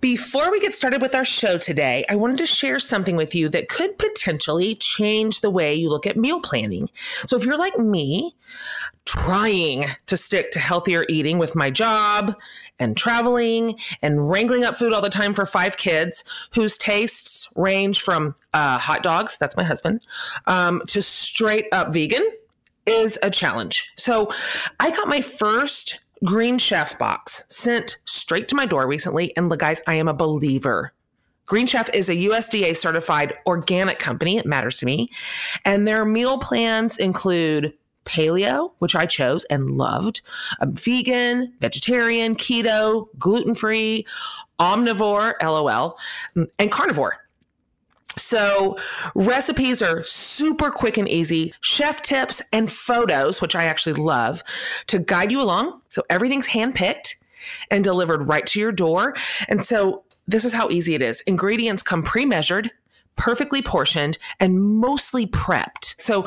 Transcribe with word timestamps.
Before 0.00 0.50
we 0.50 0.60
get 0.60 0.72
started 0.72 1.02
with 1.02 1.14
our 1.14 1.26
show 1.26 1.58
today, 1.58 2.06
I 2.08 2.16
wanted 2.16 2.38
to 2.38 2.46
share 2.46 2.78
something 2.78 3.16
with 3.16 3.34
you 3.34 3.50
that 3.50 3.68
could 3.68 3.98
potentially 3.98 4.74
change 4.74 5.40
the 5.42 5.50
way 5.50 5.74
you 5.74 5.90
look 5.90 6.06
at 6.06 6.16
meal 6.16 6.40
planning. 6.40 6.88
So, 7.26 7.36
if 7.36 7.44
you're 7.44 7.58
like 7.58 7.78
me, 7.78 8.34
trying 9.04 9.86
to 10.06 10.16
stick 10.16 10.52
to 10.52 10.58
healthier 10.58 11.04
eating 11.10 11.36
with 11.36 11.54
my 11.54 11.68
job 11.68 12.34
and 12.78 12.96
traveling 12.96 13.78
and 14.00 14.30
wrangling 14.30 14.64
up 14.64 14.76
food 14.76 14.94
all 14.94 15.02
the 15.02 15.10
time 15.10 15.34
for 15.34 15.44
five 15.44 15.76
kids 15.76 16.24
whose 16.54 16.78
tastes 16.78 17.48
range 17.54 18.00
from 18.00 18.34
uh, 18.54 18.78
hot 18.78 19.02
dogs, 19.02 19.36
that's 19.38 19.56
my 19.56 19.64
husband, 19.64 20.06
um, 20.46 20.80
to 20.86 21.02
straight 21.02 21.66
up 21.72 21.92
vegan 21.92 22.26
is 22.86 23.18
a 23.22 23.28
challenge. 23.28 23.92
So, 23.96 24.30
I 24.78 24.92
got 24.92 25.08
my 25.08 25.20
first 25.20 26.00
Green 26.24 26.58
Chef 26.58 26.98
box 26.98 27.44
sent 27.48 27.96
straight 28.04 28.48
to 28.48 28.54
my 28.54 28.66
door 28.66 28.86
recently. 28.86 29.34
And 29.36 29.50
guys, 29.58 29.80
I 29.86 29.94
am 29.94 30.08
a 30.08 30.14
believer. 30.14 30.92
Green 31.46 31.66
Chef 31.66 31.88
is 31.94 32.08
a 32.08 32.14
USDA 32.14 32.76
certified 32.76 33.34
organic 33.46 33.98
company. 33.98 34.36
It 34.36 34.46
matters 34.46 34.76
to 34.78 34.86
me. 34.86 35.08
And 35.64 35.88
their 35.88 36.04
meal 36.04 36.38
plans 36.38 36.96
include 36.96 37.72
paleo, 38.04 38.72
which 38.78 38.94
I 38.94 39.06
chose 39.06 39.44
and 39.44 39.76
loved, 39.76 40.20
um, 40.60 40.74
vegan, 40.74 41.52
vegetarian, 41.60 42.34
keto, 42.34 43.08
gluten 43.18 43.54
free, 43.54 44.06
omnivore, 44.58 45.34
LOL, 45.42 45.98
and 46.58 46.70
carnivore. 46.70 47.18
So, 48.20 48.76
recipes 49.14 49.80
are 49.82 50.04
super 50.04 50.70
quick 50.70 50.98
and 50.98 51.08
easy, 51.08 51.54
chef 51.60 52.02
tips 52.02 52.42
and 52.52 52.70
photos, 52.70 53.40
which 53.40 53.56
I 53.56 53.64
actually 53.64 53.94
love, 53.94 54.42
to 54.88 54.98
guide 54.98 55.32
you 55.32 55.40
along. 55.40 55.80
So, 55.88 56.02
everything's 56.10 56.48
handpicked 56.48 57.14
and 57.70 57.82
delivered 57.82 58.28
right 58.28 58.46
to 58.48 58.60
your 58.60 58.72
door. 58.72 59.16
And 59.48 59.64
so, 59.64 60.04
this 60.28 60.44
is 60.44 60.52
how 60.52 60.68
easy 60.68 60.94
it 60.94 61.00
is 61.02 61.22
ingredients 61.22 61.82
come 61.82 62.02
pre 62.02 62.26
measured, 62.26 62.70
perfectly 63.16 63.62
portioned, 63.62 64.18
and 64.38 64.62
mostly 64.62 65.26
prepped. 65.26 65.98
So, 65.98 66.26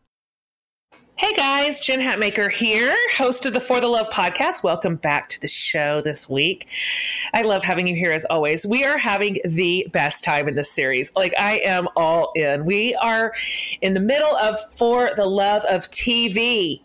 Hey 1.18 1.32
guys, 1.34 1.80
Jen 1.80 2.02
Hatmaker 2.02 2.52
here, 2.52 2.94
host 3.16 3.46
of 3.46 3.54
the 3.54 3.62
For 3.62 3.80
the 3.80 3.88
Love 3.88 4.10
podcast. 4.10 4.64
Welcome 4.64 4.98
back 4.98 5.30
to 5.30 5.40
the 5.40 5.48
show 5.48 6.02
this 6.02 6.30
week. 6.30 6.68
I 7.34 7.44
love 7.44 7.64
having 7.64 7.88
you 7.88 7.96
here 7.96 8.12
as 8.12 8.26
always. 8.26 8.66
We 8.66 8.84
are 8.84 8.98
having 8.98 9.38
the 9.46 9.88
best 9.94 10.26
time 10.26 10.50
in 10.50 10.56
this 10.56 10.70
series. 10.70 11.14
Like, 11.16 11.34
I 11.38 11.60
am 11.60 11.88
all 11.96 12.34
in. 12.36 12.66
We 12.66 12.96
are 12.96 13.32
in 13.80 13.94
the 13.94 14.02
middle 14.02 14.36
of 14.36 14.60
For 14.74 15.12
the 15.16 15.26
Love 15.26 15.64
of 15.70 15.90
TV. 15.90 16.82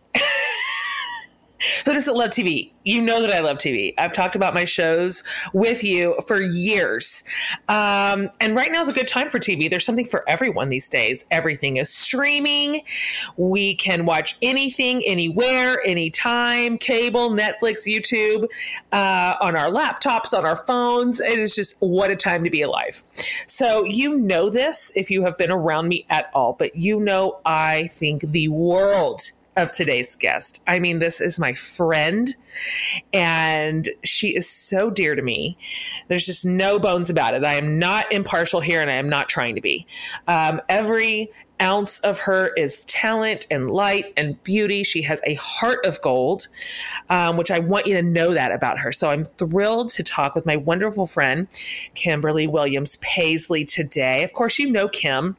Who 1.85 1.93
doesn't 1.93 2.15
love 2.17 2.31
TV? 2.31 2.71
You 2.85 3.03
know 3.03 3.21
that 3.21 3.31
I 3.31 3.41
love 3.41 3.59
TV. 3.59 3.93
I've 3.99 4.13
talked 4.13 4.35
about 4.35 4.55
my 4.55 4.65
shows 4.65 5.23
with 5.53 5.85
you 5.85 6.19
for 6.27 6.41
years. 6.41 7.23
Um, 7.69 8.31
and 8.41 8.57
right 8.57 8.73
now 8.73 8.81
is 8.81 8.89
a 8.89 8.93
good 8.93 9.09
time 9.09 9.29
for 9.29 9.39
TV. 9.39 9.69
There's 9.69 9.85
something 9.85 10.07
for 10.07 10.25
everyone 10.29 10.71
these 10.71 10.89
days. 10.89 11.25
Everything 11.31 11.77
is 11.77 11.91
streaming. 11.91 12.83
We 13.37 13.75
can 13.75 14.07
watch 14.07 14.37
anything, 14.41 15.03
anywhere, 15.05 15.83
anytime 15.85 16.79
cable, 16.79 17.31
Netflix, 17.31 17.87
YouTube, 17.87 18.49
uh, 18.93 19.35
on 19.41 19.57
our 19.57 19.71
laptops, 19.71 20.37
on 20.37 20.47
our 20.47 20.57
phones. 20.57 21.21
It 21.21 21.39
is 21.39 21.55
just 21.55 21.77
what 21.81 22.11
a 22.11 22.17
time 22.17 22.45
to 22.45 22.51
be 22.51 22.63
alive. 22.63 23.03
So, 23.47 23.85
you 23.85 24.17
know 24.17 24.51
this 24.51 24.91
if 24.95 25.11
you 25.11 25.23
have 25.25 25.37
been 25.37 25.51
around 25.51 25.89
me 25.89 26.07
at 26.11 26.31
all, 26.33 26.55
but 26.55 26.75
you 26.77 27.01
know 27.01 27.41
I 27.45 27.89
think 27.89 28.23
the 28.23 28.49
world 28.49 29.23
of 29.57 29.73
today's 29.73 30.17
guest. 30.17 30.63
I 30.67 30.79
mean, 30.79 30.99
this 30.99 31.21
is 31.21 31.39
my 31.39 31.55
friend, 31.55 32.35
and 33.13 33.89
she 34.05 34.37
is 34.37 34.49
so 34.49 34.91
dear 34.91 35.15
to 35.15 35.23
me. 35.23 35.59
There's 36.09 36.27
just 36.27 36.45
no 36.45 36.79
bones 36.79 37.11
about 37.11 37.35
it. 37.35 37.45
I 37.45 37.55
am 37.55 37.79
not 37.79 38.13
impartial 38.13 38.61
here, 38.61 38.81
and 38.81 38.91
I 38.91 38.95
am 38.95 39.09
not 39.09 39.29
trying 39.29 39.55
to 39.57 39.61
be. 39.61 39.87
Um, 40.29 40.61
every 40.69 41.31
ounce 41.61 41.99
of 42.01 42.21
her 42.21 42.49
is 42.57 42.85
talent 42.87 43.47
and 43.51 43.71
light 43.71 44.13
and 44.17 44.43
beauty. 44.45 44.83
She 44.83 45.03
has 45.03 45.21
a 45.25 45.35
heart 45.35 45.85
of 45.85 46.01
gold, 46.01 46.49
um, 47.11 47.37
which 47.37 47.51
I 47.51 47.59
want 47.59 47.87
you 47.87 47.95
to 47.95 48.03
know 48.03 48.33
that 48.33 48.53
about 48.53 48.79
her. 48.79 48.93
So 48.93 49.11
I'm 49.11 49.25
thrilled 49.25 49.91
to 49.91 50.03
talk 50.03 50.35
with 50.35 50.47
my 50.47 50.57
wonderful 50.57 51.07
friend, 51.07 51.49
Kimberly 51.95 52.47
Williams 52.47 52.97
Paisley, 53.03 53.65
today. 53.65 54.25
Of 54.25 54.33
course, 54.33 54.59
you 54.59 54.71
know 54.71 54.89
Kim 54.89 55.37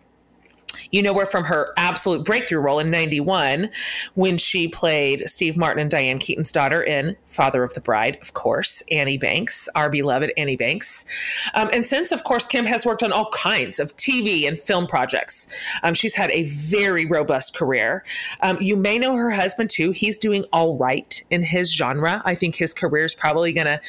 you 0.92 1.02
know 1.02 1.14
her 1.14 1.26
from 1.26 1.44
her 1.44 1.74
absolute 1.78 2.24
breakthrough 2.24 2.59
role 2.59 2.80
in 2.80 2.90
91 2.90 3.70
when 4.16 4.38
she 4.38 4.68
played 4.68 5.30
Steve 5.30 5.58
Martin 5.58 5.82
and 5.82 5.92
Diane 5.92 6.20
Keaton's 6.20 6.52
daughter 6.52 6.82
in 6.82 7.16
Father 7.28 7.64
of 7.64 7.74
the 7.74 7.82
Bride, 7.82 8.18
of 8.22 8.34
course, 8.34 8.84
Annie 8.92 9.18
Banks, 9.18 9.70
our 9.76 9.90
beloved 9.90 10.31
Annie 10.38 10.56
Banks. 10.56 11.06
Um, 11.54 11.70
and 11.72 11.86
since, 11.86 12.12
of 12.12 12.24
course, 12.24 12.46
Kim 12.46 12.66
has 12.66 12.86
worked 12.86 13.04
on 13.04 13.12
all 13.12 13.30
kinds 13.31 13.80
of 13.80 13.96
TV 13.98 14.48
and 14.48 14.60
film 14.60 14.88
projects. 14.88 15.48
Um, 15.84 15.94
she's 15.94 16.16
had 16.16 16.31
a 16.31 16.44
very 16.44 17.06
robust 17.06 17.56
career. 17.56 18.04
Um, 18.42 18.58
you 18.60 18.76
may 18.76 18.98
know 18.98 19.16
her 19.16 19.31
husband 19.31 19.70
too. 19.70 19.92
He's 19.92 20.18
doing 20.18 20.46
all 20.52 20.78
right 20.78 21.24
in 21.30 21.44
his 21.44 21.74
genre. 21.74 22.22
I 22.26 22.36
think 22.36 22.56
his 22.56 22.74
career 22.74 23.06
is 23.06 23.16
probably 23.16 23.54
going 23.54 23.68
to 23.68 23.81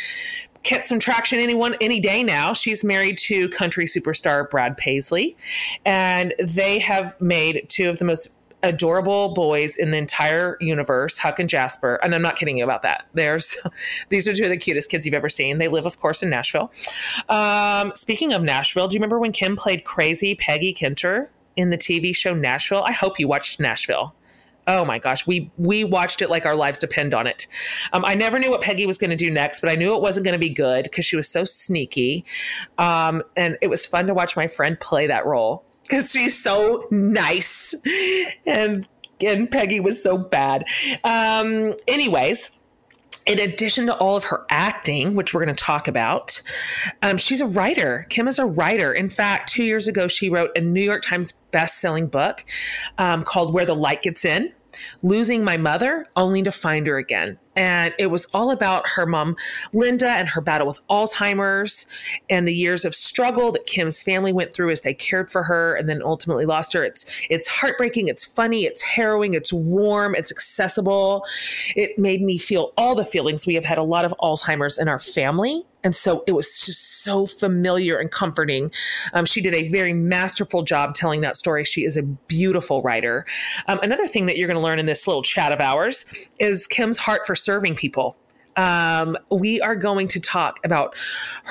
get 0.62 0.86
some 0.86 0.98
traction 0.98 1.38
anyone 1.38 1.76
any 1.80 2.00
day 2.00 2.22
now. 2.22 2.52
She's 2.52 2.84
married 2.84 3.18
to 3.18 3.48
country 3.50 3.86
superstar 3.86 4.48
Brad 4.48 4.76
Paisley, 4.76 5.36
and 5.84 6.34
they 6.38 6.78
have 6.78 7.20
made 7.20 7.66
two 7.68 7.88
of 7.88 7.98
the 7.98 8.04
most 8.04 8.28
adorable 8.62 9.34
boys 9.34 9.76
in 9.76 9.90
the 9.90 9.98
entire 9.98 10.56
universe, 10.60 11.18
Huck 11.18 11.38
and 11.38 11.48
Jasper. 11.48 11.96
And 11.96 12.14
I'm 12.14 12.22
not 12.22 12.36
kidding 12.36 12.58
you 12.58 12.64
about 12.64 12.82
that. 12.82 13.06
There's 13.12 13.56
these 14.08 14.28
are 14.28 14.34
two 14.34 14.44
of 14.44 14.50
the 14.50 14.56
cutest 14.56 14.90
kids 14.90 15.04
you've 15.04 15.14
ever 15.14 15.28
seen. 15.28 15.58
They 15.58 15.68
live, 15.68 15.86
of 15.86 15.98
course, 15.98 16.22
in 16.22 16.30
Nashville. 16.30 16.70
Um, 17.28 17.92
speaking 17.94 18.32
of 18.32 18.42
Nashville, 18.42 18.88
do 18.88 18.94
you 18.94 18.98
remember 18.98 19.18
when 19.18 19.32
Kim 19.32 19.56
played 19.56 19.84
crazy 19.84 20.34
Peggy 20.34 20.72
Kenter 20.72 21.28
in 21.56 21.70
the 21.70 21.78
TV 21.78 22.14
show 22.14 22.34
Nashville? 22.34 22.84
I 22.86 22.92
hope 22.92 23.18
you 23.18 23.28
watched 23.28 23.60
Nashville 23.60 24.14
oh 24.66 24.84
my 24.84 24.98
gosh, 24.98 25.26
we 25.26 25.50
we 25.56 25.84
watched 25.84 26.22
it 26.22 26.30
like 26.30 26.46
our 26.46 26.56
lives 26.56 26.78
depend 26.78 27.14
on 27.14 27.26
it. 27.26 27.46
Um, 27.92 28.04
I 28.04 28.14
never 28.14 28.38
knew 28.38 28.50
what 28.50 28.60
Peggy 28.60 28.86
was 28.86 28.98
going 28.98 29.10
to 29.10 29.16
do 29.16 29.30
next, 29.30 29.60
but 29.60 29.70
I 29.70 29.74
knew 29.74 29.94
it 29.94 30.02
wasn't 30.02 30.24
going 30.24 30.34
to 30.34 30.40
be 30.40 30.50
good 30.50 30.84
because 30.84 31.04
she 31.04 31.16
was 31.16 31.28
so 31.28 31.44
sneaky, 31.44 32.24
um, 32.78 33.22
and 33.36 33.58
it 33.60 33.68
was 33.68 33.86
fun 33.86 34.06
to 34.06 34.14
watch 34.14 34.36
my 34.36 34.46
friend 34.46 34.78
play 34.78 35.06
that 35.06 35.26
role 35.26 35.64
because 35.82 36.10
she's 36.12 36.40
so 36.42 36.86
nice, 36.90 37.74
and 38.46 38.88
and 39.24 39.50
Peggy 39.50 39.80
was 39.80 40.02
so 40.02 40.18
bad. 40.18 40.64
Um, 41.04 41.74
anyways 41.86 42.50
in 43.26 43.38
addition 43.38 43.86
to 43.86 43.96
all 43.96 44.16
of 44.16 44.24
her 44.24 44.44
acting, 44.50 45.14
which 45.14 45.32
we're 45.32 45.44
going 45.44 45.54
to 45.54 45.64
talk 45.64 45.86
about, 45.86 46.42
um, 47.02 47.16
she's 47.16 47.40
a 47.40 47.46
writer. 47.46 48.06
Kim 48.10 48.26
is 48.26 48.38
a 48.38 48.46
writer. 48.46 48.92
In 48.92 49.08
fact, 49.08 49.50
two 49.50 49.64
years 49.64 49.86
ago, 49.88 50.08
she 50.08 50.28
wrote 50.28 50.50
a 50.56 50.60
New 50.60 50.82
York 50.82 51.04
Times 51.04 51.32
best-selling 51.52 52.08
book 52.08 52.44
um, 52.98 53.22
called 53.22 53.54
"Where 53.54 53.66
the 53.66 53.74
Light 53.74 54.02
Gets 54.02 54.24
In." 54.24 54.52
Losing 55.02 55.44
my 55.44 55.56
mother 55.56 56.06
only 56.16 56.42
to 56.42 56.52
find 56.52 56.86
her 56.86 56.96
again. 56.96 57.38
And 57.54 57.92
it 57.98 58.06
was 58.06 58.26
all 58.32 58.50
about 58.50 58.88
her 58.88 59.04
mom, 59.04 59.36
Linda, 59.74 60.08
and 60.08 60.28
her 60.28 60.40
battle 60.40 60.66
with 60.66 60.80
Alzheimer's 60.88 61.84
and 62.30 62.48
the 62.48 62.54
years 62.54 62.84
of 62.84 62.94
struggle 62.94 63.52
that 63.52 63.66
Kim's 63.66 64.02
family 64.02 64.32
went 64.32 64.54
through 64.54 64.70
as 64.70 64.80
they 64.80 64.94
cared 64.94 65.30
for 65.30 65.42
her 65.42 65.74
and 65.74 65.88
then 65.88 66.02
ultimately 66.02 66.46
lost 66.46 66.72
her. 66.72 66.82
It's 66.82 67.04
it's 67.28 67.46
heartbreaking, 67.46 68.08
it's 68.08 68.24
funny, 68.24 68.64
it's 68.64 68.80
harrowing, 68.80 69.34
it's 69.34 69.52
warm, 69.52 70.14
it's 70.14 70.32
accessible. 70.32 71.26
It 71.76 71.98
made 71.98 72.22
me 72.22 72.38
feel 72.38 72.72
all 72.78 72.94
the 72.94 73.04
feelings. 73.04 73.46
We 73.46 73.54
have 73.54 73.64
had 73.64 73.78
a 73.78 73.84
lot 73.84 74.06
of 74.06 74.14
Alzheimer's 74.20 74.78
in 74.78 74.88
our 74.88 74.98
family. 74.98 75.64
And 75.84 75.94
so 75.96 76.24
it 76.26 76.32
was 76.32 76.64
just 76.64 77.02
so 77.02 77.26
familiar 77.26 77.98
and 77.98 78.10
comforting. 78.10 78.70
Um, 79.12 79.24
she 79.24 79.40
did 79.40 79.54
a 79.54 79.68
very 79.68 79.92
masterful 79.92 80.62
job 80.62 80.94
telling 80.94 81.20
that 81.22 81.36
story. 81.36 81.64
She 81.64 81.84
is 81.84 81.96
a 81.96 82.02
beautiful 82.02 82.82
writer. 82.82 83.26
Um, 83.68 83.78
another 83.82 84.06
thing 84.06 84.26
that 84.26 84.36
you're 84.36 84.48
going 84.48 84.58
to 84.58 84.62
learn 84.62 84.78
in 84.78 84.86
this 84.86 85.06
little 85.06 85.22
chat 85.22 85.52
of 85.52 85.60
ours 85.60 86.04
is 86.38 86.66
Kim's 86.66 86.98
heart 86.98 87.26
for 87.26 87.34
serving 87.34 87.76
people. 87.76 88.16
Um, 88.56 89.16
we 89.30 89.60
are 89.60 89.76
going 89.76 90.08
to 90.08 90.20
talk 90.20 90.60
about 90.64 90.94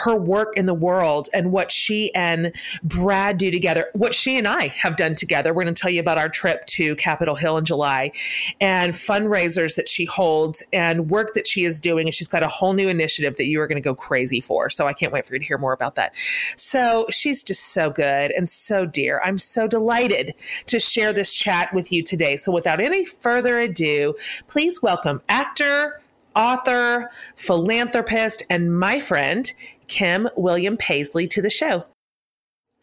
her 0.04 0.16
work 0.16 0.56
in 0.58 0.66
the 0.66 0.74
world 0.74 1.30
and 1.34 1.52
what 1.52 1.72
she 1.72 2.14
and 2.14 2.54
Brad 2.84 3.38
do 3.38 3.52
together, 3.52 3.88
what 3.94 4.14
she 4.14 4.38
and 4.38 4.48
I 4.48 4.68
have 4.68 4.98
done 4.98 5.16
together. 5.16 5.54
We're 5.54 5.64
going 5.64 5.74
to 5.74 5.82
tell 5.82 5.92
you 5.92 6.00
about 6.00 6.18
our 6.18 6.30
trip 6.30 6.66
to 6.68 6.96
Capitol 6.96 7.36
Hill 7.36 7.58
in 7.58 7.66
July 7.66 8.12
and 8.60 8.94
fundraisers 8.94 9.76
that 9.76 9.88
she 9.88 10.06
holds 10.06 10.64
and 10.74 11.10
work 11.10 11.34
that 11.34 11.48
she 11.48 11.66
is 11.66 11.80
doing. 11.80 12.08
And 12.08 12.14
she's 12.14 12.28
got 12.28 12.44
a 12.44 12.48
whole 12.48 12.74
new 12.74 12.90
initiative 12.90 13.38
that 13.38 13.46
you 13.46 13.60
are 13.62 13.68
going 13.68 13.82
to 13.82 13.82
go 13.82 13.96
crazy 13.96 14.42
for. 14.42 14.70
So 14.70 14.88
I 14.88 14.94
can't 14.94 15.12
wait 15.12 15.26
for 15.26 15.34
you 15.34 15.40
to 15.40 15.46
hear 15.46 15.58
more 15.58 15.74
about 15.74 15.96
that. 15.96 16.14
So 16.58 17.08
she's 17.10 17.44
just 17.44 17.74
so 17.74 17.90
good 17.90 18.32
and 18.32 18.50
so 18.50 18.86
dear. 18.86 19.22
I'm 19.24 19.38
so 19.38 19.68
delighted 19.68 20.36
to 20.68 20.80
share 20.80 21.14
this 21.14 21.34
chat 21.34 21.74
with 21.74 21.92
you 21.92 22.04
today. 22.04 22.36
So 22.36 22.52
without 22.52 22.80
any 22.80 23.06
further 23.06 23.60
ado, 23.60 24.16
please 24.48 24.82
welcome 24.82 25.22
actor, 25.30 26.01
author, 26.36 27.10
philanthropist, 27.36 28.44
and 28.50 28.78
my 28.78 29.00
friend, 29.00 29.52
Kim 29.88 30.30
William 30.36 30.78
Paisley, 30.78 31.28
to 31.28 31.42
the 31.42 31.50
show. 31.50 31.86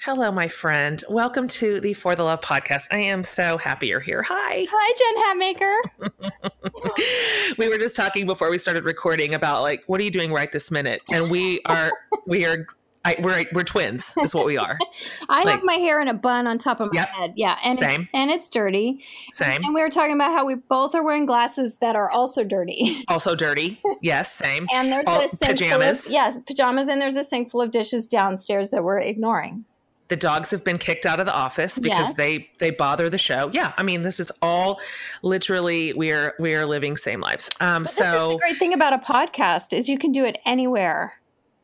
Hello, 0.02 0.30
my 0.30 0.46
friend. 0.46 1.02
Welcome 1.08 1.48
to 1.48 1.80
the 1.80 1.92
For 1.92 2.14
the 2.14 2.22
Love 2.22 2.40
podcast. 2.40 2.84
I 2.92 2.98
am 2.98 3.24
so 3.24 3.58
happy 3.58 3.88
you're 3.88 3.98
here. 3.98 4.22
Hi. 4.22 4.64
Hi, 4.70 4.94
Jen 4.96 5.56
Hatmaker. 5.58 7.56
we 7.58 7.68
were 7.68 7.78
just 7.78 7.96
talking 7.96 8.24
before 8.24 8.48
we 8.48 8.58
started 8.58 8.84
recording 8.84 9.34
about 9.34 9.62
like, 9.62 9.82
what 9.88 10.00
are 10.00 10.04
you 10.04 10.12
doing 10.12 10.32
right 10.32 10.52
this 10.52 10.70
minute? 10.70 11.02
And 11.10 11.32
we 11.32 11.60
are, 11.66 11.90
we 12.26 12.46
are 12.46 12.64
I, 13.08 13.16
we're 13.22 13.44
we're 13.52 13.64
twins, 13.64 14.14
is 14.22 14.34
what 14.34 14.44
we 14.44 14.58
are. 14.58 14.78
I 15.28 15.44
like, 15.44 15.56
have 15.56 15.64
my 15.64 15.74
hair 15.74 16.00
in 16.00 16.08
a 16.08 16.14
bun 16.14 16.46
on 16.46 16.58
top 16.58 16.80
of 16.80 16.92
my 16.92 17.00
yep, 17.00 17.08
head. 17.08 17.32
Yeah, 17.36 17.58
and 17.64 17.78
same. 17.78 18.02
it's 18.02 18.10
and 18.12 18.30
it's 18.30 18.50
dirty. 18.50 19.02
Same. 19.30 19.62
And 19.64 19.74
we 19.74 19.80
were 19.80 19.88
talking 19.88 20.14
about 20.14 20.32
how 20.32 20.44
we 20.44 20.56
both 20.56 20.94
are 20.94 21.02
wearing 21.02 21.24
glasses 21.24 21.76
that 21.76 21.96
are 21.96 22.10
also 22.10 22.44
dirty. 22.44 22.96
Also 23.08 23.34
dirty. 23.34 23.80
Yes, 24.02 24.32
same. 24.32 24.66
and 24.72 24.92
there's 24.92 25.06
All, 25.06 25.20
a 25.20 25.28
sink 25.28 25.52
pajamas. 25.52 26.02
Full 26.02 26.10
of, 26.10 26.12
yes, 26.12 26.38
pajamas, 26.46 26.88
and 26.88 27.00
there's 27.00 27.16
a 27.16 27.24
sink 27.24 27.50
full 27.50 27.62
of 27.62 27.70
dishes 27.70 28.06
downstairs 28.06 28.70
that 28.70 28.84
we're 28.84 28.98
ignoring. 28.98 29.64
The 30.08 30.16
dogs 30.16 30.50
have 30.50 30.62
been 30.62 30.76
kicked 30.76 31.06
out 31.06 31.20
of 31.20 31.26
the 31.26 31.34
office 31.34 31.78
because 31.78 32.08
yes. 32.08 32.16
they 32.16 32.50
they 32.58 32.70
bother 32.70 33.08
the 33.08 33.18
show. 33.18 33.50
Yeah, 33.52 33.72
I 33.76 33.82
mean 33.82 34.02
this 34.02 34.20
is 34.20 34.30
all 34.42 34.80
literally 35.22 35.94
we 35.94 36.12
are 36.12 36.34
we 36.38 36.54
are 36.54 36.66
living 36.66 36.96
same 36.96 37.20
lives. 37.20 37.50
Um, 37.60 37.86
so 37.86 38.32
the 38.32 38.38
great 38.38 38.58
thing 38.58 38.74
about 38.74 38.92
a 38.92 38.98
podcast 38.98 39.76
is 39.76 39.88
you 39.88 39.98
can 39.98 40.12
do 40.12 40.24
it 40.24 40.38
anywhere 40.44 41.17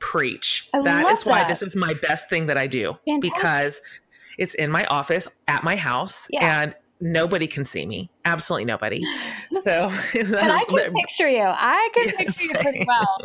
preach. 0.04 0.68
I 0.74 0.82
that 0.82 1.10
is 1.10 1.24
why 1.24 1.38
that. 1.38 1.48
this 1.48 1.62
is 1.62 1.74
my 1.74 1.94
best 1.94 2.28
thing 2.28 2.44
that 2.46 2.58
I 2.58 2.66
do 2.66 2.98
Fantastic. 3.06 3.22
because 3.22 3.80
it's 4.36 4.54
in 4.54 4.70
my 4.70 4.84
office 4.84 5.26
at 5.48 5.64
my 5.64 5.76
house 5.76 6.28
yeah. 6.30 6.62
and 6.62 6.74
nobody 7.00 7.46
can 7.46 7.64
see 7.64 7.86
me. 7.86 8.10
Absolutely 8.24 8.66
nobody. 8.66 9.02
So, 9.62 9.90
but 10.12 10.34
I 10.34 10.64
can 10.64 10.92
picture 10.92 11.28
you. 11.28 11.42
I 11.42 11.88
can 11.94 12.04
yeah, 12.04 12.16
picture 12.16 12.32
same. 12.32 12.48
you 12.48 12.54
pretty 12.60 12.86
well. 12.86 13.16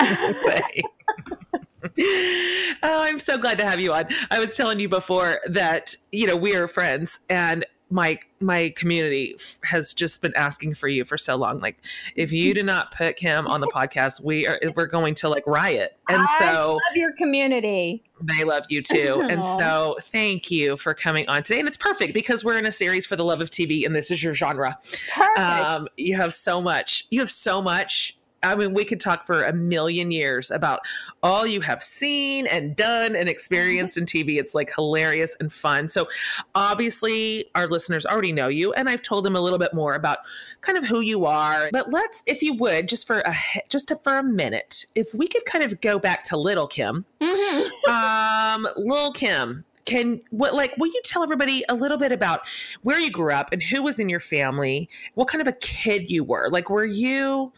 oh, 2.82 3.02
I'm 3.02 3.20
so 3.20 3.38
glad 3.38 3.58
to 3.58 3.64
have 3.64 3.78
you 3.78 3.92
on. 3.92 4.06
I 4.32 4.40
was 4.40 4.56
telling 4.56 4.80
you 4.80 4.88
before 4.88 5.38
that, 5.46 5.94
you 6.10 6.26
know, 6.26 6.36
we 6.36 6.56
are 6.56 6.66
friends 6.66 7.20
and 7.30 7.64
my 7.90 8.18
my 8.40 8.72
community 8.76 9.34
has 9.64 9.92
just 9.92 10.22
been 10.22 10.34
asking 10.36 10.74
for 10.74 10.88
you 10.88 11.04
for 11.04 11.16
so 11.16 11.36
long. 11.36 11.58
Like 11.60 11.76
if 12.14 12.32
you 12.32 12.54
do 12.54 12.62
not 12.62 12.94
put 12.94 13.18
him 13.18 13.46
on 13.46 13.60
the 13.60 13.66
podcast 13.74 14.22
we 14.22 14.46
are 14.46 14.60
we're 14.76 14.86
going 14.86 15.14
to 15.16 15.28
like 15.28 15.46
riot. 15.46 15.96
And 16.08 16.22
I 16.22 16.38
so 16.38 16.72
love 16.72 16.96
your 16.96 17.12
community. 17.12 18.02
They 18.20 18.44
love 18.44 18.64
you 18.68 18.82
too. 18.82 19.24
And 19.28 19.44
so 19.44 19.98
thank 20.00 20.50
you 20.50 20.76
for 20.76 20.94
coming 20.94 21.28
on 21.28 21.42
today. 21.42 21.58
And 21.58 21.68
it's 21.68 21.76
perfect 21.76 22.14
because 22.14 22.44
we're 22.44 22.56
in 22.56 22.66
a 22.66 22.72
series 22.72 23.06
for 23.06 23.14
the 23.14 23.24
love 23.24 23.40
of 23.40 23.50
tv 23.50 23.84
and 23.84 23.94
this 23.94 24.10
is 24.10 24.22
your 24.22 24.34
genre. 24.34 24.78
Perfect. 25.14 25.38
Um, 25.38 25.88
you 25.96 26.16
have 26.16 26.32
so 26.32 26.60
much 26.60 27.06
you 27.10 27.20
have 27.20 27.30
so 27.30 27.60
much 27.62 28.17
I 28.42 28.54
mean, 28.54 28.74
we 28.74 28.84
could 28.84 29.00
talk 29.00 29.24
for 29.24 29.42
a 29.42 29.52
million 29.52 30.10
years 30.10 30.50
about 30.50 30.80
all 31.22 31.46
you 31.46 31.60
have 31.60 31.82
seen 31.82 32.46
and 32.46 32.76
done 32.76 33.16
and 33.16 33.28
experienced 33.28 33.96
in 33.96 34.06
TV. 34.06 34.38
It's 34.38 34.54
like 34.54 34.72
hilarious 34.74 35.36
and 35.40 35.52
fun. 35.52 35.88
So, 35.88 36.08
obviously, 36.54 37.50
our 37.54 37.66
listeners 37.66 38.06
already 38.06 38.32
know 38.32 38.48
you, 38.48 38.72
and 38.72 38.88
I've 38.88 39.02
told 39.02 39.24
them 39.24 39.34
a 39.34 39.40
little 39.40 39.58
bit 39.58 39.74
more 39.74 39.94
about 39.94 40.18
kind 40.60 40.78
of 40.78 40.86
who 40.86 41.00
you 41.00 41.26
are. 41.26 41.68
But 41.72 41.92
let's, 41.92 42.22
if 42.26 42.42
you 42.42 42.54
would, 42.54 42.88
just 42.88 43.06
for 43.06 43.20
a 43.20 43.34
just 43.68 43.92
for 44.02 44.18
a 44.18 44.22
minute, 44.22 44.86
if 44.94 45.14
we 45.14 45.26
could 45.26 45.44
kind 45.44 45.64
of 45.64 45.80
go 45.80 45.98
back 45.98 46.24
to 46.24 46.36
Little 46.36 46.68
Kim. 46.68 47.04
Mm-hmm. 47.20 47.90
um, 47.90 48.68
Little 48.76 49.12
Kim, 49.12 49.64
can 49.88 50.20
what 50.30 50.54
like 50.54 50.76
will 50.76 50.86
you 50.86 51.00
tell 51.04 51.22
everybody 51.22 51.64
a 51.68 51.74
little 51.74 51.96
bit 51.96 52.12
about 52.12 52.40
where 52.82 53.00
you 53.00 53.10
grew 53.10 53.32
up 53.32 53.48
and 53.52 53.62
who 53.62 53.82
was 53.82 53.98
in 53.98 54.08
your 54.08 54.20
family 54.20 54.88
what 55.14 55.28
kind 55.28 55.40
of 55.40 55.48
a 55.48 55.52
kid 55.52 56.10
you 56.10 56.22
were 56.22 56.50
like 56.50 56.68
were 56.68 56.84
you 56.84 57.50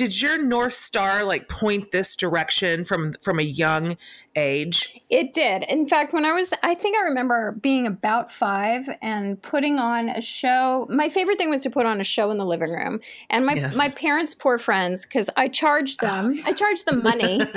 did 0.00 0.18
your 0.18 0.42
north 0.42 0.72
star 0.72 1.26
like 1.26 1.46
point 1.46 1.90
this 1.90 2.16
direction 2.16 2.84
from 2.86 3.12
from 3.20 3.38
a 3.38 3.42
young 3.42 3.98
age 4.40 5.00
it 5.10 5.32
did 5.32 5.62
in 5.64 5.86
fact 5.86 6.12
when 6.12 6.24
i 6.24 6.32
was 6.32 6.52
i 6.62 6.74
think 6.74 6.96
i 6.96 7.02
remember 7.02 7.52
being 7.60 7.86
about 7.86 8.30
five 8.30 8.88
and 9.02 9.40
putting 9.42 9.78
on 9.78 10.08
a 10.08 10.20
show 10.20 10.86
my 10.90 11.08
favorite 11.08 11.38
thing 11.38 11.50
was 11.50 11.62
to 11.62 11.70
put 11.70 11.86
on 11.86 12.00
a 12.00 12.04
show 12.04 12.30
in 12.30 12.38
the 12.38 12.46
living 12.46 12.72
room 12.72 13.00
and 13.28 13.46
my 13.46 13.54
yes. 13.54 13.76
my 13.76 13.88
parents 13.90 14.34
poor 14.34 14.58
friends 14.58 15.04
because 15.04 15.30
i 15.36 15.46
charged 15.46 16.00
them 16.00 16.40
i 16.44 16.52
charged 16.52 16.86
them 16.86 17.02
money 17.02 17.40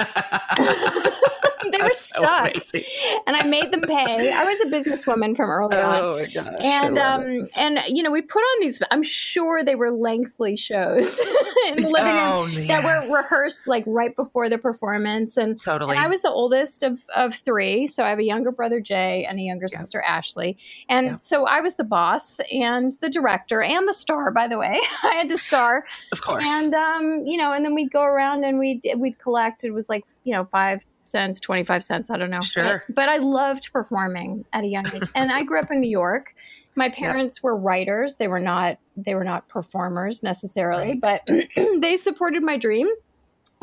they 1.71 1.77
were 1.77 1.93
stuck, 1.93 2.55
so 2.57 2.79
and 3.27 3.35
I 3.35 3.45
made 3.45 3.71
them 3.71 3.81
pay. 3.81 4.31
I 4.31 4.43
was 4.43 4.59
a 4.61 4.65
businesswoman 4.65 5.35
from 5.35 5.49
early 5.49 5.77
on. 5.77 5.99
Oh 5.99 6.19
my 6.19 6.25
gosh! 6.25 6.55
And 6.59 6.97
um, 6.97 7.47
and 7.55 7.79
you 7.87 8.03
know, 8.03 8.11
we 8.11 8.21
put 8.21 8.39
on 8.39 8.61
these. 8.61 8.81
I'm 8.91 9.03
sure 9.03 9.63
they 9.63 9.75
were 9.75 9.91
lengthy 9.91 10.55
shows 10.55 11.19
in 11.67 11.81
the 11.81 11.89
living 11.89 12.11
oh, 12.11 12.43
room 12.43 12.51
yes. 12.53 12.67
that 12.67 12.83
were 12.83 13.15
rehearsed 13.15 13.67
like 13.67 13.83
right 13.87 14.15
before 14.15 14.49
the 14.49 14.57
performance. 14.57 15.37
And 15.37 15.59
totally, 15.59 15.95
and 15.95 16.05
I 16.05 16.07
was 16.07 16.21
the 16.21 16.31
oldest 16.31 16.72
of 16.81 17.01
of 17.15 17.35
three, 17.35 17.85
so 17.85 18.03
I 18.03 18.09
have 18.09 18.19
a 18.19 18.23
younger 18.23 18.51
brother 18.51 18.79
Jay 18.79 19.25
and 19.25 19.37
a 19.37 19.43
younger 19.43 19.67
yeah. 19.71 19.77
sister 19.77 20.01
Ashley, 20.01 20.57
and 20.89 21.05
yeah. 21.05 21.15
so 21.17 21.45
I 21.45 21.61
was 21.61 21.75
the 21.75 21.83
boss 21.83 22.39
and 22.51 22.93
the 23.01 23.09
director 23.09 23.61
and 23.61 23.87
the 23.87 23.93
star. 23.93 24.31
By 24.31 24.47
the 24.47 24.57
way, 24.57 24.79
I 25.03 25.15
had 25.15 25.29
to 25.29 25.37
star, 25.37 25.85
of 26.11 26.21
course. 26.21 26.45
And 26.47 26.73
um, 26.73 27.23
you 27.27 27.37
know, 27.37 27.53
and 27.53 27.63
then 27.63 27.75
we'd 27.75 27.91
go 27.91 28.01
around 28.01 28.43
and 28.43 28.57
we'd 28.57 28.81
we'd 28.97 29.19
collect. 29.19 29.63
It 29.63 29.71
was 29.71 29.89
like 29.89 30.05
you 30.23 30.33
know 30.33 30.45
five 30.45 30.83
cents, 31.05 31.39
25 31.39 31.83
cents, 31.83 32.09
I 32.09 32.17
don't 32.17 32.29
know. 32.29 32.41
Sure. 32.41 32.83
But, 32.87 32.95
but 32.95 33.09
I 33.09 33.17
loved 33.17 33.71
performing 33.71 34.45
at 34.53 34.63
a 34.63 34.67
young 34.67 34.87
age. 34.93 35.03
and 35.15 35.31
I 35.31 35.43
grew 35.43 35.59
up 35.59 35.71
in 35.71 35.79
New 35.79 35.89
York. 35.89 36.35
My 36.75 36.89
parents 36.89 37.37
yeah. 37.37 37.49
were 37.49 37.57
writers. 37.57 38.15
They 38.15 38.27
were 38.27 38.39
not 38.39 38.79
they 38.97 39.15
were 39.15 39.23
not 39.23 39.47
performers 39.47 40.23
necessarily, 40.23 40.99
right. 41.03 41.23
but 41.25 41.81
they 41.81 41.95
supported 41.95 42.43
my 42.43 42.57
dream. 42.57 42.87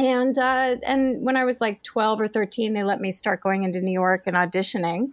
And 0.01 0.39
uh, 0.39 0.77
and 0.83 1.23
when 1.25 1.37
I 1.37 1.45
was 1.45 1.61
like 1.61 1.83
12 1.83 2.23
or 2.23 2.29
13, 2.29 2.73
they 2.73 2.83
let 2.83 3.01
me 3.01 3.13
start 3.13 3.43
going 3.43 3.65
into 3.65 3.83
New 3.83 3.93
York 3.93 4.27
and 4.27 4.35
auditioning. 4.35 5.11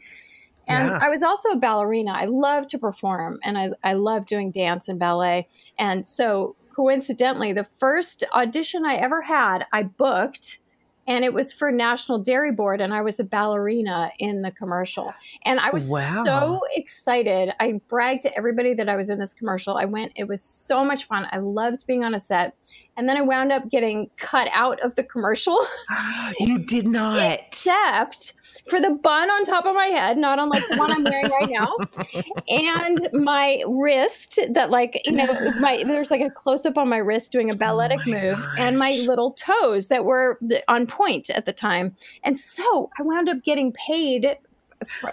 And 0.66 0.90
yeah. 0.90 1.00
I 1.02 1.10
was 1.10 1.24
also 1.24 1.50
a 1.50 1.58
ballerina. 1.58 2.12
I 2.12 2.26
love 2.26 2.68
to 2.68 2.78
perform 2.78 3.40
and 3.44 3.58
I, 3.58 3.72
I 3.84 3.94
love 3.94 4.26
doing 4.26 4.52
dance 4.52 4.88
and 4.88 4.98
ballet. 4.98 5.48
And 5.78 6.08
so 6.08 6.56
coincidentally, 6.74 7.52
the 7.52 7.66
first 7.66 8.24
audition 8.34 8.86
I 8.86 8.96
ever 8.96 9.22
had, 9.22 9.66
I 9.74 9.84
booked 9.84 10.60
and 11.08 11.24
it 11.24 11.34
was 11.34 11.54
for 11.54 11.72
National 11.72 12.20
Dairy 12.20 12.52
Board, 12.52 12.82
and 12.82 12.94
I 12.94 13.02
was 13.02 13.18
a 13.18 13.24
ballerina 13.24 14.12
in 14.20 14.42
the 14.42 14.52
commercial. 14.52 15.14
And 15.46 15.58
I 15.58 15.70
was 15.70 15.88
wow. 15.88 16.24
so 16.26 16.62
excited. 16.76 17.54
I 17.62 17.80
bragged 17.88 18.24
to 18.24 18.38
everybody 18.38 18.74
that 18.74 18.90
I 18.90 18.98
was 18.98 19.10
in 19.10 19.18
this 19.18 19.34
commercial. 19.34 19.78
I 19.78 19.86
went, 19.86 20.12
it 20.18 20.28
was 20.28 20.44
so 20.44 20.84
much 20.84 21.06
fun. 21.06 21.26
I 21.32 21.38
loved 21.38 21.88
being 21.88 22.04
on 22.04 22.14
a 22.14 22.20
set. 22.20 22.56
And 22.98 23.08
then 23.08 23.16
I 23.16 23.22
wound 23.22 23.52
up 23.52 23.70
getting 23.70 24.10
cut 24.18 24.50
out 24.52 24.80
of 24.82 24.96
the 24.96 25.04
commercial. 25.04 25.60
you 26.40 26.60
did 26.60 26.88
not. 26.88 27.22
Except 27.48 28.34
for 28.70 28.82
the 28.82 28.92
bun 28.92 29.30
on 29.30 29.44
top 29.46 29.66
of 29.66 29.76
my 29.76 29.86
head, 29.86 30.18
not 30.18 30.40
unlike 30.40 30.68
the 30.68 30.78
one 30.78 30.92
I'm 30.92 31.04
wearing 31.04 31.30
right 31.30 31.50
now, 31.50 31.76
and 32.50 33.08
my 33.14 33.64
wrist 33.68 34.40
that 34.50 34.70
like 34.70 35.02
you 35.06 35.14
know 35.14 35.52
my 35.60 35.84
there's 35.86 36.12
like 36.12 36.22
a 36.22 36.30
close 36.30 36.66
up 36.66 36.78
on 36.78 36.90
my 36.90 36.98
wrist 36.98 37.32
doing 37.32 37.50
a 37.50 37.54
oh 37.54 37.58
balletic 37.58 38.00
oh 38.06 38.10
move, 38.10 38.38
gosh. 38.38 38.56
and 38.58 38.78
my 38.78 38.92
little 39.08 39.32
toes 39.32 39.88
that 39.88 40.06
were 40.06 40.40
on 40.68 40.88
point 40.88 41.30
at 41.30 41.46
the 41.46 41.54
time, 41.54 41.96
and 42.24 42.38
so 42.38 42.90
I 43.00 43.04
wound 43.04 43.30
up 43.30 43.44
getting 43.44 43.72
paid 43.74 44.38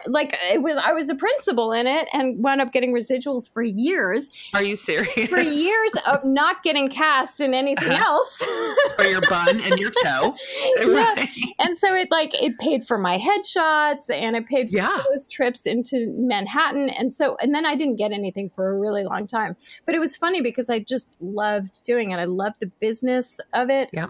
like 0.06 0.36
it 0.52 0.62
was 0.62 0.76
I 0.76 0.92
was 0.92 1.08
a 1.08 1.14
principal 1.14 1.72
in 1.72 1.86
it 1.86 2.08
and 2.12 2.42
wound 2.42 2.60
up 2.60 2.72
getting 2.72 2.92
residuals 2.92 3.50
for 3.50 3.62
years. 3.62 4.30
Are 4.52 4.62
you 4.62 4.76
serious? 4.76 5.28
For 5.28 5.40
years 5.40 5.92
of 6.06 6.24
not 6.24 6.62
getting 6.62 6.88
cast 6.88 7.40
in 7.40 7.54
anything 7.54 7.90
uh-huh. 7.90 8.04
else. 8.04 8.42
for 8.96 9.04
your 9.04 9.20
bun 9.22 9.60
and 9.60 9.78
your 9.78 9.90
toe. 9.90 10.34
Right. 10.84 11.28
Yeah. 11.36 11.46
And 11.60 11.78
so 11.78 11.94
it 11.94 12.10
like 12.10 12.34
it 12.40 12.58
paid 12.58 12.86
for 12.86 12.98
my 12.98 13.18
headshots 13.18 14.10
and 14.10 14.36
it 14.36 14.46
paid 14.46 14.70
for 14.70 14.76
yeah. 14.76 15.02
those 15.10 15.26
trips 15.26 15.66
into 15.66 16.06
Manhattan. 16.18 16.88
And 16.90 17.12
so 17.12 17.36
and 17.40 17.54
then 17.54 17.64
I 17.64 17.74
didn't 17.74 17.96
get 17.96 18.12
anything 18.12 18.50
for 18.50 18.68
a 18.68 18.78
really 18.78 19.04
long 19.04 19.26
time. 19.26 19.56
But 19.86 19.94
it 19.94 19.98
was 19.98 20.16
funny 20.16 20.42
because 20.42 20.68
I 20.68 20.80
just 20.80 21.12
loved 21.20 21.84
doing 21.84 22.10
it. 22.10 22.16
I 22.16 22.24
loved 22.24 22.60
the 22.60 22.66
business 22.80 23.40
of 23.52 23.70
it. 23.70 23.90
Yeah. 23.92 24.08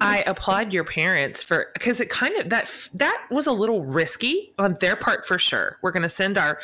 I 0.00 0.22
applaud 0.26 0.72
your 0.72 0.84
parents 0.84 1.42
for 1.42 1.70
because 1.74 2.00
it 2.00 2.10
kind 2.10 2.36
of 2.36 2.50
that 2.50 2.70
that 2.94 3.26
was 3.30 3.46
a 3.46 3.52
little 3.52 3.84
risky 3.84 4.52
on 4.58 4.76
their 4.80 4.89
their 4.90 4.96
part 4.96 5.24
for 5.24 5.38
sure. 5.38 5.78
We're 5.82 5.92
going 5.92 6.02
to 6.02 6.08
send 6.08 6.36
our 6.36 6.58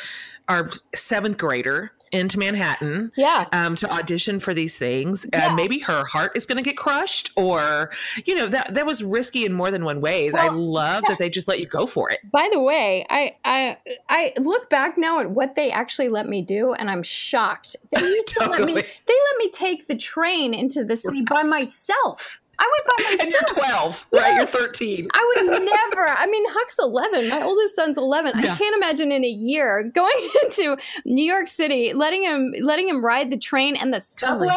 our 0.49 0.69
seventh 0.95 1.37
grader 1.37 1.91
into 2.13 2.39
Manhattan. 2.39 3.11
Yeah. 3.17 3.47
Um, 3.51 3.75
to 3.75 3.91
audition 3.91 4.39
for 4.39 4.53
these 4.53 4.77
things, 4.77 5.25
and 5.25 5.33
Yeah. 5.33 5.55
maybe 5.55 5.79
her 5.79 6.05
heart 6.05 6.31
is 6.35 6.45
going 6.45 6.55
to 6.55 6.63
get 6.63 6.77
crushed, 6.77 7.31
or 7.35 7.91
you 8.25 8.33
know 8.33 8.47
that 8.47 8.73
that 8.73 8.85
was 8.85 9.03
risky 9.03 9.45
in 9.45 9.51
more 9.53 9.71
than 9.71 9.83
one 9.83 9.99
ways. 9.99 10.33
I 10.33 10.45
Well, 10.45 10.57
love 10.59 11.03
that 11.07 11.17
they 11.19 11.29
just 11.29 11.49
let 11.49 11.59
you 11.59 11.65
go 11.65 11.85
for 11.85 12.09
it. 12.09 12.19
By 12.31 12.49
the 12.51 12.61
way, 12.61 13.05
I, 13.09 13.35
I 13.43 13.77
I 14.09 14.33
look 14.39 14.69
back 14.69 14.97
now 14.97 15.19
at 15.19 15.29
what 15.31 15.55
they 15.55 15.69
actually 15.69 16.07
let 16.09 16.27
me 16.27 16.41
do, 16.41 16.71
and 16.73 16.89
I'm 16.89 17.03
shocked. 17.03 17.75
They 17.91 18.01
used 18.01 18.29
to 18.37 18.49
let 18.49 18.63
me. 18.63 18.73
They 19.07 19.13
let 19.31 19.37
me 19.39 19.49
take 19.51 19.87
the 19.87 19.95
train 19.97 20.53
into 20.53 20.83
the 20.83 20.95
city 20.97 21.21
by 21.21 21.43
myself. 21.43 22.41
I 22.59 22.71
went 22.71 22.87
by 22.87 23.23
And 23.23 23.31
you're 23.31 23.41
myself. 23.41 24.07
12, 24.09 24.23
right? 24.23 24.35
You're 24.37 24.45
13. 24.45 25.07
I 25.13 25.33
would 25.35 25.45
never. 25.65 26.07
I 26.07 26.25
mean, 26.27 26.43
Huck's 26.49 26.79
11. 26.79 27.29
My 27.29 27.41
oldest 27.41 27.75
son's 27.75 27.97
11. 27.97 28.33
Yeah. 28.39 28.53
I 28.53 28.57
can't 28.57 28.75
imagine 28.75 29.11
in 29.11 29.23
a 29.23 29.29
year 29.29 29.83
going 29.93 30.29
into 30.43 30.77
New 31.05 31.23
York 31.23 31.47
City, 31.47 31.93
letting 31.93 32.23
him 32.23 32.53
letting 32.61 32.89
him 32.89 33.03
ride 33.03 33.31
the 33.31 33.37
train 33.37 33.75
and 33.75 33.93
the 33.93 34.05
Totally. 34.17 34.47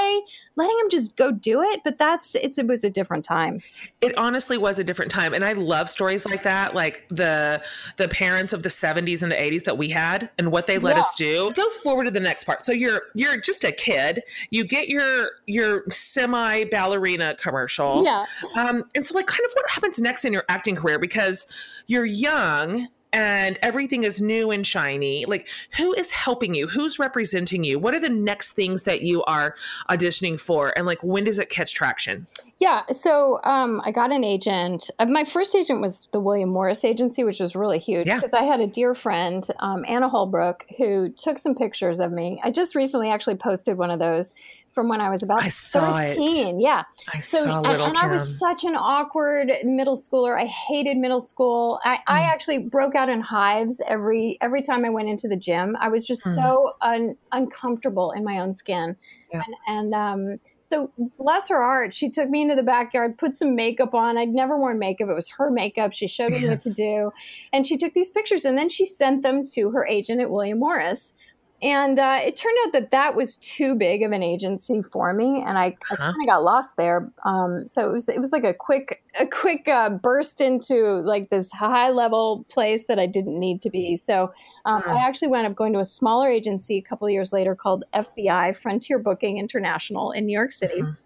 Letting 0.60 0.78
him 0.82 0.90
just 0.90 1.16
go 1.16 1.32
do 1.32 1.60
it. 1.62 1.80
But 1.84 1.98
that's 1.98 2.34
it's 2.36 2.58
it 2.58 2.66
was 2.66 2.84
a 2.84 2.90
different 2.90 3.24
time. 3.24 3.62
It 4.00 4.16
honestly 4.18 4.56
was 4.58 4.78
a 4.78 4.84
different 4.84 5.10
time, 5.10 5.34
and 5.34 5.44
I 5.44 5.54
love 5.54 5.88
stories 5.88 6.24
like 6.26 6.42
that, 6.44 6.74
like 6.74 7.04
the 7.10 7.62
the 7.96 8.08
parents 8.08 8.52
of 8.52 8.62
the 8.62 8.68
70s 8.68 9.22
and 9.22 9.30
the 9.32 9.36
80s 9.36 9.64
that 9.64 9.76
we 9.78 9.88
had, 9.90 10.30
and 10.38 10.52
what 10.52 10.66
they 10.66 10.78
let 10.78 10.96
Yeah. 10.96 11.00
us 11.00 11.14
do. 11.14 11.52
Go 11.54 11.68
forward 11.70 12.04
to 12.04 12.10
the 12.10 12.20
next 12.20 12.44
part. 12.44 12.64
So 12.64 12.72
you're 12.72 13.02
you're 13.14 13.38
just 13.40 13.64
a 13.64 13.72
kid. 13.72 14.22
You 14.50 14.64
get 14.64 14.88
your 14.88 15.30
your 15.46 15.84
semi 15.90 16.64
ballerina 16.64 17.34
commercial. 17.36 18.04
Yeah. 18.04 18.24
Um, 18.56 18.84
and 18.94 19.06
so, 19.06 19.14
like, 19.14 19.26
kind 19.26 19.44
of 19.44 19.52
what 19.54 19.68
happens 19.70 20.00
next 20.00 20.24
in 20.24 20.32
your 20.32 20.44
acting 20.48 20.76
career 20.76 20.98
because 20.98 21.46
you're 21.86 22.04
young 22.06 22.88
and 23.12 23.58
everything 23.62 24.04
is 24.04 24.20
new 24.20 24.50
and 24.50 24.66
shiny. 24.66 25.24
Like, 25.26 25.48
who 25.76 25.92
is 25.94 26.12
helping 26.12 26.54
you? 26.54 26.68
Who's 26.68 26.98
representing 26.98 27.64
you? 27.64 27.78
What 27.78 27.94
are 27.94 28.00
the 28.00 28.08
next 28.08 28.52
things 28.52 28.84
that 28.84 29.02
you 29.02 29.22
are 29.24 29.54
auditioning 29.88 30.38
for? 30.38 30.72
And, 30.76 30.86
like, 30.86 31.02
when 31.02 31.24
does 31.24 31.38
it 31.38 31.50
catch 31.50 31.74
traction? 31.74 32.26
Yeah, 32.58 32.82
so 32.92 33.40
um, 33.44 33.80
I 33.84 33.90
got 33.90 34.12
an 34.12 34.22
agent. 34.22 34.90
Uh, 34.98 35.06
my 35.06 35.24
first 35.24 35.56
agent 35.56 35.80
was 35.80 36.08
the 36.12 36.20
William 36.20 36.50
Morris 36.50 36.84
Agency, 36.84 37.24
which 37.24 37.40
was 37.40 37.56
really 37.56 37.78
huge 37.78 38.06
Yeah. 38.06 38.16
because 38.16 38.34
I 38.34 38.42
had 38.42 38.60
a 38.60 38.66
dear 38.66 38.94
friend, 38.94 39.46
um, 39.60 39.84
Anna 39.88 40.08
Holbrook, 40.08 40.66
who 40.76 41.08
took 41.08 41.38
some 41.38 41.54
pictures 41.54 42.00
of 42.00 42.12
me. 42.12 42.40
I 42.44 42.50
just 42.50 42.74
recently 42.74 43.08
actually 43.10 43.36
posted 43.36 43.78
one 43.78 43.90
of 43.90 43.98
those 43.98 44.34
from 44.72 44.88
when 44.88 45.00
I 45.00 45.10
was 45.10 45.22
about 45.22 45.42
I 45.42 45.48
saw 45.48 45.98
it. 45.98 46.10
13. 46.10 46.60
Yeah. 46.60 46.84
I 47.12 47.18
So, 47.18 47.42
saw 47.44 47.58
and, 47.58 47.66
little 47.66 47.86
and 47.86 47.96
I 47.98 48.06
was 48.06 48.38
such 48.38 48.62
an 48.64 48.76
awkward 48.76 49.50
middle 49.64 49.96
schooler. 49.96 50.38
I 50.40 50.46
hated 50.46 50.96
middle 50.96 51.20
school. 51.20 51.80
I, 51.84 51.98
I 52.06 52.20
Mm. 52.20 52.32
actually 52.32 52.58
broke 52.58 52.94
out 52.94 53.08
in 53.08 53.20
hives 53.20 53.82
every 53.86 54.38
every 54.40 54.62
time 54.62 54.84
I 54.84 54.90
went 54.90 55.08
into 55.08 55.26
the 55.28 55.36
gym. 55.36 55.76
I 55.80 55.88
was 55.88 56.04
just 56.06 56.24
Mm. 56.24 56.34
so 56.36 56.72
un, 56.82 57.16
uncomfortable 57.32 58.12
in 58.12 58.22
my 58.24 58.38
own 58.38 58.52
skin. 58.54 58.96
Yeah. 59.32 59.42
And, 59.66 59.92
and 59.92 59.94
um, 59.94 60.40
so, 60.60 60.90
bless 61.18 61.48
her 61.48 61.60
heart, 61.62 61.92
she 61.92 62.08
took 62.10 62.28
me 62.30 62.42
into 62.42 62.54
the 62.54 62.62
backyard, 62.62 63.18
put 63.18 63.34
some 63.34 63.56
makeup 63.56 63.92
on. 63.94 64.16
I'd 64.16 64.28
never 64.28 64.56
worn 64.56 64.78
makeup. 64.78 65.08
It 65.08 65.14
was 65.14 65.28
her 65.30 65.50
makeup. 65.50 65.92
She 65.92 66.06
showed 66.06 66.30
me 66.32 66.48
what 66.48 66.60
to 66.60 66.72
do. 66.72 67.12
And 67.52 67.66
she 67.66 67.76
took 67.76 67.92
these 67.94 68.10
pictures 68.10 68.44
and 68.44 68.56
then 68.56 68.68
she 68.68 68.86
sent 68.86 69.22
them 69.22 69.42
to 69.54 69.70
her 69.70 69.84
agent 69.86 70.20
at 70.20 70.30
William 70.30 70.60
Morris. 70.60 71.14
And 71.62 71.98
uh, 71.98 72.18
it 72.22 72.36
turned 72.36 72.56
out 72.66 72.72
that 72.72 72.90
that 72.90 73.14
was 73.14 73.36
too 73.36 73.74
big 73.74 74.02
of 74.02 74.12
an 74.12 74.22
agency 74.22 74.80
for 74.80 75.12
me, 75.12 75.42
and 75.46 75.58
I, 75.58 75.76
I 75.90 75.94
Uh-huh. 75.94 76.12
kind 76.12 76.16
of 76.22 76.26
got 76.26 76.42
lost 76.42 76.76
there. 76.78 77.12
Um, 77.26 77.66
so 77.66 77.88
it 77.90 77.92
was 77.92 78.08
it 78.08 78.18
was 78.18 78.32
like 78.32 78.44
a 78.44 78.54
quick 78.54 79.02
a 79.18 79.26
quick 79.26 79.68
uh, 79.68 79.90
burst 79.90 80.40
into 80.40 80.74
like 81.02 81.28
this 81.28 81.52
high 81.52 81.90
level 81.90 82.46
place 82.48 82.86
that 82.86 82.98
I 82.98 83.06
didn't 83.06 83.38
need 83.38 83.60
to 83.62 83.70
be. 83.70 83.96
So 83.96 84.32
um, 84.64 84.82
Hmm. 84.82 84.90
I 84.90 85.06
actually 85.06 85.28
wound 85.28 85.46
up 85.46 85.54
going 85.54 85.72
to 85.74 85.80
a 85.80 85.84
smaller 85.84 86.28
agency 86.30 86.78
a 86.78 86.82
couple 86.82 87.06
of 87.06 87.12
years 87.12 87.32
later 87.32 87.54
called 87.54 87.84
FBI 87.92 88.56
Frontier 88.56 88.98
Booking 88.98 89.36
International 89.38 90.12
in 90.12 90.26
New 90.26 90.32
York 90.32 90.52
City. 90.52 90.80
Mhm. 90.82 90.96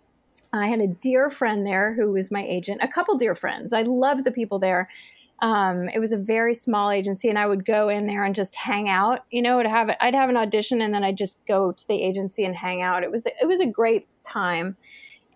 I 0.52 0.68
had 0.68 0.80
a 0.80 0.86
dear 0.86 1.30
friend 1.30 1.66
there 1.66 1.94
who 1.94 2.12
was 2.12 2.30
my 2.30 2.44
agent, 2.44 2.80
a 2.82 2.88
couple 2.88 3.16
dear 3.18 3.34
friends. 3.34 3.72
I 3.72 3.82
loved 3.82 4.24
the 4.24 4.30
people 4.32 4.58
there. 4.60 4.88
Um, 5.44 5.90
it 5.90 5.98
was 5.98 6.12
a 6.12 6.16
very 6.16 6.54
small 6.54 6.90
agency, 6.90 7.28
and 7.28 7.38
I 7.38 7.46
would 7.46 7.66
go 7.66 7.90
in 7.90 8.06
there 8.06 8.24
and 8.24 8.34
just 8.34 8.56
hang 8.56 8.88
out. 8.88 9.26
You 9.30 9.42
know, 9.42 9.62
to 9.62 9.68
have 9.68 9.94
I'd 10.00 10.14
have 10.14 10.30
an 10.30 10.38
audition, 10.38 10.80
and 10.80 10.94
then 10.94 11.04
I'd 11.04 11.18
just 11.18 11.44
go 11.46 11.70
to 11.70 11.86
the 11.86 12.02
agency 12.02 12.46
and 12.46 12.56
hang 12.56 12.80
out. 12.80 13.02
It 13.02 13.10
was 13.10 13.26
it 13.26 13.46
was 13.46 13.60
a 13.60 13.66
great 13.66 14.08
time, 14.22 14.74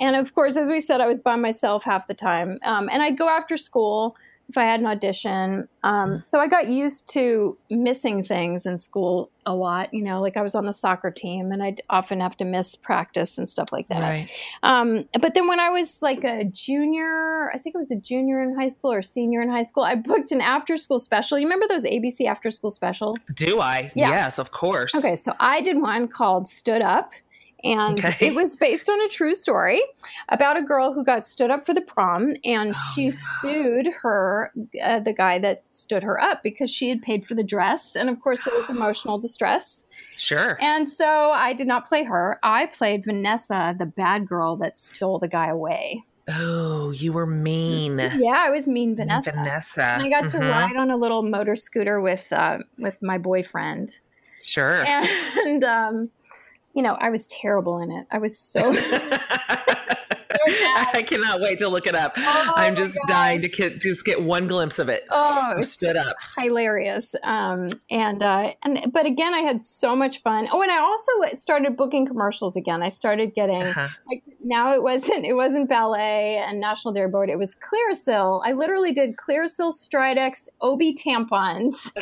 and 0.00 0.16
of 0.16 0.34
course, 0.34 0.56
as 0.56 0.70
we 0.70 0.80
said, 0.80 1.02
I 1.02 1.06
was 1.06 1.20
by 1.20 1.36
myself 1.36 1.84
half 1.84 2.06
the 2.06 2.14
time, 2.14 2.58
um, 2.62 2.88
and 2.90 3.02
I'd 3.02 3.18
go 3.18 3.28
after 3.28 3.58
school 3.58 4.16
if 4.48 4.56
I 4.56 4.64
had 4.64 4.80
an 4.80 4.86
audition. 4.86 5.68
Um, 5.82 6.22
so 6.24 6.40
I 6.40 6.48
got 6.48 6.68
used 6.68 7.12
to 7.12 7.56
missing 7.70 8.22
things 8.22 8.64
in 8.64 8.78
school 8.78 9.30
a 9.44 9.54
lot. 9.54 9.92
You 9.92 10.02
know, 10.02 10.22
like 10.22 10.36
I 10.36 10.42
was 10.42 10.54
on 10.54 10.64
the 10.64 10.72
soccer 10.72 11.10
team, 11.10 11.52
and 11.52 11.62
I'd 11.62 11.82
often 11.90 12.20
have 12.20 12.36
to 12.38 12.44
miss 12.44 12.74
practice 12.74 13.36
and 13.36 13.48
stuff 13.48 13.72
like 13.72 13.88
that. 13.88 14.00
Right. 14.00 14.30
Um, 14.62 15.06
but 15.20 15.34
then 15.34 15.48
when 15.48 15.60
I 15.60 15.68
was 15.68 16.00
like 16.00 16.24
a 16.24 16.44
junior, 16.44 17.50
I 17.50 17.58
think 17.58 17.74
it 17.74 17.78
was 17.78 17.90
a 17.90 17.96
junior 17.96 18.40
in 18.40 18.58
high 18.58 18.68
school 18.68 18.92
or 18.92 19.02
senior 19.02 19.42
in 19.42 19.50
high 19.50 19.62
school, 19.62 19.84
I 19.84 19.96
booked 19.96 20.32
an 20.32 20.40
after 20.40 20.76
school 20.76 20.98
special. 20.98 21.38
You 21.38 21.44
remember 21.44 21.66
those 21.68 21.84
ABC 21.84 22.26
after 22.26 22.50
school 22.50 22.70
specials? 22.70 23.30
Do 23.34 23.60
I? 23.60 23.92
Yeah. 23.94 24.10
Yes, 24.10 24.38
of 24.38 24.50
course. 24.50 24.94
Okay, 24.94 25.16
so 25.16 25.34
I 25.40 25.60
did 25.60 25.80
one 25.80 26.08
called 26.08 26.48
Stood 26.48 26.82
Up. 26.82 27.12
And 27.64 27.98
Okay. 28.04 28.26
it 28.28 28.34
was 28.34 28.54
based 28.56 28.88
on 28.88 29.00
a 29.00 29.08
true 29.08 29.34
story 29.34 29.82
about 30.28 30.56
a 30.56 30.62
girl 30.62 30.92
who 30.92 31.04
got 31.04 31.26
stood 31.26 31.50
up 31.50 31.66
for 31.66 31.74
the 31.74 31.80
prom, 31.80 32.34
and 32.44 32.72
Oh, 32.74 32.92
she 32.94 33.06
yeah. 33.06 33.12
sued 33.40 33.86
her, 34.02 34.52
uh, 34.82 35.00
the 35.00 35.12
guy 35.12 35.38
that 35.40 35.62
stood 35.70 36.02
her 36.04 36.20
up, 36.20 36.42
because 36.44 36.70
she 36.70 36.88
had 36.88 37.02
paid 37.02 37.24
for 37.26 37.34
the 37.34 37.42
dress, 37.42 37.96
and 37.96 38.08
of 38.08 38.20
course 38.20 38.42
there 38.42 38.54
was 38.56 38.70
emotional 38.70 39.18
distress. 39.18 39.84
Sure. 40.16 40.56
And 40.60 40.88
so 40.88 41.30
I 41.32 41.52
did 41.52 41.66
not 41.66 41.84
play 41.86 42.04
her. 42.04 42.38
I 42.44 42.66
played 42.66 43.04
Vanessa, 43.04 43.74
the 43.78 43.86
bad 43.86 44.26
girl 44.28 44.54
that 44.58 44.78
stole 44.78 45.18
the 45.18 45.28
guy 45.28 45.48
away. 45.48 46.04
oh, 46.30 46.90
you 46.90 47.10
were 47.12 47.24
mean. 47.26 47.98
Yeah, 47.98 48.44
I 48.46 48.50
was 48.50 48.68
mean 48.68 48.94
Vanessa. 48.94 49.30
Vanessa. 49.32 49.82
And 49.82 50.02
I 50.02 50.10
got 50.10 50.28
to 50.28 50.36
Mhm. 50.36 50.50
ride 50.50 50.76
on 50.76 50.90
a 50.90 50.96
little 50.96 51.22
motor 51.22 51.56
scooter 51.56 52.00
with 52.02 52.30
uh, 52.32 52.58
with 52.78 53.00
my 53.02 53.16
boyfriend, 53.16 53.98
Sure. 54.38 54.84
and 54.86 55.64
um, 55.64 56.10
you 56.74 56.82
know 56.82 56.94
I 56.94 57.10
was 57.10 57.26
terrible 57.26 57.78
in 57.78 57.90
it. 57.90 58.06
I 58.10 58.18
was 58.18 58.38
so. 58.38 58.72
I 60.48 61.02
cannot 61.06 61.40
wait 61.40 61.58
to 61.60 61.68
look 61.68 61.86
it 61.86 61.94
up. 61.94 62.14
Oh 62.16 62.52
I'm 62.56 62.74
just 62.74 62.98
dying 63.08 63.40
to 63.42 63.48
get, 63.48 63.80
just 63.80 64.04
get 64.04 64.22
one 64.22 64.46
glimpse 64.46 64.78
of 64.78 64.88
it. 64.88 65.04
Oh, 65.10 65.54
was 65.56 65.70
Stood 65.72 65.96
up. 65.96 66.16
hilarious. 66.38 67.14
Um, 67.22 67.68
and 67.90 68.22
uh, 68.22 68.52
and 68.62 68.92
but 68.92 69.06
again, 69.06 69.34
I 69.34 69.40
had 69.40 69.60
so 69.62 69.94
much 69.96 70.22
fun. 70.22 70.48
Oh, 70.52 70.60
and 70.62 70.70
I 70.70 70.78
also 70.78 71.12
started 71.34 71.76
booking 71.76 72.06
commercials 72.06 72.56
again. 72.56 72.82
I 72.82 72.88
started 72.88 73.34
getting 73.34 73.62
Uh-huh. 73.62 73.88
like 74.08 74.22
now 74.44 74.72
it 74.74 74.82
wasn't 74.82 75.24
it 75.24 75.34
wasn't 75.34 75.68
ballet 75.68 76.36
and 76.38 76.60
National 76.60 76.92
Dairy 76.94 77.08
Board. 77.10 77.30
It 77.30 77.38
was 77.38 77.54
Clearasil. 77.56 78.42
I 78.44 78.52
literally 78.52 78.92
did 78.92 79.16
Clearasil, 79.16 79.72
Stridex, 79.72 80.48
OB 80.60 80.80
tampons. 80.96 81.90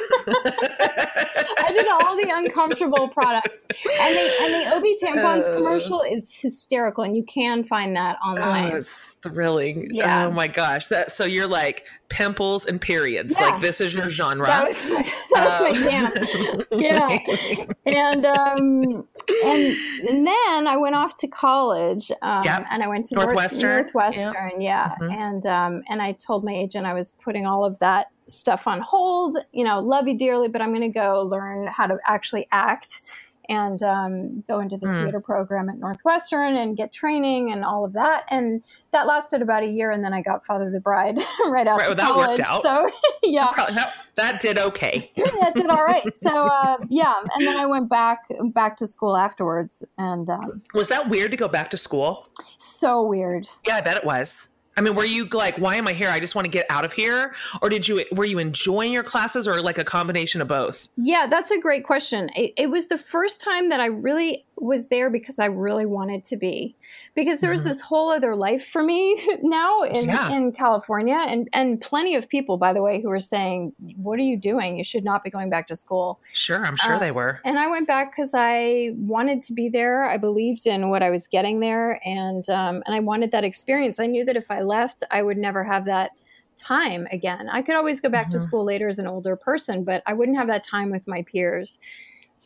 I 0.58 1.72
did 1.72 1.86
all 1.88 2.16
the 2.16 2.30
uncomfortable 2.34 3.08
products, 3.08 3.66
and 4.00 4.14
the 4.14 4.32
and 4.40 4.54
the 4.54 4.76
OB 4.76 4.84
tampons 5.02 5.44
Oh. 5.48 5.54
commercial 5.54 6.02
is 6.02 6.34
hysterical, 6.34 7.04
and 7.04 7.16
you 7.16 7.24
can 7.24 7.62
find 7.64 7.94
that 7.96 8.15
Oh, 8.24 8.30
online. 8.30 8.72
it's 8.72 9.14
thrilling. 9.22 9.88
Yeah. 9.92 10.26
Oh 10.26 10.30
my 10.30 10.48
gosh. 10.48 10.88
That 10.88 11.10
so 11.10 11.24
you're 11.24 11.46
like 11.46 11.86
pimples 12.08 12.66
and 12.66 12.80
periods. 12.80 13.34
Yeah. 13.38 13.50
Like 13.50 13.60
this 13.60 13.80
is 13.80 13.94
your 13.94 14.08
genre. 14.08 14.46
that 14.46 14.68
was 14.68 14.86
my, 14.86 15.02
that 15.34 15.60
was 15.60 15.82
my 15.82 15.90
jam. 15.90 16.06
Um, 16.06 16.62
Yeah. 16.80 18.12
and 18.12 18.26
um 18.26 19.08
and, 19.44 19.76
and 20.08 20.26
then 20.26 20.66
I 20.68 20.76
went 20.76 20.94
off 20.94 21.16
to 21.16 21.26
college 21.28 22.10
um, 22.22 22.44
Yep. 22.44 22.66
and 22.70 22.82
I 22.82 22.88
went 22.88 23.06
to 23.06 23.14
North- 23.16 23.26
Northwestern. 23.28 23.70
Northwestern, 23.82 24.60
yeah. 24.60 24.94
Mhm. 25.00 25.12
And 25.12 25.46
um 25.46 25.82
and 25.88 26.00
I 26.02 26.12
told 26.12 26.44
my 26.44 26.52
agent 26.52 26.86
I 26.86 26.94
was 26.94 27.12
putting 27.22 27.46
all 27.46 27.64
of 27.64 27.78
that 27.80 28.06
stuff 28.28 28.66
on 28.66 28.80
hold. 28.80 29.36
You 29.52 29.64
know, 29.64 29.80
love 29.80 30.08
you 30.08 30.16
dearly, 30.18 30.48
but 30.48 30.60
I'm 30.60 30.70
going 30.70 30.80
to 30.80 30.88
go 30.88 31.22
learn 31.22 31.66
how 31.68 31.86
to 31.86 31.96
actually 32.08 32.48
act 32.50 33.18
and 33.48 33.82
um, 33.82 34.42
go 34.48 34.60
into 34.60 34.76
the 34.76 34.86
Hmm. 34.86 35.02
theater 35.04 35.20
program 35.20 35.68
at 35.68 35.78
Northwestern 35.78 36.56
and 36.56 36.76
get 36.76 36.92
training 36.92 37.52
and 37.52 37.64
all 37.64 37.84
of 37.84 37.92
that. 37.94 38.24
And 38.30 38.62
that 38.92 39.06
lasted 39.06 39.42
about 39.42 39.62
a 39.62 39.66
year, 39.66 39.90
and 39.90 40.02
then 40.04 40.12
I 40.12 40.22
got 40.22 40.44
Father 40.46 40.70
the 40.70 40.80
Bride 40.80 41.18
right 41.48 41.66
after 41.66 41.86
well, 41.86 41.94
that 41.94 42.08
college. 42.10 42.28
worked 42.38 42.40
out. 42.50 42.62
So 42.62 42.88
yeah, 43.22 43.48
Probably- 43.52 43.74
that, 43.74 43.92
that 44.16 44.40
did 44.40 44.58
okay. 44.58 45.10
that 45.16 45.52
did 45.54 45.66
all 45.66 45.84
right. 45.84 46.16
So 46.16 46.46
uh, 46.46 46.78
yeah, 46.88 47.14
and 47.34 47.46
then 47.46 47.56
I 47.56 47.66
went 47.66 47.88
back 47.88 48.20
back 48.52 48.76
to 48.78 48.86
school 48.86 49.16
afterwards, 49.16 49.84
and 49.98 50.28
um, 50.30 50.62
Was 50.74 50.88
that 50.88 51.08
weird 51.08 51.30
to 51.32 51.36
go 51.36 51.48
back 51.48 51.70
to 51.70 51.76
school? 51.76 52.28
so 52.58 53.02
weird. 53.02 53.48
Yeah, 53.66 53.76
I 53.76 53.80
bet 53.80 53.96
it 53.96 54.04
was. 54.04 54.48
I 54.76 54.82
mean, 54.82 54.94
were 54.94 55.06
you 55.06 55.26
like, 55.26 55.56
why 55.56 55.76
am 55.76 55.88
I 55.88 55.94
here? 55.94 56.10
I 56.10 56.20
just 56.20 56.34
want 56.34 56.44
to 56.44 56.50
get 56.50 56.66
out 56.68 56.84
of 56.84 56.92
here, 56.92 57.34
or 57.62 57.70
did 57.70 57.88
you 57.88 58.04
were 58.12 58.26
you 58.26 58.38
enjoying 58.38 58.92
your 58.92 59.02
classes, 59.02 59.48
or 59.48 59.62
like 59.62 59.78
a 59.78 59.84
combination 59.84 60.42
of 60.42 60.48
both? 60.48 60.88
Yeah, 60.96 61.26
that's 61.28 61.50
a 61.50 61.58
great 61.58 61.84
question. 61.84 62.28
It, 62.36 62.52
it 62.56 62.70
was 62.70 62.88
the 62.88 62.98
first 62.98 63.40
time 63.40 63.70
that 63.70 63.80
I 63.80 63.86
really 63.86 64.44
was 64.56 64.88
there 64.88 65.08
because 65.10 65.38
I 65.38 65.46
really 65.46 65.86
wanted 65.86 66.24
to 66.24 66.36
be, 66.36 66.74
because 67.14 67.40
there 67.40 67.50
was 67.50 67.62
mm-hmm. 67.62 67.68
this 67.68 67.80
whole 67.80 68.10
other 68.10 68.34
life 68.34 68.64
for 68.64 68.82
me 68.82 69.20
now 69.42 69.82
in 69.82 70.06
yeah. 70.06 70.30
in 70.30 70.52
California, 70.52 71.24
and 71.28 71.48
and 71.52 71.80
plenty 71.80 72.14
of 72.14 72.28
people, 72.28 72.56
by 72.56 72.72
the 72.72 72.82
way, 72.82 73.00
who 73.00 73.08
were 73.08 73.20
saying, 73.20 73.72
"What 73.96 74.18
are 74.18 74.22
you 74.22 74.36
doing? 74.36 74.76
You 74.76 74.84
should 74.84 75.04
not 75.04 75.24
be 75.24 75.30
going 75.30 75.50
back 75.50 75.66
to 75.68 75.76
school." 75.76 76.20
Sure, 76.32 76.64
I'm 76.64 76.76
sure 76.76 76.94
uh, 76.94 76.98
they 76.98 77.10
were. 77.10 77.40
And 77.44 77.58
I 77.58 77.68
went 77.68 77.86
back 77.86 78.12
because 78.12 78.32
I 78.34 78.90
wanted 78.96 79.42
to 79.42 79.52
be 79.52 79.68
there. 79.68 80.04
I 80.04 80.16
believed 80.16 80.66
in 80.66 80.90
what 80.90 81.02
I 81.02 81.10
was 81.10 81.26
getting 81.26 81.60
there, 81.60 82.00
and 82.04 82.48
um, 82.50 82.82
and 82.86 82.94
I 82.94 83.00
wanted 83.00 83.30
that 83.32 83.44
experience. 83.44 83.98
I 83.98 84.06
knew 84.06 84.24
that 84.24 84.36
if 84.36 84.50
I 84.50 84.60
left, 84.60 85.02
I 85.10 85.22
would 85.22 85.38
never 85.38 85.64
have 85.64 85.84
that 85.86 86.12
time 86.56 87.06
again. 87.12 87.48
I 87.50 87.62
could 87.62 87.76
always 87.76 88.00
go 88.00 88.08
back 88.08 88.26
mm-hmm. 88.26 88.38
to 88.38 88.40
school 88.40 88.64
later 88.64 88.88
as 88.88 88.98
an 88.98 89.06
older 89.06 89.36
person, 89.36 89.84
but 89.84 90.02
I 90.06 90.12
wouldn't 90.12 90.38
have 90.38 90.48
that 90.48 90.64
time 90.64 90.90
with 90.90 91.06
my 91.06 91.22
peers. 91.22 91.78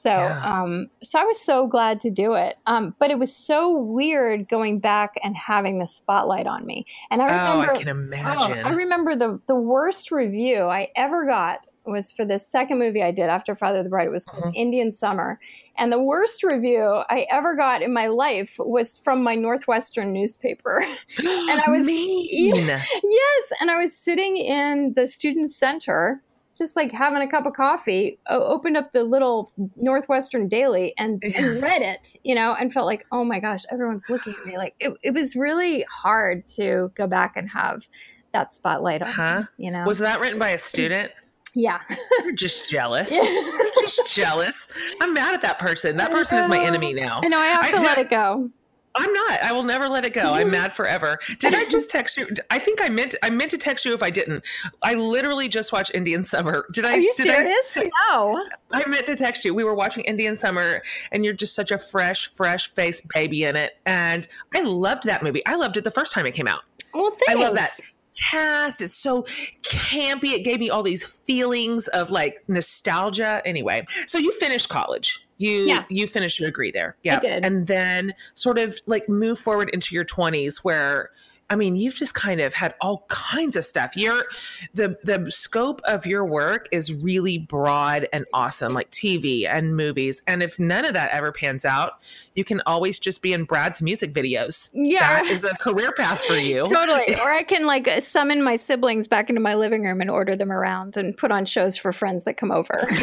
So, 0.02 0.08
yeah. 0.08 0.62
um, 0.62 0.88
so 1.02 1.18
I 1.18 1.24
was 1.24 1.38
so 1.38 1.66
glad 1.66 2.00
to 2.00 2.10
do 2.10 2.32
it. 2.32 2.56
Um, 2.66 2.94
but 2.98 3.10
it 3.10 3.18
was 3.18 3.34
so 3.34 3.70
weird 3.76 4.48
going 4.48 4.78
back 4.78 5.14
and 5.22 5.36
having 5.36 5.78
the 5.78 5.86
spotlight 5.86 6.46
on 6.46 6.66
me. 6.66 6.86
And 7.10 7.20
I 7.20 7.26
remember, 7.26 7.70
oh, 7.70 7.74
I 7.74 7.78
can 7.78 7.88
imagine. 7.88 8.58
Oh, 8.64 8.68
I 8.68 8.72
remember 8.72 9.14
the 9.14 9.40
the 9.46 9.54
worst 9.54 10.10
review 10.10 10.62
I 10.62 10.88
ever 10.96 11.26
got 11.26 11.66
was 11.84 12.10
for 12.10 12.24
the 12.24 12.38
second 12.38 12.78
movie 12.78 13.02
I 13.02 13.10
did 13.10 13.28
after 13.28 13.54
Father 13.54 13.78
of 13.78 13.84
the 13.84 13.90
Bride. 13.90 14.06
It 14.06 14.10
was 14.10 14.24
called 14.24 14.44
uh-huh. 14.44 14.52
Indian 14.54 14.92
Summer. 14.92 15.38
And 15.76 15.92
the 15.92 16.02
worst 16.02 16.42
review 16.42 17.02
I 17.10 17.26
ever 17.30 17.54
got 17.54 17.82
in 17.82 17.92
my 17.92 18.06
life 18.06 18.56
was 18.58 18.98
from 18.98 19.22
my 19.22 19.34
Northwestern 19.34 20.12
newspaper. 20.12 20.82
and 21.18 21.60
I 21.60 21.68
was 21.68 21.84
mean. 21.84 22.66
Yes, 23.02 23.52
and 23.60 23.70
I 23.70 23.78
was 23.78 23.96
sitting 23.96 24.36
in 24.36 24.94
the 24.94 25.06
student 25.06 25.50
center 25.50 26.22
just 26.60 26.76
like 26.76 26.92
having 26.92 27.22
a 27.22 27.26
cup 27.26 27.46
of 27.46 27.54
coffee, 27.54 28.18
opened 28.28 28.76
up 28.76 28.92
the 28.92 29.02
little 29.02 29.50
Northwestern 29.76 30.46
Daily 30.46 30.92
and, 30.98 31.22
yes. 31.24 31.34
and, 31.36 31.62
read 31.62 31.80
it, 31.80 32.16
you 32.22 32.34
know, 32.34 32.54
and 32.54 32.70
felt 32.70 32.84
like, 32.84 33.06
oh 33.12 33.24
my 33.24 33.40
gosh, 33.40 33.64
everyone's 33.70 34.10
looking 34.10 34.34
at 34.38 34.44
me. 34.44 34.58
Like 34.58 34.74
it, 34.78 34.92
it 35.02 35.14
was 35.14 35.34
really 35.34 35.86
hard 35.90 36.46
to 36.48 36.92
go 36.94 37.06
back 37.06 37.36
and 37.36 37.48
have 37.48 37.88
that 38.32 38.52
spotlight 38.52 39.00
on 39.00 39.10
huh? 39.10 39.40
Me, 39.58 39.64
you 39.64 39.70
know. 39.70 39.84
Was 39.86 39.98
that 40.00 40.20
written 40.20 40.38
by 40.38 40.50
a 40.50 40.58
student? 40.58 41.12
Yeah. 41.54 41.80
You're 42.22 42.32
just 42.32 42.70
jealous. 42.70 43.10
You're 43.10 43.82
just 43.82 44.14
jealous. 44.14 44.68
I'm 45.00 45.14
mad 45.14 45.34
at 45.34 45.40
that 45.40 45.58
person. 45.58 45.96
That 45.96 46.10
person 46.10 46.38
is 46.38 46.48
my 46.48 46.62
enemy 46.62 46.92
now. 46.92 47.20
I 47.22 47.28
know 47.28 47.38
I 47.38 47.46
have 47.46 47.70
to 47.70 47.76
I, 47.76 47.80
let 47.80 47.98
it 47.98 48.10
go. 48.10 48.50
I'm 48.94 49.12
not. 49.12 49.42
I 49.42 49.52
will 49.52 49.62
never 49.62 49.88
let 49.88 50.04
it 50.04 50.12
go. 50.12 50.32
I'm 50.32 50.42
mm-hmm. 50.42 50.50
mad 50.50 50.74
forever. 50.74 51.18
Did 51.38 51.54
I 51.54 51.64
just 51.68 51.90
text 51.90 52.16
you? 52.16 52.28
I 52.50 52.58
think 52.58 52.82
I 52.82 52.88
meant 52.88 53.14
I 53.22 53.30
meant 53.30 53.52
to 53.52 53.58
text 53.58 53.84
you 53.84 53.94
if 53.94 54.02
I 54.02 54.10
didn't. 54.10 54.42
I 54.82 54.94
literally 54.94 55.48
just 55.48 55.72
watched 55.72 55.92
Indian 55.94 56.24
Summer. 56.24 56.66
Did 56.72 56.84
I? 56.84 56.94
Are 56.94 57.00
you 57.00 57.14
did 57.16 57.26
serious? 57.26 57.76
I, 57.76 57.90
no. 58.10 58.44
I 58.72 58.86
meant 58.88 59.06
to 59.06 59.16
text 59.16 59.44
you. 59.44 59.54
We 59.54 59.62
were 59.62 59.74
watching 59.74 60.04
Indian 60.04 60.36
Summer, 60.36 60.82
and 61.12 61.24
you're 61.24 61.34
just 61.34 61.54
such 61.54 61.70
a 61.70 61.78
fresh, 61.78 62.28
fresh 62.32 62.70
faced 62.70 63.06
baby 63.08 63.44
in 63.44 63.54
it. 63.54 63.78
And 63.86 64.26
I 64.54 64.62
loved 64.62 65.04
that 65.04 65.22
movie. 65.22 65.46
I 65.46 65.54
loved 65.54 65.76
it 65.76 65.84
the 65.84 65.90
first 65.90 66.12
time 66.12 66.26
it 66.26 66.32
came 66.32 66.48
out. 66.48 66.62
Well, 66.92 67.10
thanks. 67.10 67.28
I 67.28 67.34
love 67.34 67.54
that 67.54 67.78
cast. 68.16 68.80
It's 68.82 68.96
so 68.96 69.22
campy. 69.62 70.32
It 70.32 70.44
gave 70.44 70.60
me 70.60 70.70
all 70.70 70.82
these 70.82 71.04
feelings 71.04 71.88
of 71.88 72.10
like 72.10 72.38
nostalgia. 72.48 73.40
Anyway, 73.44 73.86
so 74.06 74.18
you 74.18 74.32
finished 74.32 74.68
college. 74.68 75.26
You 75.40 75.60
yeah. 75.62 75.84
you 75.88 76.06
finished 76.06 76.38
your 76.38 76.50
degree 76.50 76.70
there. 76.70 76.96
Yeah. 77.02 77.20
And 77.24 77.66
then 77.66 78.12
sort 78.34 78.58
of 78.58 78.78
like 78.84 79.08
move 79.08 79.38
forward 79.38 79.70
into 79.70 79.94
your 79.94 80.04
20s 80.04 80.58
where 80.58 81.10
I 81.50 81.56
mean, 81.56 81.74
you've 81.74 81.96
just 81.96 82.14
kind 82.14 82.40
of 82.40 82.54
had 82.54 82.74
all 82.80 83.04
kinds 83.08 83.56
of 83.56 83.64
stuff. 83.64 83.96
You're 83.96 84.24
the 84.72 84.96
the 85.02 85.28
scope 85.30 85.80
of 85.84 86.06
your 86.06 86.24
work 86.24 86.68
is 86.70 86.94
really 86.94 87.38
broad 87.38 88.08
and 88.12 88.24
awesome, 88.32 88.72
like 88.72 88.90
TV 88.92 89.48
and 89.48 89.76
movies. 89.76 90.22
And 90.28 90.44
if 90.44 90.60
none 90.60 90.84
of 90.84 90.94
that 90.94 91.10
ever 91.10 91.32
pans 91.32 91.64
out, 91.64 91.94
you 92.36 92.44
can 92.44 92.62
always 92.66 93.00
just 93.00 93.20
be 93.20 93.32
in 93.32 93.44
Brad's 93.44 93.82
music 93.82 94.14
videos. 94.14 94.70
Yeah, 94.72 95.00
that 95.00 95.26
is 95.26 95.42
a 95.42 95.56
career 95.56 95.90
path 95.92 96.20
for 96.20 96.36
you. 96.36 96.62
totally. 96.62 97.14
Or 97.20 97.30
I 97.32 97.42
can 97.42 97.66
like 97.66 97.88
summon 98.02 98.42
my 98.42 98.54
siblings 98.56 99.06
back 99.06 99.28
into 99.28 99.40
my 99.40 99.54
living 99.54 99.84
room 99.84 100.00
and 100.00 100.08
order 100.08 100.36
them 100.36 100.52
around 100.52 100.96
and 100.96 101.16
put 101.16 101.30
on 101.32 101.44
shows 101.44 101.76
for 101.76 101.92
friends 101.92 102.24
that 102.24 102.36
come 102.36 102.50
over. 102.52 102.88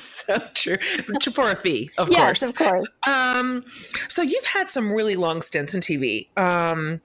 So 0.00 0.36
true. 0.54 0.76
For 1.34 1.50
a 1.50 1.56
fee, 1.56 1.90
of 1.98 2.10
yes, 2.10 2.20
course. 2.20 2.42
Yes, 2.42 2.50
of 2.50 2.56
course. 2.56 2.98
Um, 3.06 3.64
so 4.08 4.22
you've 4.22 4.44
had 4.44 4.68
some 4.68 4.92
really 4.92 5.16
long 5.16 5.42
stints 5.42 5.74
in 5.74 5.80
TV. 5.80 6.28
Um 6.38 7.00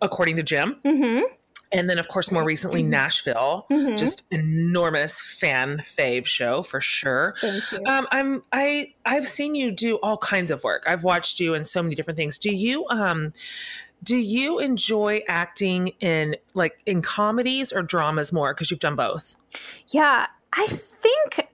according 0.00 0.36
to 0.36 0.42
Jim. 0.42 0.76
Mm-hmm. 0.84 1.24
And 1.70 1.90
then, 1.90 1.98
of 1.98 2.08
course, 2.08 2.32
more 2.32 2.44
recently, 2.44 2.80
mm-hmm. 2.80 2.90
Nashville. 2.90 3.66
Mm-hmm. 3.70 3.96
Just 3.96 4.26
enormous 4.32 5.20
fan 5.20 5.78
fave 5.78 6.24
show 6.24 6.62
for 6.62 6.80
sure. 6.80 7.34
Thank 7.40 7.72
you. 7.72 7.78
Um, 7.86 8.06
I'm 8.10 8.42
I 8.52 8.94
I've 9.04 9.26
seen 9.26 9.54
you 9.54 9.70
do 9.70 9.96
all 9.96 10.16
kinds 10.16 10.50
of 10.50 10.64
work. 10.64 10.84
I've 10.86 11.04
watched 11.04 11.40
you 11.40 11.54
in 11.54 11.64
so 11.64 11.82
many 11.82 11.94
different 11.94 12.16
things. 12.16 12.38
Do 12.38 12.54
you 12.54 12.86
um 12.88 13.32
do 14.02 14.16
you 14.16 14.60
enjoy 14.60 15.22
acting 15.28 15.88
in 16.00 16.36
like 16.54 16.80
in 16.86 17.02
comedies 17.02 17.72
or 17.72 17.82
dramas 17.82 18.32
more 18.32 18.54
because 18.54 18.70
you've 18.70 18.80
done 18.80 18.96
both? 18.96 19.36
Yeah, 19.88 20.26
I 20.54 20.66
think 20.68 21.48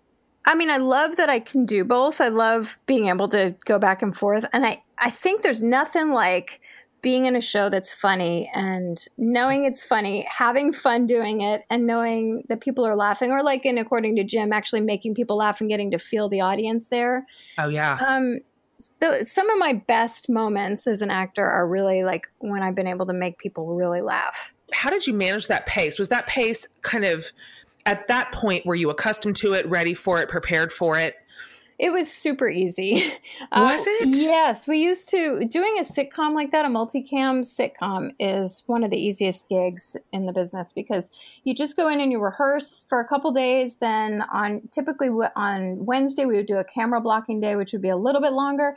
I 0.47 0.55
mean, 0.55 0.71
I 0.71 0.77
love 0.77 1.16
that 1.16 1.31
I 1.31 1.40
can 1.40 1.64
do 1.64 1.85
both. 1.85 2.21
I 2.21 2.29
love 2.29 2.79
being 2.87 3.09
able 3.09 3.29
to 3.29 3.55
go 3.64 3.79
back 3.79 4.03
and 4.03 4.14
forth. 4.14 4.45
And 4.53 4.66
I, 4.66 4.83
I 4.99 5.11
think 5.11 5.42
there's 5.42 5.62
nothing 5.62 6.11
like 6.11 6.61
being 7.05 7.27
in 7.27 7.37
a 7.37 7.40
show 7.40 7.69
that's 7.69 7.93
funny 7.93 8.51
and 8.55 9.07
knowing 9.19 9.67
it's 9.67 9.85
funny, 9.85 10.27
having 10.27 10.73
fun 10.73 11.07
doing 11.07 11.43
it, 11.43 11.61
and 11.69 11.87
knowing 11.87 12.43
that 12.49 12.62
people 12.62 12.85
are 12.85 12.97
laughing, 12.97 13.31
or 13.31 13.43
like 13.43 13.67
in 13.67 13.77
According 13.77 14.17
to 14.17 14.25
Jim, 14.25 14.55
actually 14.55 14.81
making 14.81 15.14
people 15.14 15.37
laugh 15.37 15.61
and 15.61 15.69
getting 15.69 15.90
to 15.90 15.99
feel 15.99 16.31
the 16.31 16.40
audience 16.40 16.88
there. 16.88 17.27
Oh, 17.59 17.69
yeah. 17.69 17.99
Um, 18.05 18.38
the, 19.01 19.23
some 19.27 19.51
of 19.51 19.59
my 19.59 19.75
best 19.75 20.31
moments 20.31 20.87
as 20.87 21.03
an 21.03 21.11
actor 21.11 21.45
are 21.45 21.69
really 21.69 22.05
like 22.05 22.27
when 22.38 22.62
I've 22.62 22.75
been 22.75 22.87
able 22.87 23.05
to 23.07 23.12
make 23.12 23.37
people 23.37 23.75
really 23.75 24.01
laugh. 24.01 24.55
How 24.73 24.88
did 24.88 25.07
you 25.07 25.12
manage 25.12 25.49
that 25.49 25.67
pace? 25.67 25.99
Was 25.99 26.09
that 26.09 26.27
pace 26.27 26.67
kind 26.81 27.05
of 27.05 27.31
at 27.85 28.09
that 28.09 28.33
point, 28.33 28.64
were 28.64 28.75
you 28.75 28.88
accustomed 28.88 29.37
to 29.37 29.53
it, 29.53 29.69
ready 29.69 29.93
for 29.93 30.23
it, 30.23 30.31
prepared 30.31 30.73
for 30.73 30.99
it? 30.99 31.17
It 31.79 31.91
was 31.91 32.13
super 32.13 32.49
easy. 32.49 33.03
Uh, 33.53 33.77
was 33.77 33.85
it? 33.87 34.17
Yes. 34.17 34.67
We 34.67 34.79
used 34.79 35.09
to, 35.11 35.45
doing 35.45 35.77
a 35.79 35.83
sitcom 35.83 36.35
like 36.35 36.51
that, 36.51 36.65
a 36.65 36.69
multicam 36.69 37.41
sitcom, 37.41 38.13
is 38.19 38.63
one 38.67 38.85
of 38.85 38.91
the 38.91 38.97
easiest 38.97 39.49
gigs 39.49 39.97
in 40.13 40.27
the 40.27 40.33
business 40.33 40.73
because 40.73 41.11
you 41.45 41.55
just 41.55 41.77
go 41.77 41.89
in 41.89 42.01
and 42.01 42.11
you 42.11 42.21
rehearse 42.21 42.85
for 42.89 43.01
a 43.01 43.07
couple 43.07 43.33
days. 43.33 43.77
Then, 43.77 44.23
on 44.33 44.63
typically 44.71 45.09
on 45.09 45.85
Wednesday, 45.85 46.25
we 46.25 46.37
would 46.37 46.47
do 46.47 46.57
a 46.57 46.65
camera 46.65 47.01
blocking 47.01 47.41
day, 47.41 47.55
which 47.55 47.73
would 47.73 47.83
be 47.83 47.91
a 47.91 47.97
little 47.97 48.21
bit 48.21 48.33
longer. 48.33 48.77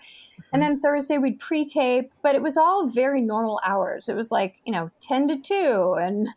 And 0.54 0.62
then 0.62 0.80
Thursday 0.80 1.18
we'd 1.18 1.40
pre-tape, 1.40 2.12
but 2.22 2.36
it 2.36 2.42
was 2.42 2.58
all 2.58 2.88
very 2.88 3.22
normal 3.22 3.60
hours. 3.66 4.08
It 4.10 4.16
was 4.16 4.32
like 4.32 4.62
you 4.66 4.72
know 4.72 4.90
ten 5.02 5.28
to 5.28 5.38
two, 5.40 5.96
and 6.00 6.28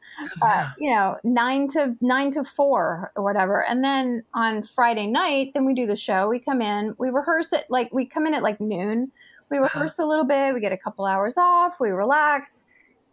uh, 0.42 0.70
you 0.78 0.94
know 0.94 1.16
nine 1.24 1.68
to 1.68 1.96
nine 2.00 2.30
to 2.32 2.44
four 2.44 3.12
or 3.16 3.22
whatever. 3.22 3.64
And 3.64 3.84
then 3.84 4.24
on 4.34 4.62
Friday 4.62 5.06
night, 5.06 5.52
then 5.54 5.64
we 5.64 5.74
do 5.74 5.86
the 5.86 5.96
show. 5.96 6.28
We 6.28 6.38
come 6.38 6.60
in, 6.60 6.94
we 6.98 7.10
rehearse 7.10 7.52
it 7.52 7.66
like 7.68 7.92
we 7.92 8.06
come 8.06 8.26
in 8.26 8.34
at 8.34 8.42
like 8.42 8.60
noon. 8.60 9.12
We 9.50 9.58
uh-huh. 9.58 9.68
rehearse 9.72 9.98
a 9.98 10.06
little 10.06 10.24
bit. 10.24 10.54
We 10.54 10.60
get 10.60 10.72
a 10.72 10.78
couple 10.78 11.06
hours 11.06 11.36
off. 11.36 11.80
We 11.80 11.90
relax 11.90 12.64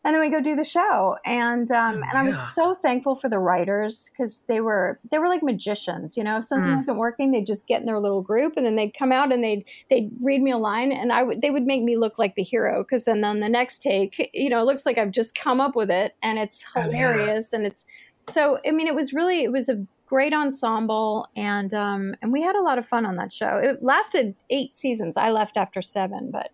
and 0.08 0.14
then 0.14 0.22
we 0.22 0.30
go 0.30 0.40
do 0.40 0.56
the 0.56 0.64
show. 0.64 1.18
And 1.26 1.70
um, 1.70 1.96
and 1.96 2.18
i 2.18 2.24
was 2.24 2.38
so 2.56 2.74
thankful 2.74 3.14
for 3.14 3.28
the 3.28 3.40
writers 3.40 4.10
because 4.10 4.44
they 4.48 4.62
were 4.62 5.00
they 5.12 5.20
were 5.20 5.28
like 5.28 5.44
magicians 5.44 6.16
you 6.16 6.24
know? 6.24 6.38
If 6.38 6.46
something 6.46 6.70
mm. 6.70 6.78
wasn't 6.78 6.98
working 6.98 7.32
they'd 7.32 7.46
just 7.46 7.68
get 7.68 7.82
in 7.82 7.86
their 7.86 8.00
little 8.00 8.22
group 8.22 8.54
and 8.56 8.66
then 8.66 8.78
they'd 8.78 8.94
come 8.98 9.12
out 9.12 9.34
and 9.34 9.44
they'd 9.44 9.68
they'd 9.90 10.10
read 10.22 10.42
me 10.42 10.52
a 10.52 10.58
line 10.58 10.94
and 10.94 11.12
i 11.12 11.24
would 11.24 11.42
they 11.42 11.52
would 11.52 11.66
make 11.66 11.84
me 11.84 11.98
look 11.98 12.18
like 12.18 12.36
the 12.36 12.44
hero 12.44 12.84
because 12.84 13.04
then 13.04 13.24
on 13.24 13.42
the 13.42 13.50
next 13.50 13.82
take 13.82 14.30
you 14.34 14.50
know 14.50 14.62
it 14.62 14.66
looks 14.66 14.86
like 14.86 14.98
i've 14.98 15.12
just 15.12 15.36
come 15.36 15.60
up 15.60 15.76
with 15.76 15.92
it 15.92 16.16
and 16.22 16.40
it's 16.40 16.64
hilarious 16.74 17.50
oh, 17.54 17.58
yeah. 17.58 17.60
and 17.60 17.68
it's 17.68 17.86
so 18.30 18.60
i 18.66 18.72
mean 18.72 18.88
it 18.88 18.96
was 18.96 19.14
really 19.14 19.44
it 19.44 19.52
was 19.52 19.68
a 19.68 19.86
great 20.06 20.34
ensemble 20.34 21.28
and 21.36 21.74
um 21.74 22.16
and 22.22 22.32
we 22.32 22.42
had 22.42 22.56
a 22.56 22.62
lot 22.62 22.78
of 22.78 22.88
fun 22.88 23.06
on 23.06 23.18
that 23.18 23.34
show. 23.34 23.58
It 23.58 23.84
lasted 23.84 24.36
eight 24.50 24.74
seasons. 24.74 25.18
I 25.18 25.32
left 25.32 25.58
after 25.58 25.82
seven 25.82 26.32
but 26.32 26.52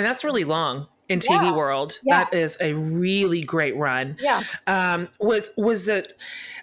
that's 0.00 0.24
really 0.24 0.44
long 0.44 0.88
in 1.08 1.18
TV 1.18 1.42
yeah. 1.42 1.52
world. 1.52 1.98
Yeah. 2.02 2.24
That 2.24 2.34
is 2.34 2.56
a 2.60 2.72
really 2.72 3.42
great 3.42 3.76
run. 3.76 4.16
Yeah. 4.20 4.42
Um, 4.66 5.08
was 5.20 5.50
was 5.56 5.88
it 5.88 6.16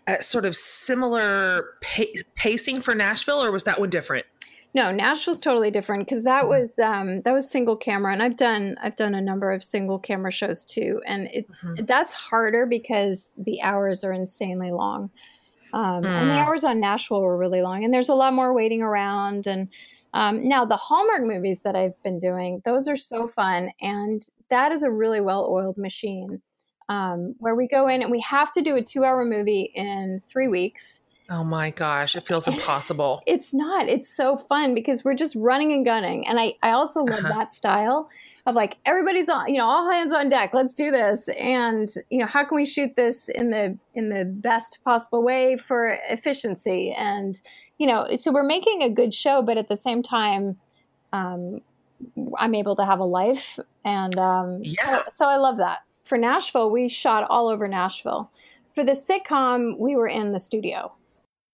a 0.07 0.21
sort 0.21 0.45
of 0.45 0.55
similar 0.55 1.75
pa- 1.81 2.21
pacing 2.35 2.81
for 2.81 2.95
Nashville, 2.95 3.43
or 3.43 3.51
was 3.51 3.63
that 3.63 3.79
one 3.79 3.89
different? 3.89 4.25
No, 4.73 4.89
Nashville's 4.89 5.41
totally 5.41 5.69
different 5.69 6.05
because 6.05 6.23
that 6.23 6.43
mm-hmm. 6.43 6.49
was 6.49 6.79
um, 6.79 7.21
that 7.21 7.33
was 7.33 7.49
single 7.49 7.75
camera, 7.75 8.13
and 8.13 8.23
I've 8.23 8.37
done 8.37 8.77
I've 8.81 8.95
done 8.95 9.15
a 9.15 9.21
number 9.21 9.51
of 9.51 9.63
single 9.63 9.99
camera 9.99 10.31
shows 10.31 10.63
too, 10.63 11.01
and 11.05 11.27
it, 11.33 11.47
mm-hmm. 11.63 11.85
that's 11.85 12.11
harder 12.13 12.65
because 12.65 13.33
the 13.37 13.61
hours 13.61 14.03
are 14.03 14.13
insanely 14.13 14.71
long, 14.71 15.11
um, 15.73 16.03
mm. 16.03 16.05
and 16.05 16.29
the 16.29 16.35
mm. 16.35 16.45
hours 16.45 16.63
on 16.63 16.79
Nashville 16.79 17.21
were 17.21 17.37
really 17.37 17.61
long, 17.61 17.83
and 17.83 17.93
there's 17.93 18.09
a 18.09 18.15
lot 18.15 18.33
more 18.33 18.53
waiting 18.53 18.81
around 18.81 19.45
and 19.45 19.67
um, 20.13 20.47
now, 20.47 20.65
the 20.65 20.75
Hallmark 20.77 21.23
movies 21.23 21.61
that 21.61 21.75
I've 21.75 22.01
been 22.03 22.19
doing, 22.19 22.61
those 22.65 22.87
are 22.87 22.95
so 22.97 23.27
fun. 23.27 23.71
And 23.81 24.21
that 24.49 24.71
is 24.71 24.83
a 24.83 24.91
really 24.91 25.21
well 25.21 25.47
oiled 25.49 25.77
machine. 25.77 26.41
um, 26.89 27.35
where 27.39 27.55
we 27.55 27.67
go 27.67 27.87
in 27.87 28.01
and 28.01 28.11
we 28.11 28.19
have 28.19 28.51
to 28.51 28.61
do 28.61 28.75
a 28.75 28.81
two 28.81 29.05
hour 29.05 29.23
movie 29.23 29.71
in 29.75 30.21
three 30.27 30.49
weeks. 30.49 30.99
Oh 31.29 31.45
my 31.45 31.69
gosh, 31.69 32.17
it 32.17 32.27
feels 32.27 32.45
impossible. 32.47 33.21
It's 33.27 33.53
not. 33.53 33.87
It's 33.87 34.09
so 34.13 34.35
fun 34.35 34.75
because 34.75 35.05
we're 35.05 35.13
just 35.15 35.33
running 35.37 35.71
and 35.71 35.85
gunning. 35.85 36.27
And 36.27 36.37
I, 36.37 36.55
I 36.61 36.71
also 36.71 37.03
love 37.03 37.19
Uh-huh. 37.23 37.29
that 37.39 37.53
style 37.53 38.09
of 38.45 38.55
like 38.55 38.77
everybody's 38.85 39.29
on, 39.29 39.47
you 39.47 39.59
know, 39.59 39.67
all 39.67 39.89
hands 39.89 40.11
on 40.11 40.27
deck. 40.27 40.49
Let's 40.53 40.73
do 40.73 40.91
this. 40.91 41.29
And, 41.39 41.87
you 42.09 42.17
know, 42.19 42.25
how 42.25 42.43
can 42.43 42.55
we 42.57 42.65
shoot 42.65 42.95
this 42.97 43.29
in 43.29 43.51
the 43.51 43.77
in 43.93 44.09
the 44.09 44.25
best 44.25 44.79
possible 44.83 45.23
way 45.23 45.55
for 45.55 45.97
efficiency? 46.09 46.91
And, 46.91 47.39
you 47.81 47.87
know, 47.87 48.05
so 48.15 48.31
we're 48.31 48.43
making 48.43 48.83
a 48.83 48.91
good 48.91 49.11
show, 49.11 49.41
but 49.41 49.57
at 49.57 49.67
the 49.67 49.75
same 49.75 50.03
time, 50.03 50.55
um, 51.13 51.61
I'm 52.37 52.53
able 52.53 52.75
to 52.75 52.85
have 52.85 52.99
a 52.99 53.03
life. 53.05 53.57
And 53.83 54.19
um, 54.19 54.59
Yeah. 54.61 54.97
so, 54.97 55.03
so 55.11 55.25
I 55.25 55.37
love 55.37 55.57
that. 55.57 55.79
For 56.05 56.15
Nashville, 56.15 56.69
we 56.69 56.87
shot 56.89 57.25
all 57.27 57.47
over 57.47 57.67
Nashville. 57.67 58.29
For 58.75 58.83
the 58.83 58.91
sitcom, 58.91 59.79
we 59.79 59.95
were 59.95 60.05
in 60.07 60.31
the 60.31 60.39
studio 60.39 60.91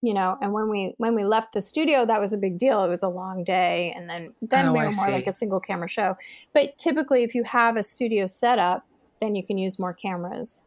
you 0.03 0.13
know 0.13 0.37
and 0.41 0.53
when 0.53 0.69
we 0.69 0.93
when 0.97 1.15
we 1.15 1.23
left 1.23 1.53
the 1.53 1.61
studio 1.61 2.05
that 2.05 2.21
was 2.21 2.31
a 2.31 2.37
big 2.37 2.59
deal 2.59 2.83
it 2.83 2.87
was 2.87 3.01
a 3.01 3.07
long 3.07 3.43
day 3.43 3.91
and 3.95 4.07
then 4.07 4.31
then 4.43 4.67
Oh, 4.67 4.73
we 4.73 4.77
I 4.77 4.85
were 4.85 4.91
more 4.91 5.05
see. 5.07 5.11
like 5.11 5.25
a 5.25 5.31
single 5.31 5.59
camera 5.59 5.89
show 5.89 6.15
but 6.53 6.77
typically 6.77 7.23
if 7.23 7.33
you 7.33 7.43
have 7.43 7.75
a 7.77 7.81
studio 7.81 8.27
setup 8.27 8.85
then 9.21 9.33
you 9.33 9.43
can 9.43 9.57
use 9.57 9.79
more 9.79 9.95
cameras 9.95 10.61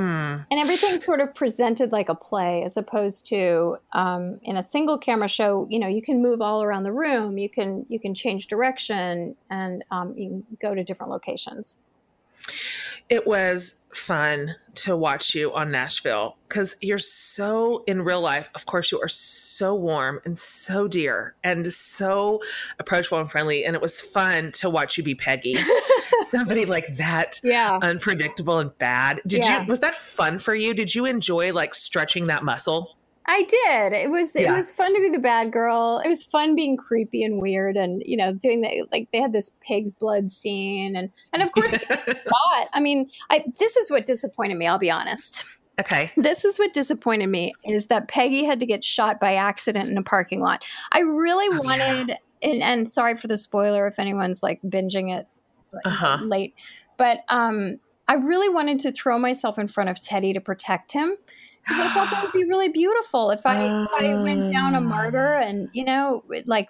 Mm. 0.00 0.46
and 0.50 0.58
everything's 0.58 1.04
sort 1.04 1.20
of 1.20 1.34
presented 1.34 1.92
like 1.92 2.08
a 2.08 2.14
play 2.14 2.62
as 2.62 2.78
opposed 2.78 3.26
to 3.26 3.76
um, 3.92 4.40
in 4.42 4.56
a 4.56 4.62
single 4.62 4.96
camera 4.96 5.28
show 5.28 5.66
you 5.68 5.78
know 5.78 5.88
you 5.88 6.00
can 6.00 6.22
move 6.22 6.40
all 6.40 6.62
around 6.62 6.84
the 6.84 6.92
room 6.92 7.36
you 7.36 7.50
can 7.50 7.84
you 7.90 8.00
can 8.00 8.14
change 8.14 8.46
direction 8.46 9.36
and 9.50 9.84
um, 9.90 10.14
you 10.16 10.28
can 10.30 10.56
go 10.58 10.74
to 10.74 10.82
different 10.82 11.12
locations 11.12 11.76
It 13.10 13.26
was 13.26 13.82
fun 13.92 14.54
to 14.76 14.96
watch 14.96 15.34
you 15.34 15.52
on 15.52 15.72
Nashville 15.72 16.36
because 16.48 16.76
you're 16.80 16.96
so 16.96 17.82
in 17.88 18.02
real 18.02 18.20
life. 18.20 18.48
Of 18.54 18.66
course, 18.66 18.92
you 18.92 19.00
are 19.02 19.08
so 19.08 19.74
warm 19.74 20.20
and 20.24 20.38
so 20.38 20.86
dear 20.86 21.34
and 21.42 21.70
so 21.72 22.40
approachable 22.78 23.18
and 23.18 23.28
friendly. 23.28 23.64
And 23.64 23.74
it 23.74 23.82
was 23.82 24.00
fun 24.00 24.52
to 24.52 24.70
watch 24.70 24.96
you 24.96 25.02
be 25.02 25.16
Peggy, 25.16 25.56
somebody 26.28 26.66
like 26.66 26.96
that, 26.98 27.40
yeah 27.42 27.80
unpredictable 27.82 28.58
and 28.60 28.76
bad. 28.78 29.20
Did 29.26 29.42
Yeah. 29.44 29.62
you? 29.62 29.66
Was 29.66 29.80
that 29.80 29.96
fun 29.96 30.38
for 30.38 30.54
you? 30.54 30.72
Did 30.72 30.94
you 30.94 31.04
enjoy 31.04 31.52
like 31.52 31.74
stretching 31.74 32.28
that 32.28 32.44
muscle? 32.44 32.96
I 33.26 33.42
did. 33.42 33.92
It 33.92 34.10
was 34.10 34.34
it 34.34 34.50
was 34.50 34.72
fun 34.72 34.94
to 34.94 35.00
be 35.00 35.10
the 35.10 35.18
bad 35.18 35.52
girl. 35.52 36.00
It 36.04 36.08
was 36.08 36.24
fun 36.24 36.56
being 36.56 36.76
creepy 36.76 37.22
and 37.22 37.40
weird, 37.40 37.76
and 37.76 38.02
you 38.04 38.16
know, 38.16 38.32
doing 38.32 38.60
the 38.62 38.86
like 38.90 39.08
they 39.12 39.20
had 39.20 39.32
this 39.32 39.54
pig's 39.60 39.92
blood 39.92 40.30
scene, 40.30 40.96
and 40.96 41.10
and 41.32 41.42
of 41.42 41.52
course, 41.54 41.76
God, 41.88 42.66
I 42.74 42.80
mean, 42.80 43.10
I 43.30 43.44
this 43.58 43.76
is 43.76 43.90
what 43.90 44.06
disappointed 44.06 44.56
me. 44.56 44.66
I'll 44.66 44.78
be 44.78 44.90
honest. 44.90 45.44
okay. 45.80 46.10
This 46.16 46.44
is 46.44 46.58
what 46.58 46.72
disappointed 46.72 47.28
me 47.28 47.52
is 47.64 47.86
that 47.86 48.08
Peggy 48.08 48.44
had 48.44 48.58
to 48.60 48.66
get 48.66 48.82
shot 48.84 49.20
by 49.20 49.34
accident 49.34 49.90
in 49.90 49.96
a 49.98 50.02
parking 50.02 50.40
lot. 50.40 50.64
I 50.92 51.00
really 51.00 51.46
Oh, 51.50 51.52
yeah. 51.54 51.58
wanted, 51.60 52.16
and, 52.42 52.62
and 52.62 52.90
sorry 52.90 53.16
for 53.16 53.28
the 53.28 53.36
spoiler 53.36 53.86
if 53.86 53.98
anyone's 53.98 54.42
like 54.42 54.60
binging 54.62 55.16
it 55.16 55.26
Uh-huh. 55.84 56.18
late, 56.22 56.54
but 56.96 57.20
um, 57.28 57.78
I 58.08 58.14
really 58.14 58.48
wanted 58.48 58.80
to 58.80 58.92
throw 58.92 59.18
myself 59.18 59.58
in 59.58 59.68
front 59.68 59.88
of 59.88 60.02
Teddy 60.02 60.32
to 60.32 60.40
protect 60.40 60.92
him. 60.92 61.16
I 61.68 61.92
thought 61.94 62.10
that 62.10 62.22
would 62.24 62.32
be 62.32 62.44
really 62.44 62.68
beautiful 62.68 63.30
if 63.30 63.46
I 63.46 63.84
if 63.84 63.88
I 63.98 64.22
went 64.22 64.52
down 64.52 64.74
a 64.74 64.80
martyr 64.80 65.34
and 65.34 65.68
you 65.72 65.84
know 65.84 66.24
like 66.46 66.68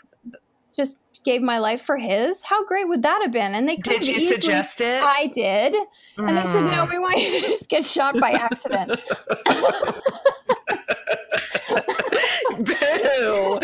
just 0.77 0.99
gave 1.25 1.43
my 1.43 1.59
life 1.59 1.83
for 1.83 1.97
his. 1.97 2.43
How 2.43 2.65
great 2.65 2.89
would 2.89 3.03
that 3.03 3.21
have 3.23 3.33
been? 3.33 3.55
And 3.55 3.69
they 3.69 3.77
could 3.77 4.01
Did 4.01 4.07
you 4.07 4.15
easily, 4.15 4.41
suggest 4.41 4.81
it? 4.81 5.03
I 5.03 5.27
did, 5.33 5.75
and 6.17 6.37
they 6.37 6.45
said 6.45 6.65
no. 6.65 6.87
Mm. 6.87 6.91
We 6.91 6.99
want 6.99 7.19
you 7.19 7.41
to 7.41 7.47
just 7.47 7.69
get 7.69 7.85
shot 7.85 8.19
by 8.19 8.31
accident. 8.31 8.91
Boo. 12.59 13.60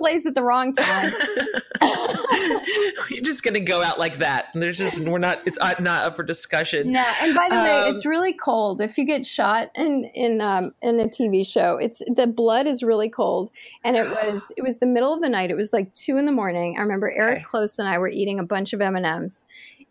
You're 0.00 0.14
just 0.14 0.26
in 0.26 0.34
the 0.34 0.42
wrong 0.42 0.72
place 0.72 1.12
at 1.12 1.14
the 1.14 1.22
wrong 1.22 1.42
time. 1.42 1.62
You're 3.10 3.22
just 3.22 3.42
gonna 3.42 3.60
go 3.60 3.82
out 3.82 3.98
like 3.98 4.18
that. 4.18 4.46
And 4.52 4.62
there's 4.62 4.78
just 4.78 5.00
we're 5.00 5.18
not. 5.18 5.40
It's 5.46 5.58
not 5.58 6.04
up 6.04 6.14
for 6.14 6.22
discussion. 6.22 6.92
No, 6.92 7.04
and 7.20 7.34
by 7.34 7.48
the 7.48 7.56
way, 7.56 7.82
Um, 7.82 7.92
it's 7.92 8.06
really 8.06 8.32
cold. 8.32 8.80
If 8.80 8.96
you 8.98 9.04
get 9.04 9.26
shot 9.26 9.70
in 9.74 10.04
in 10.14 10.40
um, 10.40 10.74
in 10.82 11.00
a 11.00 11.08
TV 11.08 11.46
show, 11.46 11.76
it's 11.76 12.02
the 12.14 12.26
blood 12.26 12.66
is 12.66 12.82
really 12.82 13.08
cold, 13.08 13.50
and 13.84 13.96
it 13.96 14.08
was 14.10 14.52
it 14.56 14.62
was 14.62 14.78
the 14.78 14.86
middle 14.86 15.12
of 15.12 15.20
the 15.20 15.28
night. 15.28 15.50
It 15.50 15.56
was 15.56 15.72
like 15.72 15.92
two 15.94 16.16
in 16.16 16.26
the 16.26 16.32
morning. 16.32 16.76
I 16.78 16.82
remember 16.82 17.10
Eric 17.10 17.32
Okay. 17.38 17.44
Close 17.44 17.78
and 17.78 17.88
I 17.88 17.98
were 17.98 18.08
eating 18.08 18.38
a 18.38 18.44
bunch 18.44 18.72
of 18.72 18.80
M 18.80 18.96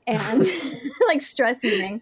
and 0.08 0.46
like 1.08 1.22
stress 1.22 1.64
eating, 1.64 2.02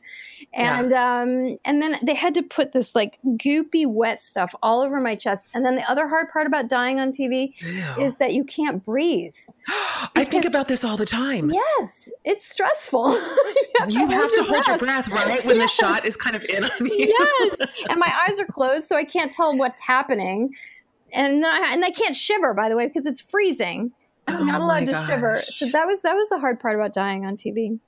Yeah. 0.53 0.79
and 0.79 0.93
um 0.93 1.57
and 1.65 1.81
then 1.81 1.97
they 2.01 2.13
had 2.15 2.33
to 2.35 2.43
put 2.43 2.71
this 2.71 2.95
like 2.95 3.17
goopy 3.25 3.85
wet 3.87 4.19
stuff 4.19 4.53
all 4.63 4.81
over 4.81 4.99
my 4.99 5.15
chest. 5.15 5.49
And 5.53 5.65
then 5.65 5.75
the 5.75 5.89
other 5.89 6.07
hard 6.07 6.29
part 6.31 6.47
about 6.47 6.69
dying 6.69 6.99
on 6.99 7.11
TV 7.11 7.53
Ew. 7.61 7.83
is 8.05 8.17
that 8.17 8.33
you 8.33 8.43
can't 8.43 8.83
breathe. 8.83 9.35
I 10.15 10.23
think 10.25 10.45
about 10.45 10.67
this 10.67 10.83
all 10.83 10.97
the 10.97 11.05
time. 11.05 11.51
Yes, 11.51 12.09
it's 12.25 12.47
stressful. 12.49 13.17
You 13.87 14.07
have 14.09 14.33
to 14.33 14.43
hold 14.43 14.67
your 14.67 14.77
breath. 14.77 15.07
breath, 15.07 15.27
right? 15.27 15.45
When 15.45 15.55
Yes. 15.55 15.77
the 15.77 15.85
shot 15.85 16.05
is 16.05 16.17
kind 16.17 16.35
of 16.35 16.43
in 16.43 16.65
on 16.65 16.85
you. 16.85 17.15
yes 17.17 17.57
and 17.89 17.97
my 17.97 18.11
eyes 18.27 18.37
are 18.39 18.45
closed 18.45 18.87
so 18.87 18.97
i 18.97 19.05
can't 19.05 19.31
tell 19.31 19.55
what's 19.57 19.79
happening 19.79 20.53
and 21.13 21.45
I, 21.45 21.71
and 21.73 21.85
i 21.85 21.91
can't 21.91 22.13
shiver 22.15 22.53
by 22.53 22.67
the 22.67 22.75
way 22.75 22.87
because 22.87 23.05
it's 23.05 23.21
freezing 23.21 23.93
i'm 24.27 24.35
Oh 24.41 24.43
not 24.43 24.61
allowed 24.61 24.85
to 24.87 24.91
my 24.91 25.05
shiver 25.07 25.37
so 25.43 25.69
that 25.69 25.87
was 25.87 26.01
that 26.01 26.15
was 26.15 26.27
the 26.29 26.39
hard 26.39 26.59
part 26.59 26.75
about 26.75 26.91
dying 26.93 27.25
on 27.25 27.37
tv 27.37 27.79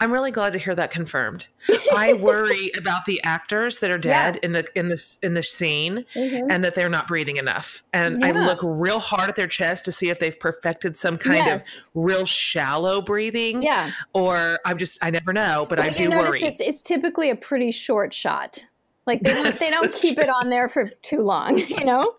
I'm 0.00 0.12
really 0.12 0.30
glad 0.30 0.52
to 0.54 0.58
hear 0.58 0.74
that 0.74 0.90
confirmed. 0.90 1.48
I 1.94 2.12
worry 2.14 2.70
about 2.76 3.04
the 3.06 3.22
actors 3.22 3.78
that 3.80 3.90
are 3.90 3.98
dead 3.98 4.38
in 4.42 4.52
the 4.52 4.66
in 4.74 4.88
this 4.88 5.18
in 5.22 5.34
the 5.34 5.42
scene 5.42 6.04
Mhm. 6.14 6.46
and 6.50 6.64
that 6.64 6.74
they're 6.74 6.88
not 6.88 7.08
breathing 7.08 7.36
enough. 7.36 7.82
And 7.92 8.24
I 8.24 8.30
look 8.32 8.60
real 8.62 8.98
hard 9.00 9.28
at 9.28 9.36
their 9.36 9.46
chest 9.46 9.84
to 9.86 9.92
see 9.92 10.08
if 10.08 10.18
they've 10.18 10.38
perfected 10.38 10.96
some 10.96 11.18
kind 11.18 11.36
yes. 11.38 11.62
of 11.76 11.88
real 11.94 12.24
shallow 12.26 13.00
breathing 13.02 13.62
yeah 13.62 13.90
or 14.12 14.58
I'm 14.64 14.78
just 14.78 14.98
I 15.02 15.10
never 15.10 15.32
know, 15.32 15.66
but 15.68 15.78
I 15.80 15.90
do 15.90 16.10
worry. 16.10 16.42
it's 16.42 16.60
it's 16.60 16.82
typically 16.82 17.30
a 17.30 17.36
pretty 17.36 17.70
short 17.70 18.12
shot 18.14 18.64
like 19.06 19.20
they 19.22 19.32
don't, 19.42 19.58
they 19.58 19.70
don't 19.70 19.92
keep 19.92 20.18
it 20.18 20.28
on 20.28 20.48
there 20.50 20.68
for 20.68 20.88
too 21.02 21.20
long 21.20 21.58
you 21.68 21.84
know 21.84 22.14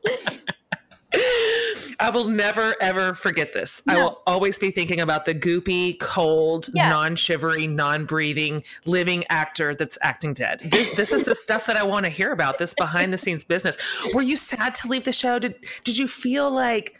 I 2.00 2.10
will 2.12 2.26
never 2.28 2.74
ever 2.82 3.14
forget 3.14 3.54
this. 3.54 3.82
I 3.88 3.98
will 3.98 4.22
always 4.26 4.58
be 4.60 4.72
thinking 4.72 5.00
about 5.02 5.26
the 5.26 5.36
goopy, 5.36 6.00
cold, 6.00 6.68
Yeah. 6.74 6.90
non-shivery, 6.90 7.68
non-breathing, 7.68 8.64
living 8.86 9.24
actor 9.30 9.76
that's 9.76 9.98
acting 10.02 10.34
dead. 10.34 10.62
This, 10.72 10.94
this 10.96 11.12
is 11.14 11.24
the 11.24 11.36
stuff 11.36 11.66
that 11.68 11.78
I 11.78 11.84
want 11.84 12.06
to 12.06 12.10
hear 12.12 12.32
about. 12.32 12.58
This 12.58 12.74
behind-the-scenes 12.74 13.44
business. 13.44 13.78
Were 14.14 14.22
you 14.24 14.38
sad 14.38 14.76
to 14.76 14.88
leave 14.88 15.06
the 15.06 15.14
show? 15.14 15.40
Did 15.40 15.56
Did 15.84 15.98
you 15.98 16.08
feel 16.08 16.50
like 16.52 17.00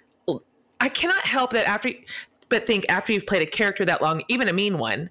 I 0.80 0.90
cannot 0.90 1.26
help 1.26 1.52
that 1.52 1.68
after, 1.68 1.92
but 2.50 2.68
think 2.68 2.86
after 2.90 3.14
you've 3.14 3.26
played 3.26 3.42
a 3.42 3.46
character 3.50 3.84
that 3.86 4.02
long, 4.02 4.22
even 4.28 4.48
a 4.48 4.54
mean 4.54 4.78
one, 4.78 5.10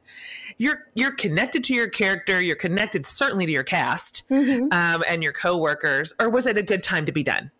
you're 0.58 0.86
you're 0.94 1.12
connected 1.12 1.64
to 1.64 1.74
your 1.74 1.88
character. 1.88 2.40
You're 2.40 2.56
connected 2.56 3.04
certainly 3.06 3.46
to 3.46 3.52
your 3.52 3.64
cast 3.64 4.22
Mhm. 4.30 4.72
um, 4.72 5.02
and 5.08 5.22
your 5.22 5.32
coworkers. 5.32 6.14
Or 6.20 6.28
was 6.30 6.46
it 6.46 6.56
a 6.56 6.62
good 6.62 6.82
time 6.82 7.04
to 7.06 7.12
be 7.12 7.22
done? 7.22 7.50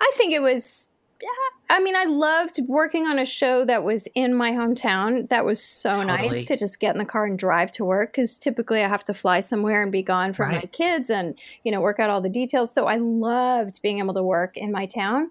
I 0.00 0.10
think 0.14 0.32
it 0.32 0.40
was. 0.42 0.90
yeah, 1.20 1.28
I 1.76 1.80
mean, 1.80 1.96
I 1.96 2.04
loved 2.04 2.60
working 2.66 3.06
on 3.06 3.18
a 3.18 3.24
show 3.24 3.64
that 3.64 3.82
was 3.84 4.06
in 4.14 4.34
my 4.34 4.50
hometown. 4.50 5.28
That 5.28 5.44
was 5.44 5.62
so 5.62 6.02
nice 6.02 6.44
to 6.44 6.56
just 6.56 6.80
get 6.80 6.94
in 6.94 6.98
the 6.98 7.04
car 7.06 7.24
and 7.24 7.38
drive 7.38 7.70
to 7.72 7.84
work 7.84 8.12
because 8.12 8.38
typically 8.38 8.82
I 8.82 8.88
have 8.88 9.04
to 9.04 9.14
fly 9.14 9.40
somewhere 9.40 9.82
and 9.82 9.90
be 9.92 10.02
gone 10.02 10.32
from 10.32 10.50
my 10.50 10.62
kids 10.72 11.08
and 11.10 11.38
you 11.64 11.72
know 11.72 11.80
work 11.80 11.98
out 12.00 12.10
all 12.10 12.20
the 12.20 12.28
details. 12.28 12.72
So 12.74 12.86
I 12.86 12.96
loved 12.96 13.80
being 13.82 14.00
able 14.00 14.14
to 14.14 14.22
work 14.22 14.56
in 14.56 14.72
my 14.72 14.86
town. 14.86 15.30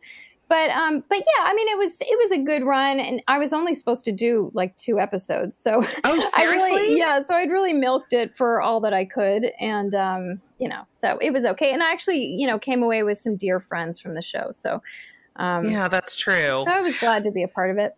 But 0.50 0.70
um, 0.72 1.02
but 1.08 1.17
yeah, 1.20 1.46
I 1.46 1.54
mean, 1.54 1.67
it 1.70 1.78
was 1.78 2.02
it 2.02 2.17
was 2.24 2.32
a 2.34 2.44
good 2.44 2.63
run, 2.63 3.00
and 3.00 3.24
I 3.28 3.38
was 3.38 3.54
only 3.54 3.74
supposed 3.74 4.04
to 4.06 4.12
do 4.12 4.52
like 4.54 4.76
two 4.76 5.00
episodes, 5.00 5.56
so 5.56 5.82
Oh, 6.04 6.32
I 6.36 6.41
seriously? 6.41 6.72
really, 6.72 6.98
yeah, 6.98 7.20
so 7.20 7.36
I'd 7.36 7.50
really 7.50 7.72
milked 7.72 8.12
it 8.12 8.36
for 8.36 8.62
all 8.62 8.82
that 8.82 8.94
I 8.94 9.06
could, 9.06 9.46
and 9.62 9.96
um, 9.96 10.41
you 10.62 10.69
know, 10.69 10.84
so 10.91 11.17
it 11.19 11.34
was 11.34 11.43
okay. 11.43 11.74
And 11.74 11.82
I 11.82 11.91
actually, 11.91 12.24
you 12.24 12.45
know, 12.45 12.60
came 12.60 12.84
away 12.84 13.02
with 13.02 13.17
some 13.17 13.36
dear 13.36 13.60
friends 13.60 14.00
from 14.00 14.13
the 14.13 14.21
show, 14.21 14.50
so 14.52 14.82
um, 15.36 15.67
Yeah, 15.67 15.88
that's 15.88 16.15
true. 16.15 16.63
so 16.63 16.67
I 16.67 16.82
was 16.82 16.97
glad 17.00 17.24
to 17.24 17.32
be 17.32 17.41
a 17.41 17.47
part 17.47 17.71
of 17.71 17.78
it. 17.78 17.95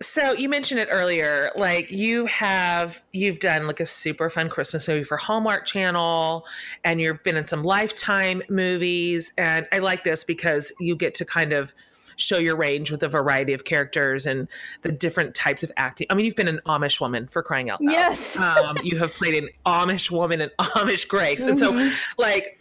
So 0.00 0.32
you 0.32 0.48
mentioned 0.48 0.80
it 0.80 0.88
earlier, 0.90 1.50
like 1.56 1.90
you 1.90 2.24
have 2.26 3.02
you've 3.12 3.40
done 3.40 3.66
like 3.66 3.80
a 3.80 3.86
super 3.86 4.30
fun 4.30 4.48
Christmas 4.48 4.88
movie 4.88 5.04
for 5.04 5.16
Hallmark 5.16 5.66
Channel, 5.66 6.46
and 6.84 7.00
you've 7.00 7.22
been 7.24 7.36
in 7.36 7.46
some 7.46 7.62
Lifetime 7.62 8.42
movies, 8.48 9.32
and 9.36 9.66
I 9.70 9.80
like 9.80 10.04
this 10.04 10.24
because 10.24 10.72
you 10.80 10.96
get 10.96 11.14
to 11.16 11.24
kind 11.24 11.52
of 11.52 11.74
show 12.18 12.36
your 12.38 12.56
range 12.56 12.90
with 12.90 13.02
a 13.02 13.08
variety 13.08 13.52
of 13.54 13.64
characters 13.64 14.26
and 14.26 14.48
the 14.82 14.92
different 14.92 15.34
types 15.34 15.62
of 15.62 15.72
acting. 15.76 16.06
I 16.10 16.14
mean, 16.14 16.26
you've 16.26 16.36
been 16.36 16.48
an 16.48 16.60
Amish 16.66 17.00
woman 17.00 17.26
for 17.28 17.42
crying 17.42 17.70
out 17.70 17.80
loud. 17.80 17.92
Yes. 17.92 18.36
um, 18.38 18.76
you 18.82 18.98
have 18.98 19.12
played 19.14 19.34
an 19.42 19.48
Amish 19.64 20.10
woman 20.10 20.40
in 20.40 20.50
Amish 20.58 21.08
Grace, 21.08 21.40
and 21.40 21.58
so 21.58 21.72
Mhm. 21.72 21.94
like 22.18 22.58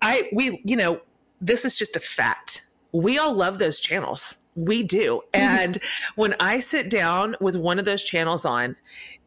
I 0.00 0.28
we 0.32 0.62
you 0.64 0.76
know 0.76 1.00
this 1.40 1.64
is 1.64 1.74
just 1.74 1.96
a 1.96 2.00
fact. 2.00 2.66
We 2.92 3.18
all 3.18 3.32
love 3.34 3.58
those 3.58 3.80
channels. 3.80 4.38
We 4.56 4.82
do. 4.82 5.22
And 5.32 5.78
when 6.16 6.34
I 6.40 6.58
sit 6.58 6.90
down 6.90 7.36
with 7.40 7.56
one 7.56 7.78
of 7.78 7.84
those 7.84 8.02
channels 8.02 8.44
on, 8.44 8.76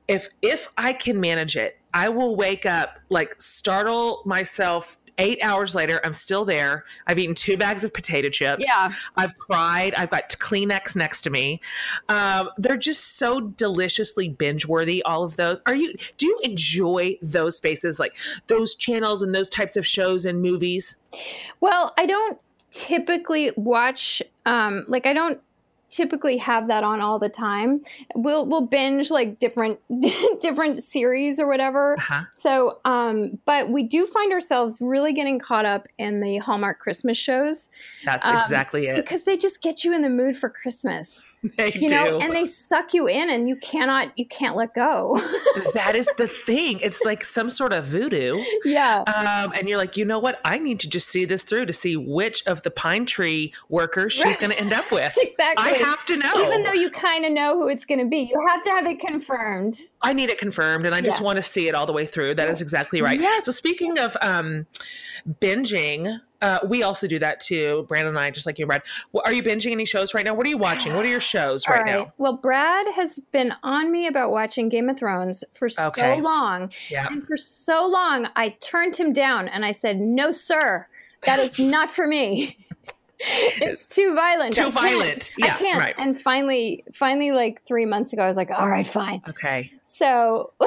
if 0.07 0.27
if 0.41 0.67
I 0.77 0.93
can 0.93 1.19
manage 1.19 1.55
it 1.55 1.77
I 1.93 2.09
will 2.09 2.35
wake 2.35 2.65
up, 2.65 2.97
like 3.09 3.39
startle 3.39 4.23
myself 4.25 4.97
eight 5.17 5.39
hours 5.43 5.75
later, 5.75 5.99
I'm 6.03 6.13
still 6.13 6.45
there. 6.45 6.85
I've 7.07 7.19
eaten 7.19 7.35
two 7.35 7.57
bags 7.57 7.83
of 7.83 7.93
potato 7.93 8.29
chips. 8.29 8.65
Yeah. 8.67 8.91
I've 9.15 9.37
cried. 9.37 9.93
I've 9.95 10.09
got 10.09 10.29
Kleenex 10.29 10.95
next 10.95 11.21
to 11.21 11.29
me. 11.29 11.61
Um, 12.09 12.49
they're 12.57 12.77
just 12.77 13.17
so 13.17 13.39
deliciously 13.39 14.29
binge 14.29 14.67
worthy. 14.67 15.03
All 15.03 15.23
of 15.23 15.35
those. 15.35 15.61
Are 15.65 15.75
you? 15.75 15.93
Do 16.17 16.25
you 16.25 16.39
enjoy 16.43 17.17
those 17.21 17.57
spaces, 17.57 17.99
like 17.99 18.15
those 18.47 18.75
channels 18.75 19.21
and 19.21 19.33
those 19.33 19.49
types 19.49 19.75
of 19.75 19.85
shows 19.85 20.25
and 20.25 20.41
movies? 20.41 20.95
Well, 21.59 21.93
I 21.97 22.05
don't 22.05 22.39
typically 22.71 23.51
watch. 23.55 24.21
Um, 24.45 24.85
like 24.87 25.05
I 25.05 25.13
don't 25.13 25.39
typically 25.93 26.37
have 26.37 26.67
that 26.67 26.83
on 26.83 26.99
all 26.99 27.19
the 27.19 27.29
time. 27.29 27.81
We'll 28.15 28.45
we'll 28.45 28.65
binge 28.67 29.11
like 29.11 29.39
different 29.39 29.79
different 30.41 30.81
series 30.81 31.39
or 31.39 31.47
whatever. 31.47 31.95
Uh-huh. 31.97 32.23
So, 32.31 32.79
um, 32.85 33.39
but 33.45 33.69
we 33.69 33.83
do 33.83 34.05
find 34.07 34.31
ourselves 34.33 34.79
really 34.81 35.13
getting 35.13 35.39
caught 35.39 35.65
up 35.65 35.87
in 35.97 36.19
the 36.21 36.37
Hallmark 36.39 36.79
Christmas 36.79 37.17
shows 37.17 37.69
That's 38.05 38.25
Um, 38.27 38.37
exactly 38.37 38.87
it. 38.87 38.95
because 38.95 39.23
they 39.23 39.37
just 39.37 39.61
get 39.61 39.83
you 39.83 39.93
in 39.93 40.01
the 40.01 40.09
mood 40.09 40.35
for 40.35 40.49
Christmas, 40.49 41.31
They 41.57 41.73
you 41.73 41.89
do. 41.89 41.93
know, 41.95 42.19
and 42.19 42.33
they 42.33 42.45
suck 42.45 42.93
you 42.93 43.07
in, 43.07 43.29
and 43.29 43.49
you 43.49 43.57
cannot 43.57 44.17
you 44.17 44.25
can't 44.25 44.55
let 44.55 44.73
go. 44.73 45.17
that 45.73 45.93
is 45.93 46.09
the 46.17 46.27
thing. 46.27 46.79
It's 46.81 47.01
like 47.03 47.23
some 47.23 47.49
sort 47.49 47.73
of 47.73 47.83
voodoo. 47.85 48.41
yeah. 48.63 48.99
Um, 49.01 49.51
and 49.57 49.67
you're 49.67 49.77
like, 49.77 49.97
you 49.97 50.05
know 50.05 50.19
what? 50.19 50.39
I 50.45 50.57
need 50.57 50.79
to 50.81 50.89
just 50.89 51.09
see 51.09 51.25
this 51.25 51.43
through 51.43 51.65
to 51.65 51.73
see 51.73 51.97
which 51.97 52.45
of 52.47 52.61
the 52.61 52.71
pine 52.71 53.05
tree 53.05 53.53
workers 53.67 54.13
she's 54.13 54.23
Right. 54.25 54.39
going 54.39 54.51
to 54.53 54.59
end 54.59 54.71
up 54.71 54.89
with. 54.91 55.15
Exactly. 55.21 55.65
I 55.65 55.69
have 55.79 56.05
to 56.05 56.15
know. 56.17 56.31
Even 56.37 56.63
though 56.63 56.71
you 56.71 56.89
kind 56.89 57.25
of 57.25 57.33
know 57.33 57.57
who 57.59 57.67
it's 57.67 57.83
going 57.85 57.99
to 57.99 58.07
be, 58.09 58.19
you 58.33 58.47
have 58.47 58.63
to 58.63 58.69
have 58.69 58.85
it 58.85 58.99
confirmed. 59.01 59.77
I 60.01 60.13
need 60.13 60.29
it 60.29 60.37
confirmed, 60.37 60.85
and 60.85 60.95
I 60.95 61.01
just 61.01 61.19
want 61.21 61.35
to 61.35 61.41
see 61.43 61.67
it 61.67 61.75
all 61.75 61.85
the 61.85 61.93
way 61.93 62.05
through. 62.05 62.35
That 62.35 62.47
is 62.49 62.61
exactly 62.61 63.01
right. 63.01 63.19
Yes. 63.19 63.45
So 63.45 63.51
speaking 63.51 63.99
of 63.99 64.15
um, 64.21 64.65
binging, 65.41 66.19
uh, 66.43 66.59
we 66.67 66.83
also 66.83 67.07
do 67.07 67.17
that 67.19 67.39
too. 67.39 67.85
Brandon 67.87 68.09
and 68.09 68.19
I, 68.19 68.29
just 68.31 68.45
like 68.45 68.59
you, 68.59 68.65
Brad. 68.67 68.83
Wh- 69.15 69.19
Are 69.25 69.33
you 69.33 69.41
binging 69.41 69.71
any 69.71 69.85
shows 69.85 70.13
right 70.13 70.25
now? 70.25 70.33
What 70.33 70.45
are 70.45 70.49
you 70.49 70.57
watching? 70.57 70.93
What 70.93 71.05
are 71.05 71.09
your 71.09 71.19
shows 71.19 71.67
right, 71.67 71.81
right. 71.81 71.85
now? 71.85 72.13
Well, 72.17 72.37
Brad 72.37 72.85
has 72.95 73.17
been 73.31 73.53
on 73.63 73.91
me 73.91 74.07
about 74.07 74.31
watching 74.31 74.69
Game 74.69 74.89
of 74.89 74.97
Thrones 74.97 75.43
for 75.55 75.69
so 75.69 75.89
long. 76.19 76.69
Yeah. 76.89 77.07
And 77.09 77.25
for 77.25 77.37
so 77.37 77.87
long, 77.87 78.27
I 78.35 78.49
turned 78.59 78.95
him 78.97 79.13
down 79.13 79.47
and 79.47 79.63
I 79.65 79.71
said, 79.71 79.99
no, 79.99 80.31
sir, 80.31 80.87
that 81.23 81.39
is 81.39 81.57
not 81.59 81.89
for 81.89 82.05
me. 82.05 82.57
it's 83.25 83.85
too 83.85 84.13
violent. 84.15 84.53
Too 84.53 84.61
I 84.61 84.63
can't. 84.65 84.73
violent. 84.73 85.31
Yeah, 85.37 85.45
I 85.53 85.57
can't. 85.57 85.79
right. 85.79 85.95
And 85.97 86.19
finally, 86.19 86.83
finally, 86.93 87.31
like 87.31 87.61
three 87.65 87.85
months 87.85 88.11
ago, 88.11 88.21
I 88.23 88.27
was 88.27 88.35
like, 88.37 88.51
all 88.51 88.67
right, 88.67 88.85
fine. 88.85 89.21
Okay. 89.29 89.71
So, 89.93 90.53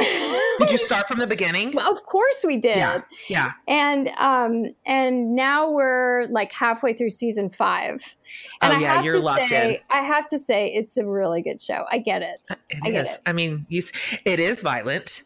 Did 0.58 0.70
you 0.70 0.78
start 0.78 1.08
from 1.08 1.18
the 1.18 1.26
beginning? 1.26 1.72
Well, 1.74 1.92
of 1.92 2.04
course 2.04 2.44
we 2.46 2.58
did. 2.58 2.76
Yeah. 2.76 3.00
Yeah. 3.28 3.52
And 3.66 4.08
um 4.18 4.66
and 4.86 5.34
now 5.34 5.68
we're 5.70 6.26
like 6.30 6.52
halfway 6.52 6.92
through 6.92 7.10
season 7.10 7.50
five. 7.50 8.16
And 8.62 8.72
Oh, 8.72 8.76
I 8.76 8.80
yeah, 8.80 8.94
have 8.96 9.04
you're 9.04 9.14
to 9.16 9.20
locked 9.20 9.48
say, 9.48 9.74
in. 9.74 9.80
I 9.90 10.02
have 10.02 10.28
to 10.28 10.38
say 10.38 10.68
it's 10.72 10.96
a 10.96 11.04
really 11.06 11.42
good 11.42 11.60
show. 11.60 11.84
I 11.90 11.98
get 11.98 12.22
it. 12.22 12.46
It 12.70 12.78
I 12.84 12.90
get 12.90 13.06
it. 13.06 13.18
I 13.26 13.32
mean, 13.32 13.66
you, 13.68 13.82
it 14.24 14.38
is 14.40 14.62
violent. 14.62 15.22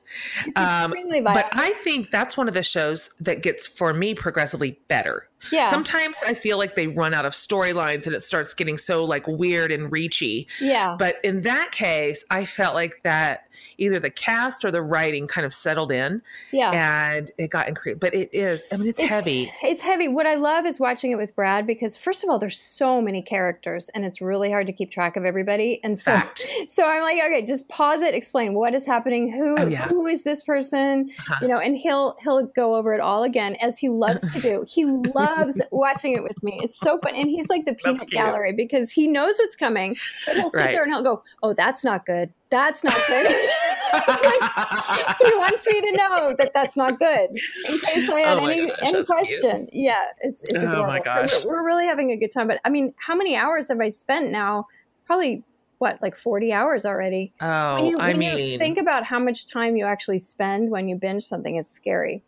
It's 0.46 0.56
Um, 0.60 0.92
extremely 0.92 1.20
violent. 1.20 1.46
But 1.50 1.60
I 1.60 1.72
think 1.74 2.10
that's 2.10 2.36
one 2.36 2.48
of 2.48 2.54
the 2.54 2.62
shows 2.62 3.08
that 3.20 3.42
gets, 3.42 3.66
for 3.66 3.92
me, 3.94 4.14
progressively 4.14 4.78
better. 4.88 5.28
yeah. 5.50 5.70
Sometimes 5.70 6.16
I 6.26 6.34
feel 6.34 6.58
like 6.58 6.74
they 6.74 6.88
run 6.88 7.14
out 7.14 7.24
of 7.24 7.32
storylines 7.32 8.06
and 8.06 8.14
it 8.14 8.22
starts 8.22 8.52
getting 8.52 8.76
so 8.76 9.04
like 9.04 9.26
weird 9.26 9.72
and 9.72 9.90
reachy. 9.90 10.46
yeah. 10.60 10.96
But 10.98 11.16
in 11.24 11.40
that 11.42 11.70
case, 11.72 12.22
I 12.30 12.44
felt 12.44 12.74
like 12.74 13.00
that 13.04 13.44
either 13.90 14.00
the 14.00 14.10
cast 14.10 14.64
or 14.64 14.70
the 14.70 14.82
writing 14.82 15.26
kind 15.26 15.44
of 15.44 15.52
settled 15.52 15.92
in 15.92 16.22
Yeah. 16.52 16.70
and 17.16 17.30
it 17.38 17.50
got 17.50 17.68
increased. 17.68 18.00
But 18.00 18.14
it 18.14 18.30
is, 18.32 18.64
I 18.72 18.76
mean, 18.76 18.88
it's, 18.88 18.98
It's- 18.98 19.10
heavy. 19.10 19.52
It's 19.62 19.80
heavy. 19.80 20.08
What 20.08 20.26
I 20.26 20.34
love 20.34 20.66
is 20.66 20.78
watching 20.80 21.10
it 21.12 21.16
with 21.16 21.34
Brad 21.34 21.66
because 21.66 21.96
first 21.96 22.24
of 22.24 22.30
all, 22.30 22.38
there's 22.38 22.58
so 22.58 23.00
many 23.02 23.22
characters 23.22 23.88
and 23.94 24.04
it's 24.04 24.20
really 24.20 24.50
hard 24.50 24.66
to 24.68 24.72
keep 24.72 24.90
track 24.90 25.16
of 25.16 25.24
everybody. 25.24 25.80
And 25.84 25.98
so 25.98 26.12
Fact. 26.12 26.46
so 26.68 26.86
I'm 26.86 27.02
like, 27.02 27.18
okay, 27.24 27.44
just 27.44 27.68
pause 27.68 28.02
it, 28.02 28.14
explain 28.14 28.54
what 28.54 28.74
is 28.74 28.86
happening, 28.86 29.32
who 29.32 29.56
Oh, 29.58 29.66
yeah. 29.66 29.88
who 29.88 30.06
is 30.06 30.22
this 30.22 30.42
person, 30.42 31.10
Uh-huh. 31.18 31.38
you 31.42 31.48
know, 31.48 31.58
and 31.58 31.76
he'll 31.76 32.16
he'll 32.22 32.44
go 32.46 32.74
over 32.76 32.92
it 32.94 33.00
all 33.00 33.22
again 33.24 33.56
as 33.60 33.78
he 33.78 33.88
loves 33.88 34.32
to 34.34 34.40
do. 34.40 34.64
He 34.68 34.84
loves 35.14 35.60
watching 35.70 36.14
it 36.14 36.22
with 36.22 36.42
me. 36.42 36.60
It's 36.62 36.78
so 36.78 36.98
fun, 36.98 37.14
and 37.14 37.28
he's 37.28 37.48
like 37.48 37.64
the 37.64 37.74
peanut 37.74 38.08
gallery 38.10 38.52
because 38.52 38.90
he 38.90 39.06
knows 39.08 39.36
what's 39.38 39.56
coming, 39.56 39.96
but 40.26 40.36
he'll 40.36 40.50
sit 40.50 40.58
Right. 40.60 40.72
there 40.72 40.82
and 40.82 40.92
he'll 40.92 41.02
go, 41.02 41.22
"Oh, 41.42 41.52
that's 41.54 41.84
not 41.84 42.06
good. 42.06 42.32
That's 42.50 42.84
not 42.84 42.96
good." 43.06 43.34
Like, 43.92 44.06
he 45.18 45.34
wants 45.36 45.66
me 45.66 45.80
to 45.80 45.92
know 45.96 46.34
that 46.38 46.52
that's 46.54 46.76
not 46.76 47.00
good 47.00 47.28
in 47.30 47.78
case 47.80 48.08
I 48.08 48.20
had 48.20 48.38
Oh 48.38 48.46
any 48.46 48.68
gosh, 48.68 48.78
any 48.82 48.92
that's 48.92 48.92
cute. 48.92 49.06
question. 49.40 49.68
Yeah, 49.72 50.04
it's 50.20 50.44
it's 50.44 50.54
Oh 50.54 50.58
adorable. 50.58 50.86
my 50.86 50.98
So 50.98 51.02
gosh. 51.04 51.44
we're, 51.44 51.50
we're 51.50 51.66
really 51.66 51.86
having 51.86 52.12
a 52.12 52.16
good 52.16 52.30
time. 52.30 52.46
But 52.46 52.60
I 52.64 52.70
mean, 52.70 52.94
how 53.04 53.16
many 53.16 53.34
hours 53.36 53.66
have 53.68 53.80
I 53.80 53.88
spent 53.88 54.30
now? 54.30 54.68
Probably 55.06 55.42
what, 55.78 56.00
like 56.02 56.14
forty 56.14 56.52
hours 56.52 56.86
already. 56.86 57.32
oh, 57.40 57.74
When 57.74 57.86
you, 57.86 57.98
I 57.98 58.12
mean, 58.14 58.38
you 58.38 58.58
think 58.58 58.78
about 58.78 59.02
how 59.04 59.18
much 59.18 59.48
time 59.48 59.76
you 59.76 59.84
actually 59.86 60.20
spend 60.20 60.70
when 60.70 60.88
you 60.88 60.94
binge 60.94 61.24
something, 61.24 61.56
it's 61.56 61.72
scary. 61.72 62.22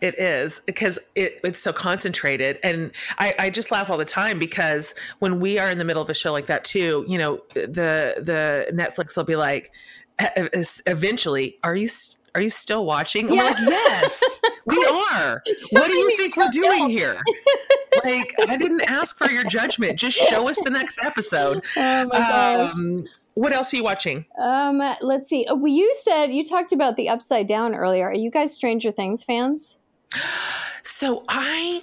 It 0.00 0.18
is 0.18 0.60
because 0.66 0.98
it, 1.14 1.40
it's 1.44 1.60
so 1.60 1.72
concentrated. 1.72 2.58
And 2.62 2.92
I, 3.18 3.34
I 3.38 3.50
just 3.50 3.70
laugh 3.70 3.90
all 3.90 3.98
the 3.98 4.04
time 4.04 4.38
because 4.38 4.94
when 5.18 5.40
we 5.40 5.58
are 5.58 5.70
in 5.70 5.78
the 5.78 5.84
middle 5.84 6.02
of 6.02 6.10
a 6.10 6.14
show 6.14 6.32
like 6.32 6.46
that 6.46 6.64
too, 6.64 7.04
you 7.08 7.18
know, 7.18 7.42
the 7.54 8.14
the 8.20 8.66
Netflix 8.72 9.16
will 9.16 9.24
be 9.24 9.36
like, 9.36 9.72
"E- 10.20 10.26
e- 10.54 10.64
eventually, 10.86 11.58
are 11.64 11.76
you 11.76 11.88
are 12.34 12.40
you 12.40 12.50
still 12.50 12.84
watching? 12.84 13.32
Yeah. 13.32 13.42
like, 13.44 13.56
yes, 13.58 14.40
we 14.66 14.76
are. 14.84 15.42
What 15.70 15.88
do 15.88 15.96
you 15.96 16.16
think 16.16 16.36
we're 16.36 16.50
doing 16.50 16.88
here? 16.88 17.20
Like, 18.04 18.34
I 18.46 18.56
didn't 18.56 18.88
ask 18.88 19.18
for 19.18 19.28
your 19.30 19.42
judgment. 19.44 19.98
Just 19.98 20.16
show 20.16 20.48
us 20.48 20.58
the 20.60 20.70
next 20.70 21.00
episode. 21.02 21.64
Oh 21.76 22.04
my 22.06 22.18
gosh. 22.18 22.72
Um, 22.74 23.04
what 23.40 23.54
else 23.54 23.72
are 23.72 23.76
you 23.76 23.84
watching? 23.84 24.26
Um, 24.38 24.82
let's 25.00 25.26
see. 25.26 25.46
Oh, 25.48 25.56
well, 25.56 25.72
you 25.72 25.94
said 26.00 26.26
you 26.26 26.44
talked 26.44 26.72
about 26.72 26.96
the 26.96 27.08
Upside 27.08 27.46
Down 27.46 27.74
earlier. 27.74 28.06
Are 28.06 28.14
you 28.14 28.30
guys 28.30 28.52
Stranger 28.52 28.92
Things 28.92 29.24
fans? 29.24 29.78
So 30.82 31.24
I 31.28 31.82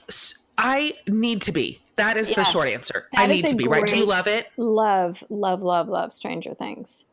I 0.57 0.95
need 1.07 1.43
to 1.43 1.51
be. 1.51 1.79
That 1.97 2.17
is 2.17 2.33
the 2.33 2.43
short 2.43 2.67
answer. 2.67 3.07
That 3.13 3.21
I 3.21 3.25
need 3.27 3.45
to 3.45 3.55
be. 3.55 3.67
Right? 3.67 3.85
Do 3.85 3.95
you 3.95 4.05
love 4.05 4.25
it? 4.25 4.47
Love, 4.57 5.23
love, 5.29 5.61
love, 5.61 5.87
love 5.87 6.11
Stranger 6.11 6.55
Things. 6.55 7.05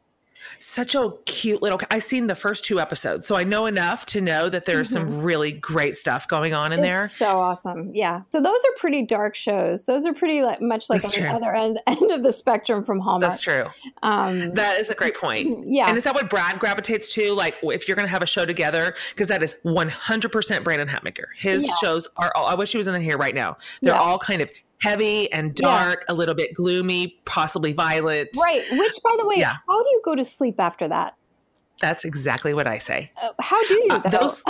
Such 0.58 0.94
a 0.94 1.12
cute 1.26 1.62
little. 1.62 1.80
I've 1.90 2.02
seen 2.02 2.26
the 2.26 2.34
first 2.34 2.64
two 2.64 2.80
episodes, 2.80 3.26
so 3.26 3.36
I 3.36 3.44
know 3.44 3.66
enough 3.66 4.06
to 4.06 4.20
know 4.20 4.48
that 4.48 4.64
there's 4.64 4.90
some 4.90 5.22
really 5.22 5.52
great 5.52 5.96
stuff 5.96 6.26
going 6.28 6.54
on 6.54 6.72
in 6.72 6.80
It's 6.80 6.88
there. 6.88 7.08
so 7.08 7.38
awesome. 7.38 7.90
Yeah. 7.94 8.22
So 8.30 8.40
those 8.40 8.58
are 8.60 8.74
pretty 8.78 9.04
dark 9.06 9.34
shows. 9.34 9.84
Those 9.84 10.06
are 10.06 10.14
pretty 10.14 10.42
like 10.42 10.60
much 10.60 10.88
like 10.90 11.02
That's 11.02 11.16
on 11.16 11.22
the 11.22 11.28
other 11.30 11.54
end, 11.54 11.80
end 11.86 12.10
of 12.10 12.22
the 12.22 12.32
spectrum 12.32 12.84
from 12.84 13.00
Hallmark. 13.00 13.30
That's 13.30 13.40
true. 13.40 13.66
Um, 14.02 14.52
That 14.52 14.78
is 14.80 14.90
a 14.90 14.94
great 14.94 15.16
point. 15.20 15.58
yeah. 15.66 15.88
And 15.88 15.96
is 15.96 16.04
that 16.04 16.14
what 16.14 16.28
Brad 16.30 16.58
gravitates 16.58 17.12
to? 17.14 17.32
Like, 17.32 17.56
if 17.62 17.86
you're 17.88 17.96
going 17.96 18.06
to 18.06 18.10
have 18.10 18.22
a 18.22 18.26
show 18.26 18.44
together, 18.44 18.94
because 19.10 19.28
that 19.28 19.42
is 19.42 19.56
100% 19.64 20.64
Brandon 20.64 20.88
Hatmaker. 20.88 21.24
His 21.36 21.64
Yeah. 21.64 21.70
shows 21.80 22.08
are 22.16 22.32
all, 22.34 22.46
I 22.46 22.54
wish 22.54 22.72
he 22.72 22.78
was 22.78 22.86
in 22.86 23.00
here 23.00 23.16
right 23.16 23.34
now. 23.34 23.56
They're 23.82 23.94
Yeah. 23.94 24.00
all 24.00 24.18
kind 24.18 24.40
of 24.42 24.50
heavy 24.82 25.30
and 25.32 25.58
Yeah. 25.58 25.68
dark, 25.68 26.04
a 26.08 26.14
little 26.14 26.34
bit 26.34 26.54
gloomy, 26.54 27.18
possibly 27.24 27.72
violent. 27.72 28.28
right. 28.42 28.62
Which, 28.72 28.94
by 29.02 29.14
the 29.18 29.26
way, 29.26 29.36
Yeah. 29.38 29.54
how 29.66 29.82
do 29.82 29.88
you 29.90 30.00
go 30.04 30.14
to 30.14 30.24
sleep 30.24 30.56
after 30.58 30.88
that? 30.88 31.14
That's 31.80 32.04
exactly 32.04 32.54
what 32.54 32.66
I 32.66 32.78
say. 32.78 33.10
Uh, 33.20 33.30
how 33.40 33.60
do 33.66 33.74
you? 33.74 33.88
Uh, 33.90 34.08
those- 34.08 34.42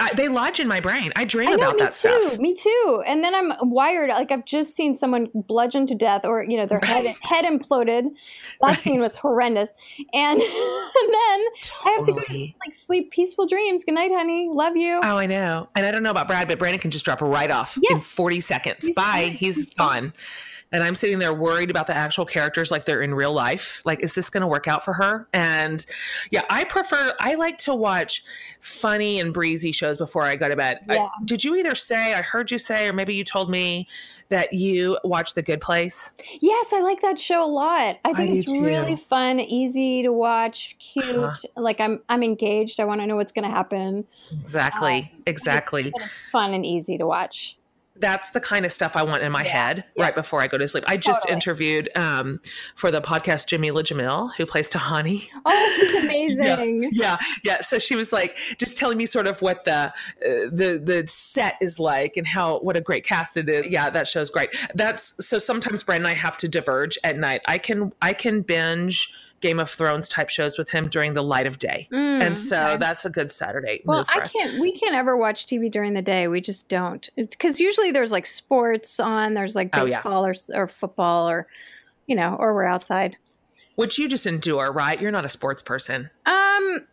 I, 0.00 0.10
they 0.16 0.28
lodge 0.28 0.60
in 0.60 0.66
my 0.66 0.80
brain. 0.80 1.12
I 1.14 1.24
dream 1.24 1.48
I 1.48 1.52
know, 1.52 1.56
about 1.56 1.74
me 1.74 1.80
that 1.82 1.90
too. 1.94 2.20
stuff. 2.20 2.38
Me 2.38 2.54
too. 2.54 3.02
And 3.06 3.22
then 3.22 3.34
I'm 3.34 3.52
wired. 3.70 4.08
Like 4.08 4.32
I've 4.32 4.44
just 4.46 4.74
seen 4.74 4.94
someone 4.94 5.28
bludgeoned 5.34 5.88
to 5.88 5.94
death, 5.94 6.24
or 6.24 6.42
you 6.42 6.56
know, 6.56 6.66
their 6.66 6.80
head 6.80 7.04
Right. 7.04 7.16
head 7.22 7.44
imploded. 7.44 8.04
That 8.60 8.66
Right. 8.66 8.80
scene 8.80 9.00
was 9.00 9.14
horrendous. 9.16 9.74
And, 10.14 10.40
and 10.40 10.42
then 10.42 11.40
I 11.86 11.94
have 11.96 12.04
to 12.06 12.12
go 12.12 12.18
Totally. 12.20 12.56
like 12.64 12.74
sleep 12.74 13.10
peaceful 13.12 13.46
dreams. 13.46 13.84
Good 13.84 13.94
night, 13.94 14.10
honey. 14.12 14.48
Love 14.50 14.76
you. 14.76 15.00
Oh, 15.04 15.16
I 15.16 15.26
know. 15.26 15.68
And 15.76 15.84
I 15.86 15.90
don't 15.90 16.02
know 16.02 16.10
about 16.10 16.26
Brad, 16.28 16.48
but 16.48 16.58
Brandon 16.58 16.80
can 16.80 16.90
just 16.90 17.04
drop 17.04 17.20
right 17.20 17.50
off 17.50 17.78
in 17.90 17.98
40 18.00 18.40
seconds. 18.40 18.86
He's 18.86 18.96
Bye. 18.96 19.02
fine. 19.02 19.32
He's 19.32 19.70
gone. 19.70 20.12
And 20.70 20.82
I'm 20.82 20.94
sitting 20.94 21.18
there 21.18 21.32
worried 21.32 21.70
about 21.70 21.86
the 21.86 21.96
actual 21.96 22.26
characters 22.26 22.70
like 22.70 22.84
they're 22.84 23.02
in 23.02 23.14
real 23.14 23.32
life. 23.32 23.82
Like, 23.84 24.00
is 24.00 24.14
this 24.14 24.28
going 24.28 24.42
to 24.42 24.46
work 24.46 24.68
out 24.68 24.84
for 24.84 24.92
her? 24.94 25.26
And 25.32 25.84
yeah, 26.30 26.42
I 26.50 26.64
prefer, 26.64 27.12
I 27.20 27.36
like 27.36 27.58
to 27.58 27.74
watch 27.74 28.22
funny 28.60 29.18
and 29.18 29.32
breezy 29.32 29.72
shows 29.72 29.96
before 29.98 30.24
I 30.24 30.36
go 30.36 30.48
to 30.48 30.56
bed. 30.56 30.80
I- 30.90 31.08
did 31.24 31.42
you 31.42 31.56
either 31.56 31.74
say, 31.74 32.14
I 32.14 32.22
heard 32.22 32.50
you 32.50 32.58
say, 32.58 32.86
or 32.86 32.92
maybe 32.92 33.14
you 33.14 33.24
told 33.24 33.50
me 33.50 33.88
that 34.28 34.52
you 34.52 34.98
watch 35.04 35.34
The 35.34 35.42
Good 35.42 35.60
Place? 35.60 36.12
Yes, 36.40 36.72
I 36.74 36.80
like 36.80 37.00
that 37.00 37.18
show 37.18 37.42
a 37.42 37.46
lot. 37.46 37.96
I 38.04 38.12
think 38.12 38.34
do 38.34 38.40
it's 38.40 38.60
really 38.60 38.96
fun, 38.96 39.40
easy 39.40 40.02
to 40.02 40.12
watch, 40.12 40.76
cute. 40.78 41.06
Uh-huh. 41.06 41.34
Like 41.56 41.80
I'm 41.80 42.02
I'm 42.10 42.22
engaged. 42.22 42.78
I 42.78 42.84
want 42.84 43.00
to 43.00 43.06
know 43.06 43.16
what's 43.16 43.32
going 43.32 43.48
to 43.48 43.54
happen. 43.54 44.06
Exactly. 44.30 45.10
Um, 45.14 45.22
exactly. 45.26 45.84
And 45.84 45.94
it's 45.96 46.12
fun 46.30 46.52
and 46.52 46.66
easy 46.66 46.98
to 46.98 47.06
watch. 47.06 47.56
That's 48.00 48.30
the 48.30 48.40
kind 48.40 48.64
of 48.64 48.72
stuff 48.72 48.96
I 48.96 49.02
want 49.02 49.22
in 49.22 49.32
my 49.32 49.44
Yeah, 49.44 49.66
head 49.66 49.84
yeah. 49.96 50.04
right 50.04 50.14
before 50.14 50.40
I 50.40 50.46
go 50.46 50.58
to 50.58 50.66
sleep. 50.68 50.84
I 50.86 50.96
just 50.96 51.22
Totally. 51.22 51.34
interviewed 51.34 51.90
um, 51.96 52.40
for 52.74 52.90
the 52.90 53.00
podcast 53.00 53.46
Jameela 53.48 53.82
Jamil, 53.82 54.34
who 54.36 54.46
plays 54.46 54.70
Tahani. 54.70 55.28
Oh, 55.44 55.76
he's 55.80 55.94
amazing. 55.94 56.90
Yeah, 56.98 57.16
yeah. 57.44 57.60
So 57.60 57.78
she 57.78 57.96
was 57.96 58.12
like 58.12 58.36
just 58.58 58.78
telling 58.78 58.98
me 58.98 59.06
sort 59.06 59.26
of 59.26 59.40
what 59.42 59.64
the 59.64 59.72
uh, 59.72 59.90
the 60.20 60.80
the 60.82 61.04
set 61.06 61.54
is 61.60 61.78
like 61.78 62.16
and 62.16 62.26
how 62.26 62.58
what 62.60 62.76
a 62.76 62.80
great 62.80 63.04
cast 63.04 63.36
it 63.36 63.48
is. 63.48 63.66
Yeah, 63.66 63.90
that 63.90 64.08
show's 64.08 64.30
great. 64.30 64.50
That's 64.74 65.26
so 65.26 65.38
sometimes 65.38 65.82
Brent 65.82 66.00
and 66.00 66.08
I 66.08 66.14
have 66.14 66.36
to 66.38 66.48
diverge 66.48 66.98
at 67.04 67.18
night. 67.18 67.42
I 67.46 67.58
can 67.58 67.92
I 68.02 68.12
can 68.12 68.42
binge 68.42 69.12
Game 69.40 69.60
of 69.60 69.70
Thrones 69.70 70.08
type 70.08 70.30
shows 70.30 70.58
with 70.58 70.68
him 70.70 70.88
during 70.88 71.14
the 71.14 71.22
light 71.22 71.46
of 71.46 71.58
day. 71.58 71.88
Mm, 71.92 72.22
and 72.22 72.38
so 72.38 72.70
okay. 72.70 72.76
that's 72.78 73.04
a 73.04 73.10
good 73.10 73.30
Saturday 73.30 73.82
Well, 73.84 74.04
I 74.08 74.26
can't. 74.26 74.60
We 74.60 74.72
can't 74.72 74.94
ever 74.94 75.16
watch 75.16 75.46
TV 75.46 75.70
during 75.70 75.94
the 75.94 76.02
day. 76.02 76.26
We 76.28 76.40
just 76.40 76.68
don't, 76.68 77.08
because 77.16 77.60
usually 77.60 77.90
there's 77.92 78.12
like 78.12 78.26
sports 78.26 78.98
on. 78.98 79.34
There's 79.34 79.54
like 79.54 79.70
Oh, 79.74 79.84
yeah. 79.84 79.96
baseball 79.96 80.26
or 80.26 80.34
or 80.54 80.66
football 80.66 81.28
or, 81.28 81.46
you 82.06 82.16
know, 82.16 82.36
or 82.38 82.54
we're 82.54 82.64
outside. 82.64 83.16
Which 83.76 83.98
you 83.98 84.08
just 84.08 84.26
endure, 84.26 84.72
right? 84.72 85.00
You're 85.00 85.12
not 85.12 85.24
a 85.24 85.28
sports 85.28 85.62
person. 85.62 86.10
Um, 86.26 86.86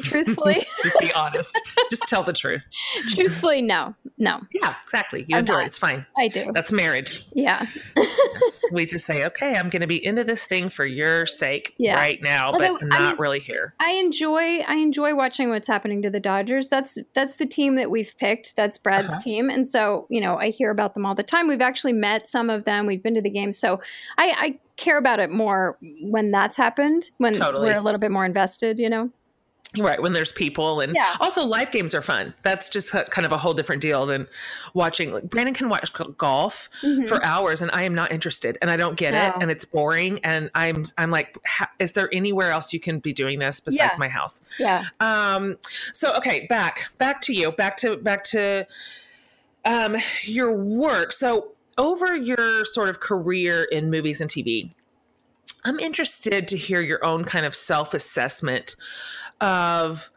truthfully, 0.00 0.54
just 0.82 0.98
be 1.00 1.12
honest. 1.12 1.58
just 1.90 2.02
tell 2.08 2.22
the 2.22 2.32
truth. 2.32 2.66
truthfully, 3.10 3.62
no, 3.62 3.94
no, 4.18 4.40
Yeah, 4.52 4.74
exactly. 4.82 5.24
You 5.28 5.36
I'm 5.36 5.40
endure 5.40 5.56
not. 5.56 5.64
it. 5.64 5.66
It's 5.68 5.78
fine. 5.78 6.06
I 6.18 6.28
do. 6.28 6.50
That's 6.54 6.72
marriage. 6.72 7.26
Yeah, 7.34 7.66
we 8.72 8.86
just 8.86 9.06
say, 9.06 9.24
okay, 9.26 9.54
I'm 9.56 9.68
going 9.68 9.82
to 9.82 9.86
be 9.88 10.04
into 10.04 10.24
this 10.24 10.44
thing 10.44 10.68
for 10.68 10.84
your 10.86 11.26
sake 11.26 11.74
Yeah. 11.78 11.94
right 11.96 12.20
now, 12.22 12.46
Although, 12.52 12.74
but 12.74 12.82
I'm 12.84 12.92
I 12.92 12.98
not 12.98 13.08
mean- 13.14 13.20
really 13.20 13.40
here. 13.40 13.74
I 13.80 13.92
enjoy. 13.92 14.58
I 14.60 14.76
enjoy 14.76 15.14
watching 15.14 15.50
what's 15.50 15.68
happening 15.68 16.02
to 16.02 16.10
the 16.10 16.20
Dodgers. 16.20 16.68
That's 16.68 16.98
that's 17.14 17.36
the 17.36 17.46
team 17.46 17.74
that 17.76 17.90
we've 17.90 18.16
picked. 18.18 18.56
That's 18.56 18.78
Brad's 18.78 19.10
Uh-huh. 19.10 19.20
team, 19.22 19.50
and 19.50 19.66
so 19.66 20.06
you 20.10 20.20
know 20.20 20.36
I 20.38 20.50
hear 20.50 20.70
about 20.70 20.94
them 20.94 21.04
all 21.06 21.14
the 21.14 21.22
time. 21.22 21.48
We've 21.48 21.60
actually 21.60 21.92
met 21.94 22.28
some 22.28 22.50
of 22.50 22.64
them. 22.64 22.86
We've 22.86 23.02
been 23.02 23.14
to 23.14 23.22
the 23.22 23.30
games, 23.30 23.58
so 23.58 23.80
I, 24.18 24.34
I 24.38 24.58
care 24.76 24.98
about 24.98 25.20
it 25.20 25.30
more 25.30 25.76
when 26.02 26.30
that's 26.30 26.56
happened. 26.56 27.10
When 27.18 27.34
Totally. 27.34 27.66
we're 27.68 27.76
a 27.76 27.80
little 27.80 28.00
bit 28.00 28.10
more 28.10 28.24
invested, 28.24 28.78
you 28.78 28.88
know. 28.88 29.10
Right. 29.78 30.02
When 30.02 30.12
there's 30.12 30.32
people. 30.32 30.80
And 30.80 30.94
Yeah. 30.94 31.16
also, 31.20 31.46
live 31.46 31.70
games 31.70 31.94
are 31.94 32.02
fun. 32.02 32.34
That's 32.42 32.68
just 32.68 32.92
kind 32.92 33.24
of 33.24 33.32
a 33.32 33.38
whole 33.38 33.54
different 33.54 33.80
deal 33.80 34.04
than 34.04 34.26
watching. 34.74 35.12
Like, 35.12 35.24
Brandon 35.30 35.54
can 35.54 35.70
watch 35.70 35.90
golf 36.18 36.68
Mhm. 36.82 37.08
for 37.08 37.24
hours, 37.24 37.62
and 37.62 37.70
I 37.72 37.84
am 37.84 37.94
not 37.94 38.12
interested, 38.12 38.58
and 38.60 38.70
I 38.70 38.76
don't 38.76 38.96
get 38.98 39.14
it, 39.14 39.32
and 39.40 39.50
it's 39.50 39.64
boring. 39.64 40.20
And 40.24 40.50
I'm, 40.54 40.84
I'm 40.98 41.10
like, 41.10 41.38
ha- 41.46 41.70
is 41.78 41.92
there 41.92 42.10
anywhere 42.12 42.50
else 42.50 42.74
you 42.74 42.80
can 42.80 42.98
be 42.98 43.14
doing 43.14 43.38
this 43.38 43.60
besides 43.60 43.92
Yeah. 43.94 43.98
my 43.98 44.08
house? 44.08 44.42
Yeah. 44.58 44.84
Um, 45.00 45.56
so 45.94 46.12
okay, 46.16 46.46
back 46.48 46.90
back 46.98 47.22
to 47.22 47.32
you, 47.32 47.50
back 47.52 47.76
to 47.78 47.96
back 47.96 48.24
to 48.24 48.66
um 49.64 49.96
your 50.24 50.52
work. 50.52 51.12
So 51.12 51.52
over 51.78 52.14
your 52.14 52.64
sort 52.66 52.88
of 52.90 53.00
career 53.00 53.62
in 53.64 53.90
movies 53.90 54.20
and 54.20 54.28
TV, 54.28 54.74
I'm 55.64 55.78
interested 55.78 56.48
to 56.48 56.56
hear 56.58 56.80
your 56.80 57.04
own 57.04 57.24
kind 57.24 57.46
of 57.46 57.54
self-assessment 57.54 58.74
of 59.42 60.10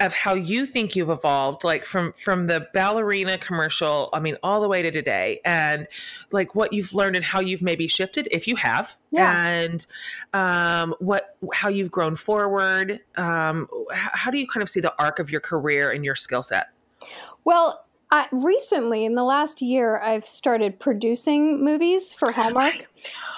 of 0.00 0.12
how 0.12 0.34
you 0.34 0.66
think 0.66 0.96
you've 0.96 1.08
evolved 1.08 1.62
like 1.62 1.84
from 1.84 2.12
from 2.12 2.46
the 2.48 2.66
ballerina 2.74 3.38
commercial 3.38 4.10
i 4.12 4.18
mean 4.18 4.36
all 4.42 4.60
the 4.60 4.66
way 4.68 4.82
to 4.82 4.90
today 4.90 5.40
and 5.44 5.86
like 6.32 6.56
what 6.56 6.72
you've 6.72 6.92
learned 6.92 7.14
and 7.14 7.24
how 7.24 7.38
you've 7.38 7.62
maybe 7.62 7.86
shifted 7.86 8.26
if 8.32 8.48
you 8.48 8.56
have 8.56 8.96
Yeah. 9.12 9.46
and 9.48 9.86
um 10.32 10.96
what 10.98 11.36
how 11.52 11.68
you've 11.68 11.92
grown 11.92 12.16
forward 12.16 13.00
um 13.16 13.68
how 13.92 14.32
do 14.32 14.38
you 14.38 14.48
kind 14.48 14.62
of 14.62 14.68
see 14.68 14.80
the 14.80 14.92
arc 14.98 15.20
of 15.20 15.30
your 15.30 15.40
career 15.40 15.92
and 15.92 16.04
your 16.04 16.16
skill 16.16 16.42
set 16.42 16.66
Well, 17.44 17.84
I, 18.10 18.26
recently 18.32 19.04
in 19.04 19.14
the 19.16 19.24
last 19.24 19.60
year, 19.60 19.98
I've 20.00 20.26
started 20.26 20.78
producing 20.78 21.64
movies 21.64 22.14
for 22.14 22.30
Hallmark. 22.30 22.86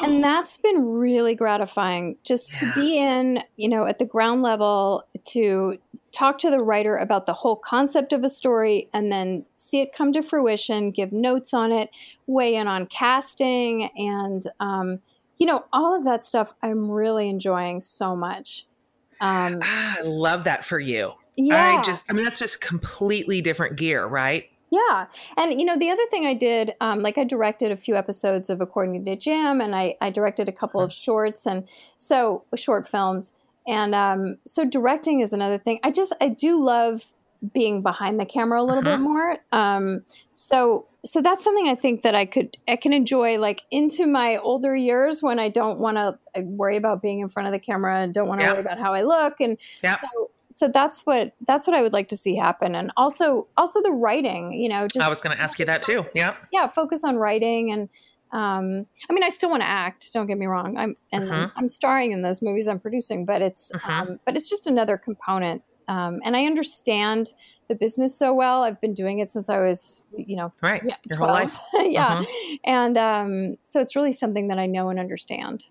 And 0.03 0.23
that's 0.23 0.59
been 0.59 0.85
really 0.85 1.35
gratifying 1.35 2.17
just 2.25 2.53
Yeah. 2.53 2.59
to 2.75 2.81
be 2.81 2.99
in, 2.99 3.43
you 3.57 3.69
know, 3.71 3.87
at 3.87 3.99
the 3.99 4.05
ground 4.05 4.43
level 4.43 5.03
to 5.29 5.79
talk 6.12 6.39
to 6.39 6.51
the 6.51 6.59
writer 6.59 6.97
about 6.97 7.27
the 7.27 7.33
whole 7.33 7.57
concept 7.57 8.12
of 8.12 8.25
a 8.25 8.29
story 8.29 8.89
and 8.93 9.12
then 9.12 9.45
see 9.57 9.81
it 9.81 9.93
come 9.93 10.12
to 10.12 10.23
fruition, 10.23 10.91
give 10.91 11.12
notes 11.12 11.53
on 11.53 11.73
it, 11.73 11.91
weigh 12.27 12.55
in 12.55 12.67
on 12.67 12.87
casting, 12.87 13.91
and, 13.97 14.47
um, 14.61 15.01
you 15.37 15.47
know, 15.47 15.65
all 15.73 15.95
of 15.95 16.05
that 16.05 16.25
stuff 16.25 16.55
I'm 16.62 16.91
really 16.91 17.29
enjoying 17.29 17.81
so 17.81 18.17
much. 18.17 18.67
Um, 19.21 19.61
Ah, 19.65 19.97
i 19.99 20.03
love 20.03 20.45
that 20.45 20.62
for 20.62 20.79
you 20.79 21.12
yeah. 21.37 21.79
i 21.79 21.83
just 21.83 22.05
i 22.11 22.12
mean 22.12 22.23
that's 22.23 22.39
just 22.39 22.61
completely 22.61 23.41
different 23.41 23.77
gear 23.77 24.05
right 24.05 24.51
Yeah. 24.71 25.07
And, 25.37 25.59
you 25.59 25.65
know, 25.65 25.79
the 25.79 25.91
other 25.91 26.05
thing 26.11 26.27
I 26.27 26.35
did, 26.35 26.75
um, 26.81 26.99
like 26.99 27.19
I 27.19 27.25
directed 27.25 27.71
a 27.71 27.77
few 27.77 27.95
episodes 27.95 28.51
of 28.51 28.61
According 28.61 29.05
to 29.05 29.17
Jim 29.17 29.61
and 29.61 29.75
I, 29.77 29.97
I 30.01 30.11
directed 30.11 30.49
a 30.49 30.53
couple 30.53 30.81
of 30.81 30.93
shorts 30.93 31.47
and 31.47 31.69
so 31.99 32.43
short 32.57 32.89
films. 32.89 33.33
And 33.66 33.94
um, 33.94 34.37
so 34.46 34.64
directing 34.64 35.20
is 35.20 35.33
another 35.33 35.59
thing. 35.59 35.81
I 35.83 35.90
just, 35.90 36.12
I 36.20 36.29
do 36.29 36.62
love 36.62 37.07
being 37.52 37.83
behind 37.83 38.18
the 38.18 38.24
camera 38.26 38.61
a 38.61 38.64
little 38.64 38.83
Mhm. 38.83 38.92
bit 38.92 39.00
more. 39.00 39.37
Um, 39.52 40.05
so, 40.35 40.87
so 41.05 41.20
that's 41.20 41.44
something 41.44 41.68
I 41.68 41.74
think 41.74 42.02
that 42.02 42.14
I 42.14 42.24
could, 42.26 42.57
I 42.66 42.76
can 42.76 42.92
enjoy 42.92 43.38
like 43.38 43.62
into 43.70 44.07
my 44.07 44.38
older 44.38 44.74
years 44.74 45.22
when 45.22 45.38
I 45.38 45.48
don't 45.48 45.79
want 45.81 45.96
to 45.96 46.18
worry 46.42 46.76
about 46.76 47.02
being 47.02 47.20
in 47.20 47.29
front 47.29 47.46
of 47.46 47.52
the 47.52 47.59
camera 47.59 47.96
and 47.98 48.14
don't 48.14 48.29
want 48.29 48.40
to 48.40 48.46
Yeah. 48.46 48.52
worry 48.55 48.61
about 48.62 48.79
how 48.79 48.94
I 48.94 49.02
look. 49.02 49.35
And 49.40 49.59
Yeah. 49.83 49.96
so, 50.00 50.31
so 50.48 50.68
that's 50.68 51.02
what 51.05 51.33
that's 51.46 51.66
what 51.66 51.74
I 51.76 51.83
would 51.83 51.92
like 51.92 52.09
to 52.09 52.16
see 52.16 52.37
happen, 52.37 52.76
and 52.76 52.92
also 52.96 53.48
also 53.57 53.83
the 53.83 53.90
writing. 53.90 54.52
You 54.52 54.68
know, 54.68 54.87
just 54.87 55.05
i 55.05 55.09
was 55.09 55.20
going 55.20 55.37
to 55.37 55.42
ask 55.42 55.59
you 55.59 55.64
that 55.66 55.83
too 55.83 56.07
yeah 56.14 56.37
yeah, 56.52 56.68
focus 56.68 57.02
on 57.05 57.16
writing 57.16 57.72
and. 57.72 57.88
Um, 58.33 58.87
I 59.09 59.12
mean, 59.12 59.23
I 59.23 59.29
still 59.29 59.51
want 59.51 59.62
to 59.62 59.69
act. 59.69 60.12
Don't 60.12 60.27
get 60.27 60.37
me 60.39 60.47
wrong. 60.47 60.77
I'm 60.77 60.97
and 61.12 61.25
Mhm. 61.31 61.53
I'm 61.57 61.69
starring 61.69 62.11
in 62.12 62.23
those 62.23 62.43
movies 62.43 62.69
I'm 62.69 62.81
producing, 62.81 63.25
but 63.25 63.41
it's 63.43 63.71
Mhm. 63.73 63.89
um, 63.89 64.21
but 64.25 64.37
it's 64.37 64.49
just 64.49 64.67
another 64.67 64.97
component. 64.97 65.62
Um, 65.89 66.21
and 66.25 66.37
I 66.37 66.47
understand 66.47 67.33
the 67.69 67.77
business 67.77 68.17
so 68.17 68.35
well. 68.35 68.62
I've 68.65 68.81
been 68.81 68.95
doing 68.95 69.21
it 69.21 69.31
since 69.31 69.49
I 69.49 69.59
was, 69.59 70.03
you 70.17 70.37
know, 70.37 70.53
right 70.62 70.83
yeah, 70.85 70.97
your 71.09 71.19
whole 71.19 71.29
life 71.29 71.59
yeah, 71.75 72.17
Mhm. 72.17 72.59
and 72.65 72.99
um, 72.99 73.55
so 73.62 73.81
it's 73.81 73.95
really 73.97 74.12
something 74.12 74.49
that 74.49 74.59
I 74.59 74.67
know 74.67 74.89
and 74.89 74.99
understand. 74.99 75.67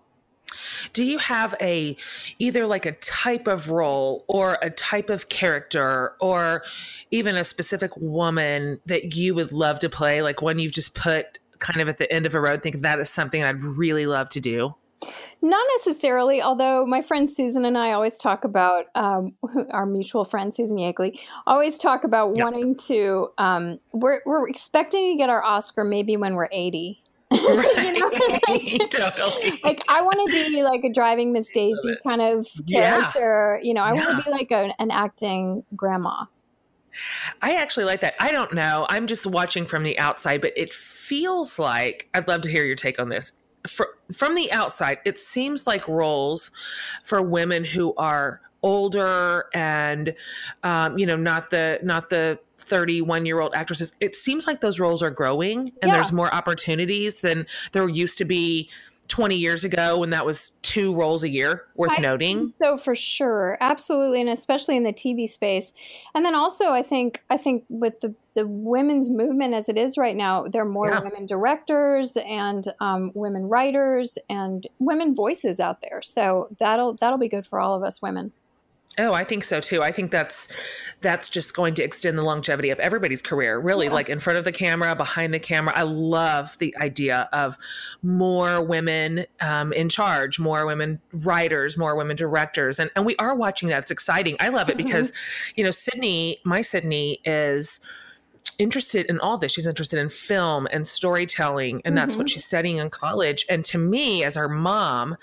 do 0.92 1.04
you 1.04 1.18
have 1.18 1.54
a 1.60 1.96
either 2.38 2.66
like 2.66 2.86
a 2.86 2.92
type 2.92 3.46
of 3.48 3.68
role 3.68 4.24
or 4.28 4.56
a 4.62 4.70
type 4.70 5.10
of 5.10 5.28
character 5.28 6.14
or 6.20 6.62
even 7.10 7.36
a 7.36 7.44
specific 7.44 7.94
woman 7.96 8.80
that 8.86 9.14
you 9.16 9.34
would 9.34 9.52
love 9.52 9.78
to 9.80 9.88
play 9.90 10.22
like 10.22 10.40
one 10.40 10.58
you've 10.58 10.72
just 10.72 10.94
put 10.94 11.38
kind 11.58 11.80
of 11.80 11.88
at 11.88 11.96
the 11.98 12.10
end 12.12 12.26
of 12.26 12.34
a 12.34 12.40
road 12.40 12.62
think 12.62 12.82
that 12.82 12.98
is 13.00 13.08
something 13.10 13.42
i'd 13.42 13.60
really 13.60 14.06
love 14.06 14.28
to 14.28 14.40
do 14.40 14.74
Not 15.42 15.66
necessarily, 15.76 16.40
although 16.40 16.86
my 16.86 17.02
friend 17.02 17.28
Susan 17.28 17.66
and 17.66 17.76
I 17.76 17.92
always 17.92 18.16
talk 18.16 18.44
about 18.44 18.86
um, 18.94 19.34
our 19.70 19.84
mutual 19.84 20.24
friend 20.24 20.54
Susan 20.54 20.78
Yakley 20.78 21.20
always 21.46 21.76
talk 21.78 22.02
about 22.04 22.34
Yeah. 22.34 22.42
wanting 22.44 22.76
to. 22.88 23.28
Um, 23.36 23.78
we're 23.92 24.20
we're 24.24 24.48
expecting 24.48 25.12
to 25.12 25.18
get 25.18 25.28
our 25.28 25.44
Oscar 25.44 25.84
maybe 25.84 26.16
when 26.16 26.34
we're 26.34 26.48
eighty. 26.50 27.02
you 27.30 27.38
know, 27.92 28.10
like, 28.48 28.90
totally 28.90 29.60
like, 29.62 29.82
I 29.88 30.00
want 30.00 30.18
to 30.26 30.32
be 30.32 30.62
like 30.62 30.82
a 30.84 30.90
driving 30.90 31.32
Miss 31.34 31.50
Daisy 31.50 31.98
kind 32.02 32.22
of 32.22 32.48
Yeah. 32.64 32.90
character. 32.90 33.60
You 33.62 33.74
know, 33.74 33.82
I 33.82 33.92
want 33.92 34.08
to 34.08 34.16
be 34.24 34.30
like 34.30 34.50
a, 34.50 34.72
an 34.80 34.90
acting 34.90 35.62
grandma. 35.76 36.24
I 37.42 37.54
actually 37.54 37.84
like 37.84 38.00
that. 38.00 38.14
I 38.20 38.32
don't 38.32 38.52
know. 38.54 38.86
I'm 38.88 39.06
just 39.06 39.26
watching 39.26 39.66
from 39.66 39.82
the 39.82 39.98
outside, 39.98 40.40
but 40.40 40.52
it 40.56 40.72
feels 40.72 41.58
like 41.58 42.08
I'd 42.14 42.28
love 42.28 42.42
to 42.42 42.50
hear 42.50 42.64
your 42.64 42.76
take 42.76 42.98
on 42.98 43.08
this. 43.08 43.32
For, 43.66 43.88
from 44.12 44.34
the 44.34 44.50
outside, 44.52 44.98
it 45.04 45.18
seems 45.18 45.66
like 45.66 45.86
roles 45.88 46.50
for 47.02 47.20
women 47.20 47.64
who 47.64 47.94
are 47.96 48.40
older 48.62 49.46
and 49.54 50.14
um, 50.64 50.98
you 50.98 51.06
know 51.06 51.16
not 51.16 51.50
the 51.50 51.78
not 51.82 52.08
the 52.08 52.38
31 52.58 53.26
year 53.26 53.38
old 53.38 53.54
actresses 53.54 53.92
it 54.00 54.16
seems 54.16 54.46
like 54.46 54.60
those 54.60 54.80
roles 54.80 55.02
are 55.02 55.10
growing 55.10 55.58
and 55.58 55.70
Yeah. 55.84 55.92
there's 55.92 56.10
more 56.10 56.34
opportunities 56.34 57.20
than 57.20 57.46
there 57.72 57.86
used 57.88 58.18
to 58.18 58.24
be 58.24 58.68
20 59.08 59.36
years 59.36 59.64
ago 59.64 59.98
when 59.98 60.10
that 60.10 60.26
was 60.26 60.50
two 60.62 60.94
roles 60.94 61.22
a 61.22 61.28
year 61.28 61.66
worth 61.76 61.92
I 61.96 62.00
noting 62.00 62.48
So 62.60 62.76
for 62.76 62.94
sure, 62.94 63.56
absolutely, 63.60 64.20
and 64.20 64.30
especially 64.30 64.76
in 64.76 64.82
the 64.82 64.92
TV 64.92 65.28
space. 65.28 65.72
And 66.14 66.24
then 66.24 66.34
also, 66.34 66.70
I 66.70 66.82
think 66.82 67.22
I 67.30 67.36
think 67.36 67.64
with 67.68 68.00
the 68.00 68.14
the 68.34 68.46
women's 68.46 69.08
movement 69.08 69.54
as 69.54 69.68
it 69.68 69.78
is 69.78 69.96
right 69.96 70.14
now, 70.14 70.44
there 70.44 70.62
are 70.62 70.68
more 70.68 70.90
Yeah. 70.90 71.00
women 71.00 71.26
directors 71.26 72.16
and 72.18 72.72
um, 72.80 73.10
women 73.14 73.48
writers 73.48 74.18
and 74.28 74.66
women 74.78 75.14
voices 75.14 75.58
out 75.58 75.80
there. 75.80 76.02
So 76.02 76.48
that'll 76.58 76.94
that'll 76.94 77.18
be 77.18 77.28
good 77.28 77.46
for 77.46 77.60
all 77.60 77.74
of 77.74 77.82
us 77.82 78.02
women. 78.02 78.32
Oh, 78.98 79.12
I 79.12 79.24
think 79.24 79.44
so 79.44 79.60
too. 79.60 79.82
I 79.82 79.92
think 79.92 80.10
that's 80.10 80.48
that's 81.02 81.28
just 81.28 81.54
going 81.54 81.74
to 81.74 81.84
extend 81.84 82.16
the 82.16 82.22
longevity 82.22 82.70
of 82.70 82.78
everybody's 82.80 83.20
career. 83.20 83.58
Really, 83.58 83.86
Yeah. 83.86 83.92
like 83.92 84.08
in 84.08 84.18
front 84.18 84.38
of 84.38 84.44
the 84.44 84.52
camera, 84.52 84.94
behind 84.96 85.34
the 85.34 85.38
camera. 85.38 85.72
I 85.76 85.82
love 85.82 86.56
the 86.58 86.74
idea 86.78 87.28
of 87.32 87.58
more 88.02 88.62
women 88.62 89.26
um, 89.40 89.72
in 89.74 89.88
charge, 89.90 90.38
more 90.38 90.64
women 90.64 91.00
writers, 91.12 91.76
more 91.76 91.94
women 91.94 92.16
directors, 92.16 92.78
and 92.78 92.90
and 92.96 93.04
we 93.04 93.14
are 93.16 93.34
watching 93.34 93.68
that. 93.68 93.82
It's 93.82 93.90
exciting. 93.90 94.36
I 94.40 94.48
love 94.48 94.70
it 94.70 94.74
Mhm. 94.78 94.84
because, 94.86 95.12
you 95.56 95.64
know, 95.64 95.70
Sydney, 95.70 96.40
my 96.44 96.62
Sydney 96.62 97.20
is 97.24 97.80
interested 98.58 99.06
in 99.06 99.18
all 99.20 99.38
this. 99.38 99.52
She's 99.52 99.66
interested 99.66 99.98
in 99.98 100.08
film 100.08 100.66
and 100.70 100.86
storytelling, 100.86 101.82
and 101.84 101.96
that's 101.96 102.12
mm-hmm. 102.12 102.20
what 102.20 102.30
she's 102.30 102.44
studying 102.44 102.76
in 102.76 102.90
college. 102.90 103.46
And 103.48 103.64
to 103.66 103.78
me, 103.78 104.24
as 104.24 104.36
her 104.36 104.48
mom, 104.48 105.16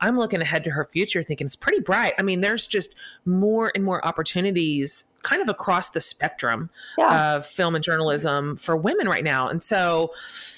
I'm 0.00 0.18
looking 0.18 0.40
ahead 0.40 0.64
to 0.64 0.70
her 0.70 0.84
future 0.84 1.22
thinking 1.22 1.46
it's 1.46 1.56
pretty 1.56 1.80
bright. 1.80 2.14
I 2.18 2.22
mean, 2.22 2.40
there's 2.40 2.66
just 2.66 2.94
more 3.24 3.72
and 3.74 3.84
more 3.84 4.04
opportunities 4.06 5.04
kind 5.22 5.42
of 5.42 5.48
across 5.48 5.90
the 5.90 6.00
spectrum 6.00 6.70
yeah. 6.96 7.34
of 7.34 7.44
film 7.44 7.74
and 7.74 7.82
journalism 7.82 8.56
for 8.56 8.76
women 8.76 9.08
right 9.08 9.24
now. 9.24 9.48
And 9.48 9.62
so, 9.62 10.12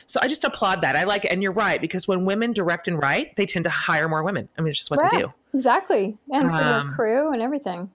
so 0.07 0.21
I 0.23 0.29
just 0.29 0.45
applaud 0.45 0.83
that. 0.83 0.97
I 0.97 1.05
like 1.05 1.25
it. 1.25 1.33
And 1.33 1.43
you're 1.43 1.53
right, 1.53 1.81
because 1.81 2.07
when 2.07 2.25
women 2.25 2.53
direct 2.53 2.87
and 2.87 3.01
write, 3.01 3.37
they 3.37 3.47
tend 3.47 3.65
to 3.65 3.71
hire 3.71 4.09
more 4.09 4.23
women. 4.23 4.49
I 4.59 4.61
mean, 4.61 4.71
it's 4.71 4.79
just 4.79 4.91
what 4.91 5.01
right. 5.01 5.11
they 5.11 5.19
do. 5.19 5.33
Exactly. 5.55 6.19
And 6.31 6.49
for 6.49 6.57
um, 6.57 6.89
the 6.89 6.95
crew 6.95 7.33
and 7.33 7.41
everything. 7.41 7.91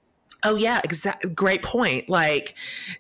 Oh 0.45 0.55
yeah, 0.55 0.79
exactly. 0.83 1.31
Great 1.31 1.63
point. 1.63 2.07
Like, 2.07 2.55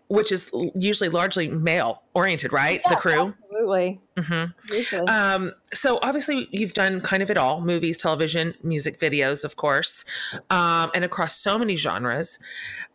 which 0.07 0.31
is 0.31 0.51
usually 0.73 1.09
largely 1.09 1.47
male 1.47 2.01
oriented, 2.13 2.51
right? 2.51 2.81
Yes, 2.83 2.89
the 2.89 2.99
crew. 2.99 3.33
Absolutely. 3.43 4.01
Mm-hmm. 4.17 5.07
Um, 5.07 5.53
so 5.73 5.99
obviously 6.01 6.47
you've 6.51 6.73
done 6.73 7.01
kind 7.01 7.21
of 7.21 7.29
it 7.29 7.37
all: 7.37 7.61
movies, 7.61 7.97
television, 7.97 8.55
music 8.63 8.99
videos, 8.99 9.45
of 9.45 9.55
course, 9.55 10.03
um, 10.49 10.89
and 10.95 11.05
across 11.05 11.35
so 11.37 11.57
many 11.57 11.75
genres. 11.75 12.39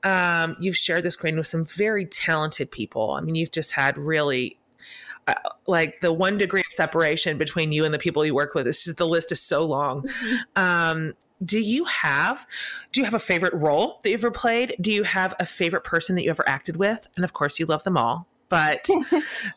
Um, 0.03 0.57
you've 0.59 0.77
shared 0.77 1.05
the 1.05 1.11
screen 1.11 1.37
with 1.37 1.47
some 1.47 1.65
very 1.65 2.05
talented 2.05 2.71
people. 2.71 3.13
I 3.13 3.21
mean, 3.21 3.37
you've 3.37 3.53
just 3.53 3.73
had 3.73 3.97
really 3.97 4.59
uh, 5.29 5.35
like 5.67 6.01
the 6.01 6.13
one 6.13 6.39
degree 6.39 6.61
of 6.61 6.73
separation 6.73 7.39
between 7.39 7.71
you 7.73 7.85
and 7.85 7.95
the 7.95 7.99
people 7.99 8.25
you 8.25 8.35
work 8.35 8.55
with. 8.55 8.67
It's 8.67 8.85
just 8.85 8.99
the 8.99 9.07
list 9.07 9.31
is 9.31 9.41
so 9.41 9.65
long. 9.65 10.03
Mm-hmm. 10.03 10.63
Um, 10.63 11.15
do 11.45 11.59
you 11.59 11.85
have 11.85 12.47
do 12.93 13.01
you 13.01 13.05
have 13.05 13.15
a 13.15 13.19
favorite 13.19 13.55
role 13.55 13.99
that 14.03 14.11
you've 14.11 14.21
ever 14.21 14.31
played? 14.31 14.77
Do 14.81 14.93
you 14.93 15.03
have 15.05 15.35
a 15.41 15.47
favorite 15.47 15.85
person 15.85 16.17
that 16.17 16.25
you 16.25 16.31
ever 16.31 16.49
acted 16.49 16.77
with? 16.77 17.07
And 17.17 17.25
of 17.25 17.33
course 17.33 17.59
you 17.59 17.67
love 17.67 17.85
them 17.85 17.97
all 17.97 18.27
but 18.51 18.87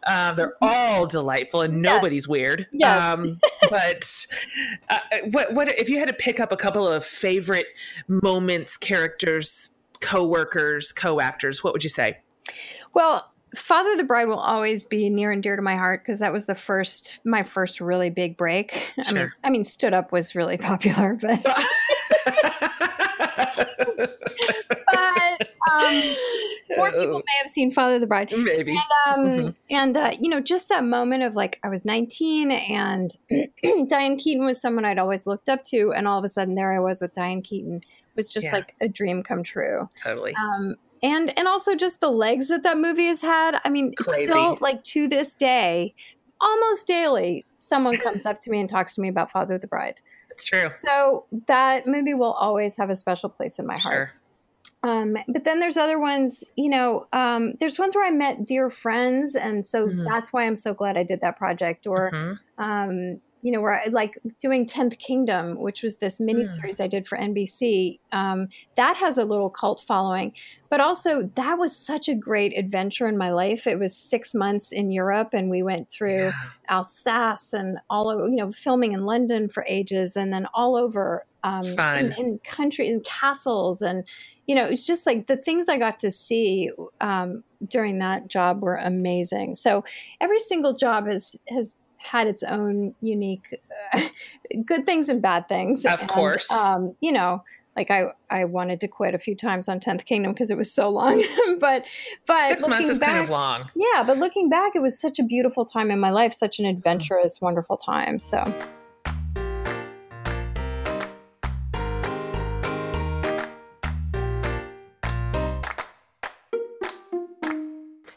uh, 0.08 0.32
they're 0.36 0.54
all 0.62 1.06
delightful 1.06 1.62
and 1.62 1.82
nobody's 1.82 2.28
weird. 2.28 2.68
Yes. 2.72 3.02
Um, 3.02 3.42
but 3.70 4.26
uh, 4.90 5.00
what 5.32 5.54
what 5.54 5.68
if 5.78 5.90
you 5.90 6.00
had 6.00 6.08
to 6.08 6.14
pick 6.14 6.40
up 6.40 6.54
a 6.54 6.56
couple 6.56 6.88
of 6.88 7.04
favorite 7.04 7.68
moments 8.08 8.78
characters 8.78 9.72
co-workers 10.00 10.94
co-actors 10.94 11.64
what 11.64 11.74
would 11.74 11.84
you 11.84 11.90
say? 11.90 12.20
Well 12.94 13.33
Father 13.56 13.96
the 13.96 14.04
Bride 14.04 14.28
will 14.28 14.40
always 14.40 14.86
be 14.86 15.10
near 15.10 15.32
and 15.32 15.44
dear 15.44 15.56
to 15.56 15.62
my 15.62 15.76
heart 15.76 16.02
because 16.04 16.20
that 16.20 16.34
was 16.34 16.46
the 16.46 16.56
first 16.56 17.20
my 17.24 17.44
first 17.44 17.80
really 17.80 18.10
big 18.10 18.38
break. 18.38 18.92
Sure. 19.04 19.06
I 19.08 19.14
mean 19.14 19.32
I 19.44 19.50
mean 19.50 19.64
Stood 19.64 19.94
Up 19.94 20.12
was 20.12 20.36
really 20.36 20.58
popular, 20.60 21.18
but 21.22 21.44
but 24.92 25.50
um, 25.72 26.16
more 26.78 26.92
people 26.92 27.18
may 27.26 27.38
have 27.42 27.52
seen 27.52 27.72
Father 27.72 28.00
the 28.00 28.08
Bride. 28.08 28.32
Maybe. 28.36 28.72
And, 28.72 28.80
um, 29.08 29.26
mm-hmm. 29.26 29.50
and 29.70 29.98
uh, 29.98 30.12
you 30.20 30.30
know, 30.30 30.40
just 30.40 30.70
that 30.70 30.84
moment 30.84 31.24
of 31.24 31.36
like 31.36 31.60
I 31.64 31.70
was 31.70 31.86
19 31.86 32.52
and 32.52 33.16
Diane 33.88 34.18
Keaton 34.18 34.46
was 34.46 34.60
someone 34.62 34.86
I'd 34.86 35.00
always 35.00 35.26
looked 35.26 35.50
up 35.50 35.64
to, 35.66 35.94
and 35.94 36.08
all 36.08 36.20
of 36.20 36.26
a 36.26 36.30
sudden 36.30 36.56
there 36.56 36.74
I 36.74 36.80
was 36.80 37.02
with 37.02 37.14
Diane 37.14 37.42
Keaton. 37.42 37.82
Was 38.16 38.30
just 38.30 38.46
yeah. 38.46 38.54
like 38.54 38.76
a 38.80 38.88
dream 38.88 39.24
come 39.24 39.42
true. 39.42 39.90
Totally. 40.02 40.36
Um, 40.36 40.76
and 41.04 41.38
and 41.38 41.48
also 41.48 41.76
just 41.76 42.00
the 42.00 42.10
legs 42.10 42.48
that 42.48 42.64
that 42.64 42.78
movie 42.78 43.08
has 43.08 43.22
had. 43.22 43.60
I 43.64 43.70
mean, 43.70 43.94
Crazy. 43.96 44.24
still 44.24 44.58
like 44.62 44.84
to 44.86 45.08
this 45.08 45.36
day, 45.36 45.94
almost 46.42 46.88
daily, 46.88 47.46
someone 47.60 47.98
comes 47.98 48.26
up 48.26 48.42
to 48.42 48.50
me 48.50 48.60
and 48.60 48.70
talks 48.70 48.96
to 48.96 49.02
me 49.02 49.10
about 49.10 49.30
Father 49.30 49.56
of 49.56 49.62
the 49.62 49.68
Bride. 49.68 50.00
It's 50.32 50.46
true. 50.46 50.70
So 50.70 51.26
that 51.48 51.86
movie 51.86 52.14
will 52.14 52.34
always 52.34 52.78
have 52.78 52.90
a 52.90 52.96
special 52.96 53.30
place 53.30 53.60
in 53.60 53.68
my 53.68 53.78
heart. 53.78 54.12
Um, 54.82 55.16
but 55.30 55.46
then 55.46 55.62
there's 55.62 55.78
other 55.78 55.98
ones, 55.98 56.44
you 56.58 56.70
know, 56.70 57.08
um, 57.14 57.54
there's 57.60 57.80
ones 57.80 57.96
where 57.96 58.06
I 58.06 58.12
met 58.12 58.46
dear 58.46 58.70
friends. 58.70 59.36
And 59.36 59.66
so 59.66 59.88
mm-hmm. 59.88 60.04
that's 60.04 60.34
why 60.34 60.46
I'm 60.46 60.58
so 60.58 60.74
glad 60.74 60.98
I 60.98 61.04
did 61.04 61.22
that 61.22 61.38
project. 61.38 61.88
Or, 61.88 62.12
mm-hmm. 62.12 62.64
um, 62.64 63.22
you 63.44 63.52
know, 63.52 63.60
where 63.60 63.74
I 63.74 63.90
like 63.90 64.18
doing 64.40 64.66
10th 64.66 64.98
Kingdom, 65.00 65.60
which 65.60 65.84
was 65.84 65.98
this 65.98 66.18
mini 66.18 66.46
series 66.46 66.78
mm. 66.78 66.86
I 66.86 66.88
did 66.88 67.06
for 67.06 67.18
NBC. 67.18 68.00
Um, 68.14 68.48
that 68.76 68.96
has 68.96 69.18
a 69.18 69.26
little 69.26 69.50
cult 69.50 69.84
following, 69.86 70.32
but 70.70 70.80
also 70.80 71.30
that 71.36 71.60
was 71.60 71.78
such 71.78 72.08
a 72.08 72.16
great 72.16 72.58
adventure 72.58 73.06
in 73.06 73.18
my 73.18 73.32
life. 73.32 73.68
It 73.68 73.78
was 73.78 73.96
six 73.96 74.34
months 74.34 74.72
in 74.72 74.92
Europe, 74.92 75.30
and 75.34 75.52
we 75.52 75.62
went 75.62 75.90
through 75.92 76.28
yeah. 76.28 76.34
Alsace 76.70 77.52
and 77.52 77.80
all 77.90 78.10
over, 78.10 78.30
you 78.30 78.38
know, 78.38 78.50
filming 78.50 78.94
in 78.94 79.06
London 79.06 79.50
for 79.50 79.66
ages, 79.68 80.16
and 80.16 80.32
then 80.32 80.48
all 80.54 80.78
over 80.78 81.26
um, 81.44 81.66
in, 81.66 82.14
in 82.14 82.40
country 82.46 82.88
in 82.88 83.02
castles 83.02 83.82
and 83.82 84.08
you 84.48 84.56
know, 84.56 84.66
it's 84.66 84.86
just 84.86 85.06
like 85.06 85.28
the 85.28 85.38
things 85.38 85.70
I 85.70 85.78
got 85.78 86.00
to 86.00 86.12
see 86.12 86.70
um, 87.00 87.46
during 87.66 88.00
that 88.00 88.28
job 88.28 88.62
were 88.62 88.76
amazing. 88.76 89.56
So 89.56 89.86
every 90.20 90.40
single 90.40 90.76
job 90.76 91.08
has 91.08 91.36
has 91.48 91.76
had 92.04 92.28
its 92.28 92.44
own 92.44 92.96
unique 93.02 93.60
uh, 93.94 94.02
good 94.66 94.86
things 94.86 95.10
and 95.10 95.22
bad 95.22 95.48
things. 95.48 95.86
Of 95.86 96.02
and, 96.02 96.10
course. 96.10 96.52
Um, 96.52 96.96
you 97.00 97.12
know, 97.12 97.44
like 97.76 97.90
I, 97.90 98.14
I 98.30 98.46
wanted 98.46 98.80
to 98.82 98.88
quit 98.88 99.16
a 99.16 99.20
few 99.20 99.36
times 99.36 99.68
on 99.68 99.80
10th 99.80 100.06
Kingdom 100.06 100.34
because 100.34 100.52
it 100.52 100.58
was 100.58 100.72
so 100.72 100.90
long. 100.90 101.24
but 101.60 101.86
but 102.26 102.48
six 102.50 102.68
months 102.68 102.90
is 102.90 103.00
back, 103.00 103.10
kind 103.10 103.24
of 103.24 103.30
long. 103.30 103.70
Yeah, 103.76 104.04
but 104.04 104.18
looking 104.18 104.50
back, 104.50 104.74
it 104.76 104.82
was 104.82 105.00
such 105.00 105.20
a 105.20 105.24
beautiful 105.24 105.66
time 105.66 105.90
in 105.90 106.00
my 106.00 106.12
life, 106.12 106.34
such 106.34 106.60
an 106.60 106.66
adventurous, 106.66 107.42
wonderful 107.42 107.78
time. 107.78 108.20
So 108.20 108.44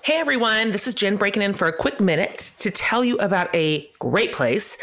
Hey 0.06 0.18
everyone, 0.18 0.70
this 0.70 0.86
is 0.86 0.94
Jen 0.94 1.16
breaking 1.16 1.42
in 1.42 1.52
for 1.52 1.66
a 1.66 1.72
quick 1.72 1.98
minute 1.98 2.54
to 2.60 2.70
tell 2.70 3.04
you 3.04 3.16
about 3.16 3.52
a 3.52 3.90
great 3.98 4.32
place 4.32 4.78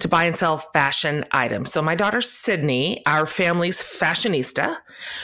to 0.00 0.06
buy 0.06 0.24
and 0.24 0.36
sell 0.36 0.58
fashion 0.58 1.24
items. 1.30 1.72
So, 1.72 1.80
my 1.80 1.94
daughter 1.94 2.20
Sydney, 2.20 3.02
our 3.06 3.24
family's 3.24 3.78
fashionista, 3.78 4.76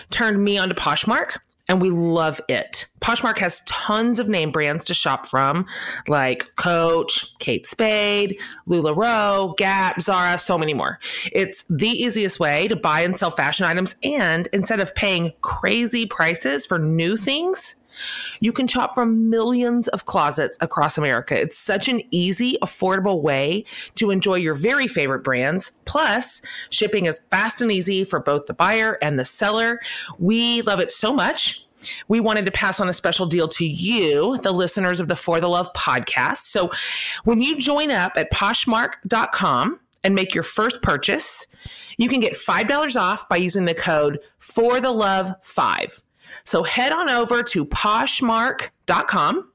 turned 0.09 0.43
me 0.43 0.57
onto 0.57 0.75
Poshmark 0.75 1.37
and 1.69 1.83
we 1.83 1.91
love 1.91 2.41
it. 2.49 2.87
Poshmark 3.01 3.39
has 3.41 3.61
tons 3.67 4.19
of 4.19 4.27
name 4.27 4.53
brands 4.53 4.87
to 4.87 4.95
shop 4.95 5.27
from, 5.27 5.67
like 6.09 6.57
Coach, 6.57 7.39
Kate 7.39 7.67
Spade, 7.67 8.41
LuLaRoe, 8.67 9.55
Gap, 9.59 10.01
Zara, 10.01 10.39
so 10.39 10.57
many 10.57 10.73
more. 10.73 10.99
It's 11.31 11.65
the 11.65 11.91
easiest 11.91 12.41
way 12.41 12.69
to 12.69 12.77
buy 12.77 13.03
and 13.03 13.19
sell 13.19 13.31
fashion 13.31 13.67
items, 13.67 13.97
and 14.03 14.49
instead 14.55 14.81
of 14.81 14.95
paying 14.95 15.35
crazy 15.43 16.07
prices 16.07 16.67
for 16.67 16.79
new 16.79 17.19
things, 17.19 17.77
you 18.41 18.53
can 18.53 18.67
shop 18.67 18.95
from 18.95 19.31
millions 19.31 19.89
of 19.89 20.07
closets 20.07 20.59
across 20.61 20.99
America. 20.99 21.39
It's 21.39 21.59
such 21.59 21.89
an 21.89 22.03
easy, 22.11 22.59
affordable 22.63 23.23
way 23.23 23.65
to 23.97 24.11
enjoy 24.11 24.37
your 24.37 24.55
very 24.55 24.87
favorite 24.87 25.25
brands. 25.25 25.73
Plus, 25.85 26.43
shipping 26.71 27.07
is 27.07 27.21
fast 27.31 27.61
and 27.61 27.73
easy 27.73 28.05
for 28.05 28.21
both 28.21 28.47
the 28.47 28.55
buyer 28.55 28.99
and 29.03 29.19
the 29.19 29.25
seller. 29.25 29.81
We 30.19 30.63
love 30.63 30.81
it 30.81 30.91
so 30.91 31.13
much. 31.13 31.67
We 32.09 32.21
wanted 32.21 32.47
to 32.47 32.53
pass 32.53 32.81
on 32.81 32.89
a 32.89 32.93
special 32.93 33.27
deal 33.27 33.49
to 33.49 33.67
you, 33.67 34.39
the 34.39 34.53
listeners 34.53 35.01
of 35.01 35.09
the 35.09 35.17
For 35.17 35.41
the 35.41 35.49
Love 35.49 35.73
podcast. 35.73 36.39
So 36.39 36.71
when 37.25 37.43
you 37.43 37.59
join 37.59 37.91
up 37.91 38.13
at 38.17 38.31
poshmark.com 38.31 39.81
and 40.05 40.15
make 40.15 40.35
your 40.35 40.45
first 40.45 40.83
purchase, 40.83 41.47
you 41.97 42.09
can 42.09 42.21
get 42.21 42.35
$5 42.35 43.01
off 43.01 43.29
by 43.29 43.37
using 43.37 43.65
the 43.65 43.75
code 43.75 44.19
for 44.39 44.81
the 44.81 44.91
love 44.91 45.33
5. 45.43 46.03
So 46.45 46.63
head 46.63 46.93
on 46.93 47.11
over 47.11 47.43
to 47.43 47.65
poshmark.com 47.65 49.49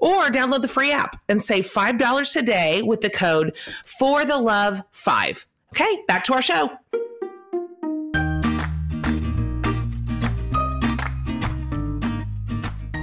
or 0.00 0.24
download 0.24 0.62
the 0.62 0.68
free 0.68 0.92
app 0.92 1.20
and 1.28 1.42
save 1.42 1.64
$5 1.64 2.32
today 2.32 2.82
with 2.82 3.00
the 3.00 3.10
code 3.10 3.56
for 3.84 4.24
the 4.24 4.38
love 4.38 4.82
5. 4.92 5.46
Okay, 5.74 6.02
back 6.06 6.24
to 6.24 6.34
our 6.34 6.42
show. 6.42 6.70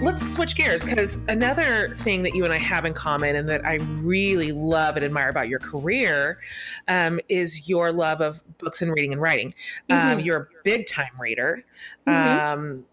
Let's 0.01 0.33
switch 0.33 0.55
gears 0.55 0.83
because 0.83 1.19
another 1.27 1.89
thing 1.93 2.23
that 2.23 2.33
you 2.33 2.43
and 2.43 2.51
I 2.51 2.57
have 2.57 2.85
in 2.85 2.93
common 2.93 3.35
and 3.35 3.47
that 3.49 3.63
I 3.63 3.75
really 3.75 4.51
love 4.51 4.95
and 4.95 5.05
admire 5.05 5.29
about 5.29 5.47
your 5.47 5.59
career 5.59 6.39
um, 6.87 7.19
is 7.29 7.69
your 7.69 7.91
love 7.91 8.19
of 8.19 8.41
books 8.57 8.81
and 8.81 8.91
reading 8.91 9.13
and 9.13 9.21
writing. 9.21 9.53
Um, 9.91 9.97
mm-hmm. 9.97 10.07
Um, 10.07 10.19
you're 10.21 10.37
a 10.37 10.47
big 10.63 10.87
time 10.87 11.11
reader. 11.19 11.63
Mm-hmm. 12.07 12.61
Um, 12.61 12.85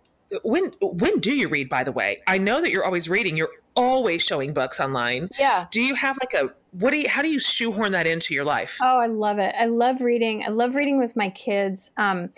when 0.42 0.72
when 0.80 1.20
do 1.20 1.34
you 1.34 1.48
read 1.48 1.68
by 1.68 1.84
the 1.84 1.92
way? 1.92 2.22
I 2.26 2.38
know 2.38 2.60
that 2.60 2.70
you're 2.70 2.84
always 2.84 3.08
reading. 3.08 3.36
You're 3.36 3.50
always 3.74 4.22
showing 4.22 4.52
books 4.52 4.80
online. 4.80 5.28
Yeah. 5.38 5.66
Do 5.70 5.80
you 5.80 5.94
have 5.94 6.18
like 6.20 6.34
a 6.34 6.52
what 6.72 6.90
do 6.90 6.98
you 6.98 7.08
how 7.08 7.22
do 7.22 7.28
you 7.28 7.40
shoehorn 7.40 7.92
that 7.92 8.06
into 8.06 8.34
your 8.34 8.44
life? 8.44 8.78
Oh 8.82 8.98
i 8.98 9.06
love 9.06 9.38
it. 9.38 9.54
I 9.58 9.66
love 9.66 10.00
reading. 10.00 10.44
I 10.44 10.48
love 10.48 10.74
reading 10.74 10.98
with 10.98 11.16
my 11.16 11.30
kids. 11.30 11.90
Um 11.96 12.30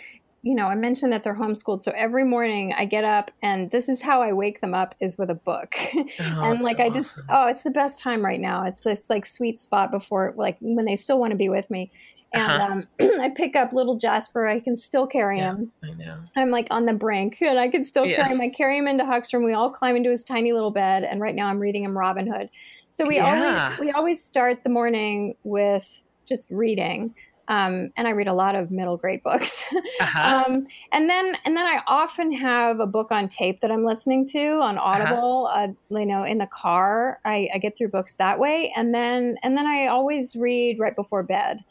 you 0.42 0.54
know 0.54 0.68
i 0.68 0.74
mentioned 0.74 1.12
that 1.12 1.22
they're 1.22 1.34
homeschooled 1.34 1.82
so 1.82 1.92
every 1.94 2.24
morning 2.24 2.72
i 2.74 2.86
get 2.86 3.04
up 3.04 3.30
and 3.42 3.70
this 3.72 3.90
is 3.90 4.00
how 4.00 4.22
i 4.22 4.32
wake 4.32 4.62
them 4.62 4.72
up 4.72 4.94
is 4.98 5.18
with 5.18 5.28
a 5.28 5.34
book. 5.34 5.74
Oh, 5.94 6.06
and 6.18 6.62
like 6.62 6.78
so 6.78 6.84
i 6.84 6.88
just 6.88 7.18
awesome. 7.18 7.26
oh 7.28 7.46
it's 7.48 7.62
the 7.62 7.70
best 7.70 8.02
time 8.02 8.24
right 8.24 8.40
now. 8.40 8.64
It's 8.64 8.80
this 8.80 9.10
like 9.10 9.26
sweet 9.26 9.58
spot 9.58 9.90
before 9.90 10.32
like 10.36 10.56
when 10.60 10.86
they 10.86 10.96
still 10.96 11.18
want 11.18 11.32
to 11.32 11.36
be 11.36 11.48
with 11.48 11.70
me 11.70 11.90
And 12.32 12.42
Uh-huh. 12.42 12.72
um, 12.72 12.88
I 13.20 13.30
pick 13.34 13.56
up 13.56 13.72
little 13.72 13.96
Jasper. 13.98 14.46
I 14.46 14.60
can 14.60 14.76
still 14.76 15.06
carry 15.06 15.38
Yeah. 15.38 15.50
him. 15.52 15.72
I 15.82 15.90
know. 15.94 16.22
I'm 16.36 16.50
like 16.50 16.68
on 16.70 16.86
the 16.86 16.92
brink, 16.92 17.42
and 17.42 17.58
I 17.58 17.68
can 17.68 17.82
still 17.82 18.06
carry 18.08 18.30
him. 18.30 18.40
I 18.40 18.50
carry 18.56 18.78
him 18.78 18.86
into 18.86 19.04
Huck's 19.04 19.32
room. 19.32 19.44
We 19.44 19.52
all 19.52 19.70
climb 19.70 19.96
into 19.96 20.10
his 20.10 20.22
tiny 20.22 20.52
little 20.52 20.70
bed, 20.70 21.02
and 21.02 21.20
right 21.20 21.34
now 21.34 21.48
I'm 21.48 21.58
reading 21.58 21.82
him 21.84 21.98
Robin 21.98 22.26
Hood. 22.32 22.48
So 22.88 23.04
we 23.06 23.16
Yeah. 23.16 23.24
always 23.26 23.78
we 23.80 23.90
always 23.90 24.24
start 24.24 24.62
the 24.62 24.70
morning 24.70 25.34
with 25.42 26.02
just 26.28 26.48
reading, 26.50 27.14
um, 27.48 27.90
and 27.96 28.06
I 28.06 28.12
read 28.12 28.28
a 28.28 28.32
lot 28.32 28.54
of 28.54 28.70
middle 28.70 28.96
grade 28.96 29.22
books. 29.24 29.64
Uh-huh. 30.00 30.44
um, 30.46 30.64
and 30.92 31.10
then 31.10 31.36
and 31.44 31.56
then 31.56 31.66
I 31.66 31.80
often 31.88 32.32
have 32.32 32.78
a 32.80 32.86
book 32.86 33.10
on 33.10 33.26
tape 33.26 33.60
that 33.60 33.72
I'm 33.72 33.84
listening 33.84 34.26
to 34.28 34.60
on 34.60 34.78
Audible. 34.78 35.50
uh 35.52 35.68
you 35.90 36.06
know, 36.06 36.22
in 36.22 36.38
the 36.38 36.46
car, 36.46 37.18
I, 37.24 37.48
I 37.52 37.58
get 37.58 37.76
through 37.76 37.88
books 37.88 38.14
that 38.16 38.38
way, 38.38 38.72
and 38.76 38.94
then 38.94 39.36
and 39.42 39.56
then 39.56 39.66
I 39.66 39.88
always 39.88 40.36
read 40.36 40.78
right 40.78 40.94
before 40.94 41.24
bed. 41.24 41.64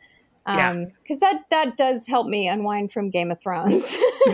Yeah. 0.57 0.69
Um, 0.69 0.87
because 1.03 1.19
that 1.19 1.43
that 1.51 1.77
does 1.77 2.07
help 2.07 2.27
me 2.27 2.47
unwind 2.47 2.91
from 2.91 3.09
Game 3.09 3.31
of 3.31 3.39
Thrones. 3.41 3.97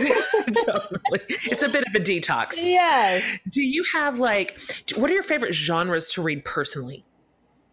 totally. 0.64 1.20
It's 1.28 1.62
a 1.62 1.68
bit 1.68 1.86
of 1.86 1.94
a 1.94 2.00
detox. 2.00 2.54
Yeah. 2.56 3.20
Do 3.50 3.62
you 3.62 3.84
have 3.92 4.18
like, 4.18 4.58
what 4.96 5.10
are 5.10 5.14
your 5.14 5.22
favorite 5.22 5.54
genres 5.54 6.08
to 6.10 6.22
read 6.22 6.44
personally? 6.44 7.04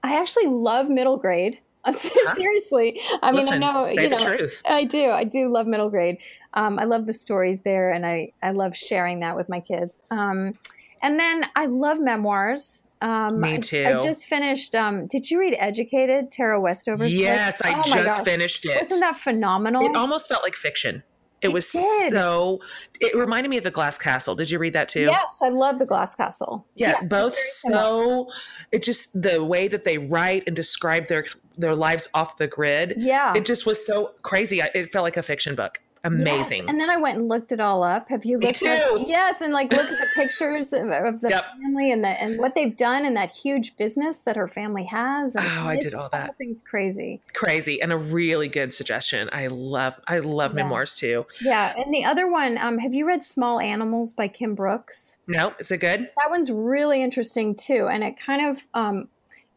I 0.03 0.19
actually 0.19 0.47
love 0.47 0.89
middle 0.89 1.17
grade. 1.17 1.59
Seriously. 1.91 2.99
I 3.21 3.31
mean, 3.31 3.51
I 3.51 3.57
know, 3.57 3.83
say 3.83 4.03
you 4.03 4.09
the 4.09 4.17
know, 4.17 4.37
truth. 4.37 4.61
I 4.65 4.85
do. 4.85 5.09
I 5.09 5.25
do 5.25 5.49
love 5.49 5.67
middle 5.67 5.89
grade. 5.89 6.17
Um, 6.53 6.79
I 6.79 6.85
love 6.85 7.07
the 7.07 7.13
stories 7.13 7.61
there, 7.61 7.91
and 7.91 8.05
I, 8.05 8.31
I 8.41 8.51
love 8.51 8.75
sharing 8.75 9.19
that 9.19 9.35
with 9.35 9.49
my 9.49 9.59
kids. 9.59 10.01
Um, 10.09 10.57
and 11.01 11.19
then 11.19 11.45
I 11.55 11.65
love 11.65 11.99
memoirs. 11.99 12.83
Um, 13.03 13.41
Me 13.41 13.55
I- 13.55 13.57
too. 13.57 13.85
I, 13.85 13.99
just 13.99 14.27
finished. 14.27 14.73
Um, 14.75 15.07
did 15.07 15.29
you 15.29 15.39
read 15.39 15.55
Educated, 15.59 16.31
Tara 16.31 16.59
Westover's 16.59 17.11
book? 17.13 17.19
Yes, 17.19 17.61
I 17.63 17.73
Oh 17.85 17.93
just 17.93 18.23
finished 18.23 18.63
it. 18.65 18.77
Wasn't 18.81 19.01
that 19.01 19.19
phenomenal? 19.19 19.83
It 19.85 19.95
almost 19.95 20.29
felt 20.29 20.41
like 20.41 20.55
fiction. 20.55 21.03
It, 21.41 21.47
It 21.49 21.53
was 21.53 21.69
did. 21.69 22.13
so. 22.13 22.61
It 23.01 23.13
reminded 23.17 23.49
me 23.49 23.57
of 23.57 23.65
the 23.65 23.71
Glass 23.71 23.97
Castle. 23.99 24.33
Did 24.35 24.49
you 24.49 24.57
read 24.57 24.71
that 24.73 24.87
too? 24.87 25.01
Yes, 25.01 25.39
I 25.43 25.49
love 25.49 25.77
the 25.79 25.85
Glass 25.85 26.15
Castle. 26.15 26.65
Yeah, 26.75 27.03
both 27.03 27.35
so. 27.35 28.29
It 28.71 28.81
just 28.81 29.21
the 29.21 29.43
way 29.43 29.67
that 29.67 29.83
they 29.83 29.97
write 29.97 30.43
and 30.47 30.55
describe 30.55 31.07
their 31.07 31.25
their 31.57 31.75
lives 31.75 32.07
off 32.13 32.37
the 32.37 32.47
grid. 32.47 32.93
Yeah. 32.95 33.33
It 33.35 33.45
just 33.45 33.65
was 33.65 33.85
so 33.85 34.11
crazy. 34.21 34.61
It 34.73 34.91
felt 34.93 35.03
like 35.03 35.17
a 35.17 35.23
fiction 35.23 35.55
book. 35.55 35.79
Amazing. 36.03 36.57
Yes. 36.63 36.65
And 36.67 36.79
then 36.79 36.89
I 36.89 36.97
went 36.97 37.17
and 37.17 37.29
looked 37.29 37.51
it 37.51 37.59
all 37.59 37.81
up. 37.83 38.09
Have 38.09 38.25
you 38.25 38.37
Me 38.37 38.47
looked 38.47 38.63
at 38.63 38.83
too. 38.89 39.05
Yes, 39.07 39.41
and 39.41 39.53
like 39.53 39.71
look 39.71 39.89
at 39.89 39.99
the 39.99 40.07
pictures 40.15 40.73
of, 40.73 40.87
of 40.89 41.21
the 41.21 41.29
Yep. 41.29 41.45
family 41.61 41.91
and 41.91 42.03
the 42.03 42.09
and 42.09 42.37
what 42.39 42.55
they've 42.55 42.75
done 42.75 43.05
and 43.05 43.15
that 43.15 43.31
huge 43.31 43.75
business 43.77 44.19
that 44.19 44.35
her 44.35 44.47
family 44.47 44.83
has. 44.85 45.35
And 45.35 45.45
Oh, 45.45 45.67
I 45.67 45.77
did 45.79 45.93
all 45.93 46.09
that. 46.11 46.37
thing's 46.37 46.61
crazy. 46.61 47.21
Crazy 47.33 47.81
and 47.81 47.93
a 47.93 47.97
really 47.97 48.47
good 48.49 48.73
suggestion. 48.73 49.29
I 49.31 49.47
love 49.47 49.99
I 50.07 50.19
love 50.19 50.51
Yeah. 50.51 50.63
memoirs 50.63 50.95
too. 50.95 51.25
Yeah. 51.41 51.73
And 51.77 51.93
the 51.93 52.03
other 52.05 52.29
one, 52.29 52.57
um, 52.57 52.77
have 52.79 52.93
you 52.93 53.05
read 53.07 53.23
Small 53.23 53.59
Animals 53.59 54.13
by 54.13 54.27
Kim 54.27 54.55
Brooks? 54.55 55.17
No, 55.27 55.53
is 55.59 55.71
it 55.71 55.77
good? 55.77 56.01
That 56.17 56.29
one's 56.29 56.51
really 56.51 57.01
interesting 57.01 57.55
too. 57.55 57.87
And 57.89 58.03
it 58.03 58.17
kind 58.19 58.45
of 58.49 58.67
um 58.73 59.07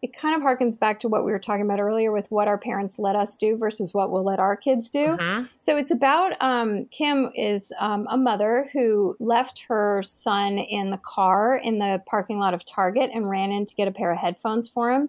it 0.07 0.13
kind 0.17 0.37
of 0.37 0.43
harkens 0.43 0.79
back 0.79 1.01
to 1.01 1.09
what 1.09 1.25
we 1.25 1.33
were 1.33 1.39
talking 1.39 1.65
about 1.65 1.81
earlier 1.81 2.13
with 2.13 2.31
what 2.31 2.47
our 2.47 2.57
parents 2.59 2.99
let 2.99 3.17
us 3.17 3.35
do 3.35 3.57
versus 3.57 3.93
what 3.93 4.13
we'll 4.13 4.25
let 4.25 4.39
our 4.39 4.57
kids 4.57 4.89
do. 4.89 5.17
Mhm. 5.19 5.49
So 5.59 5.77
it's 5.77 5.91
about 5.91 6.35
um, 6.41 6.85
Kim 6.87 7.31
is 7.35 7.73
um, 7.81 8.07
a 8.09 8.17
mother 8.17 8.69
who 8.73 9.17
left 9.19 9.65
her 9.69 10.03
son 10.05 10.59
in 10.59 10.91
the 10.91 10.99
car 10.99 11.57
in 11.57 11.79
the 11.79 12.01
parking 12.07 12.39
lot 12.39 12.55
of 12.55 12.65
Target 12.65 13.11
and 13.13 13.29
ran 13.29 13.51
in 13.51 13.67
to 13.67 13.75
get 13.75 13.89
a 13.89 13.93
pair 13.93 14.13
of 14.13 14.19
headphones 14.19 14.69
for 14.69 14.93
him. 14.93 15.09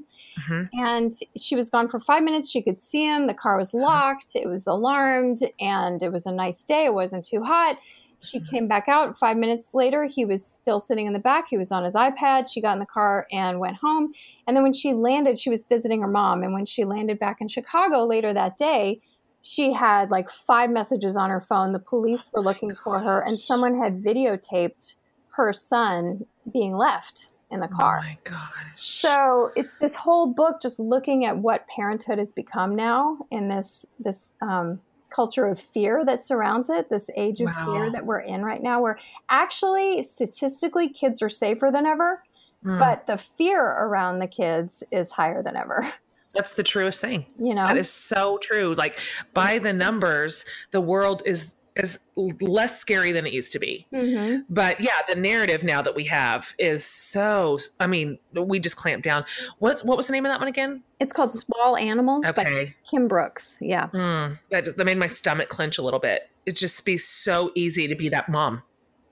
Mhm. 0.50 0.70
And 0.74 1.14
she 1.36 1.56
was 1.56 1.70
gone 1.70 1.88
for 1.88 2.00
five 2.00 2.24
minutes. 2.24 2.50
She 2.50 2.62
could 2.64 2.80
see 2.80 3.06
him. 3.06 3.28
The 3.28 3.34
car 3.36 3.58
was 3.58 3.74
locked. 3.74 4.36
It 4.36 4.48
was 4.48 4.66
alarmed, 4.66 5.40
and 5.60 6.02
it 6.02 6.12
was 6.12 6.26
a 6.26 6.32
nice 6.32 6.64
day. 6.64 6.86
It 6.86 6.94
wasn't 6.94 7.26
too 7.26 7.44
hot. 7.44 7.78
She 8.20 8.40
came 8.40 8.68
back 8.68 8.88
out. 8.88 9.18
Five 9.18 9.38
minutes 9.38 9.74
later, 9.74 10.06
he 10.06 10.26
was 10.26 10.46
still 10.46 10.80
sitting 10.80 11.06
in 11.06 11.14
the 11.14 11.20
back. 11.20 11.48
He 11.50 11.58
was 11.58 11.72
on 11.72 11.84
his 11.84 11.94
iPad. 11.94 12.52
She 12.52 12.62
got 12.62 12.74
in 12.74 12.80
the 12.80 12.86
car 12.86 13.28
and 13.32 13.60
went 13.60 13.78
home. 13.78 14.12
And 14.48 14.56
then 14.56 14.64
when 14.64 14.74
she 14.74 14.94
landed, 14.94 15.38
she 15.38 15.50
was 15.50 15.68
visiting 15.68 16.02
her 16.02 16.08
mom. 16.08 16.44
And 16.44 16.54
when 16.54 16.66
she 16.66 16.84
landed 16.84 17.20
back 17.20 17.42
in 17.42 17.48
Chicago 17.48 18.06
later 18.06 18.34
that 18.34 18.58
day, 18.58 19.02
she 19.42 19.72
had 19.72 20.12
like 20.12 20.30
five 20.30 20.70
messages 20.70 21.16
on 21.16 21.30
her 21.30 21.40
phone. 21.40 21.72
The 21.72 21.80
police 21.80 22.28
were 22.34 22.42
looking 22.42 22.76
for 22.76 23.00
her, 23.00 23.22
and 23.22 23.40
someone 23.40 23.80
had 23.80 24.04
videotaped 24.04 24.96
her 25.32 25.54
son 25.54 26.26
being 26.52 26.76
left 26.76 27.30
in 27.50 27.62
the 27.62 27.68
car. 27.68 28.00
Oh 28.00 28.04
my 28.04 28.18
gosh. 28.24 28.42
So 28.76 29.52
it's 29.56 29.76
this 29.76 29.96
whole 29.96 30.34
book 30.34 30.62
just 30.62 30.80
looking 30.80 31.24
at 31.24 31.38
what 31.38 31.66
parenthood 31.68 32.18
has 32.18 32.32
become 32.32 32.76
now 32.76 33.20
in 33.32 33.48
this 33.48 33.86
this 34.00 34.34
um, 34.42 34.82
culture 35.10 35.46
of 35.46 35.60
fear 35.60 36.04
that 36.06 36.22
surrounds 36.22 36.70
it, 36.70 36.90
this 36.90 37.10
age 37.16 37.42
of 37.42 37.48
Wow. 37.48 37.66
fear 37.66 37.92
that 37.92 38.06
we're 38.06 38.20
in 38.20 38.44
right 38.44 38.62
now, 38.62 38.82
where 38.82 38.98
actually 39.30 40.04
statistically 40.04 40.90
kids 40.90 41.22
are 41.22 41.30
safer 41.30 41.70
than 41.72 41.86
ever, 41.86 42.24
Mm, 42.66 42.80
but 42.80 43.06
the 43.08 43.18
fear 43.18 43.62
around 43.64 44.20
the 44.20 44.28
kids 44.28 44.84
is 44.92 45.12
higher 45.12 45.44
than 45.44 45.56
ever. 45.56 45.88
that's 46.34 46.54
the 46.54 46.64
truest 46.64 47.02
thing. 47.02 47.26
You 47.40 47.56
know, 47.56 47.68
That 47.68 47.78
is 47.78 47.90
so 47.92 48.38
true. 48.42 48.74
Like 48.76 49.00
by 49.34 49.60
the 49.60 49.74
numbers, 49.74 50.46
the 50.72 50.82
world 50.82 51.22
is 51.26 51.56
is 51.80 52.00
less 52.16 52.80
scary 52.80 53.12
than 53.12 53.26
it 53.26 53.34
used 53.34 53.52
to 53.54 53.60
be. 53.60 53.88
hmm 53.92 54.38
But 54.50 54.82
yeah, 54.82 54.96
the 55.08 55.16
narrative 55.16 55.64
now 55.64 55.82
that 55.82 55.96
we 55.96 56.06
have 56.06 56.54
is 56.58 56.84
so. 56.84 57.58
I 57.80 57.88
mean, 57.88 58.20
we 58.34 58.60
just 58.60 58.76
clamped 58.76 59.06
down. 59.06 59.26
What's 59.60 59.84
what 59.84 59.98
was 59.98 60.08
the 60.08 60.14
name 60.14 60.26
of 60.26 60.32
that 60.32 60.40
one 60.40 60.48
again? 60.48 60.84
it's 61.00 61.14
called 61.14 61.34
Small 61.34 61.78
Animals 61.78 62.26
by 62.32 62.42
Okay, 62.42 62.76
Kim 62.90 63.08
Brooks. 63.08 63.60
Yeah. 63.62 63.88
Mm, 63.88 64.40
that 64.50 64.66
just, 64.66 64.78
that 64.78 64.86
made 64.86 64.98
my 64.98 65.08
stomach 65.08 65.50
clench 65.50 65.78
a 65.78 65.82
little 65.82 66.00
bit. 66.00 66.30
It 66.46 66.56
just 66.56 66.84
be 66.86 66.98
so 66.98 67.52
easy 67.56 67.88
to 67.88 67.96
be 67.96 68.10
that 68.10 68.30
mom. 68.30 68.64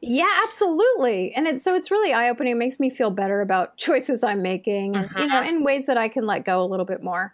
Yeah, 0.01 0.29
absolutely. 0.43 1.33
And 1.35 1.47
it's 1.47 1.63
so 1.63 1.75
it's 1.75 1.89
really 1.91 2.13
eye 2.13 2.29
opening. 2.29 2.53
It 2.53 2.57
makes 2.57 2.79
me 2.79 2.89
feel 2.89 3.11
better 3.11 3.41
about 3.41 3.77
choices 3.77 4.23
I'm 4.23 4.41
making, 4.41 4.95
and, 4.95 5.09
you 5.17 5.27
know, 5.27 5.41
in 5.41 5.63
ways 5.63 5.85
that 5.85 5.97
I 5.97 6.09
can 6.09 6.25
let 6.25 6.45
go 6.45 6.61
a 6.61 6.65
little 6.65 6.85
bit 6.85 7.03
more. 7.03 7.33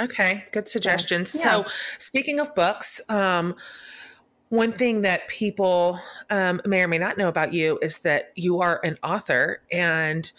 Okay, 0.00 0.44
good 0.52 0.68
suggestions. 0.68 1.34
Yeah. 1.34 1.42
So, 1.42 1.64
speaking 1.98 2.40
of 2.40 2.54
books, 2.54 3.00
um, 3.08 3.54
one 4.52 4.70
thing 4.70 5.00
that 5.00 5.26
people 5.28 5.98
um, 6.28 6.60
may 6.66 6.82
or 6.82 6.88
may 6.88 6.98
not 6.98 7.16
know 7.16 7.28
about 7.28 7.54
you 7.54 7.78
is 7.80 8.00
that 8.00 8.32
you 8.34 8.60
are 8.60 8.82
an 8.84 8.98
author, 9.02 9.62
and 9.72 10.30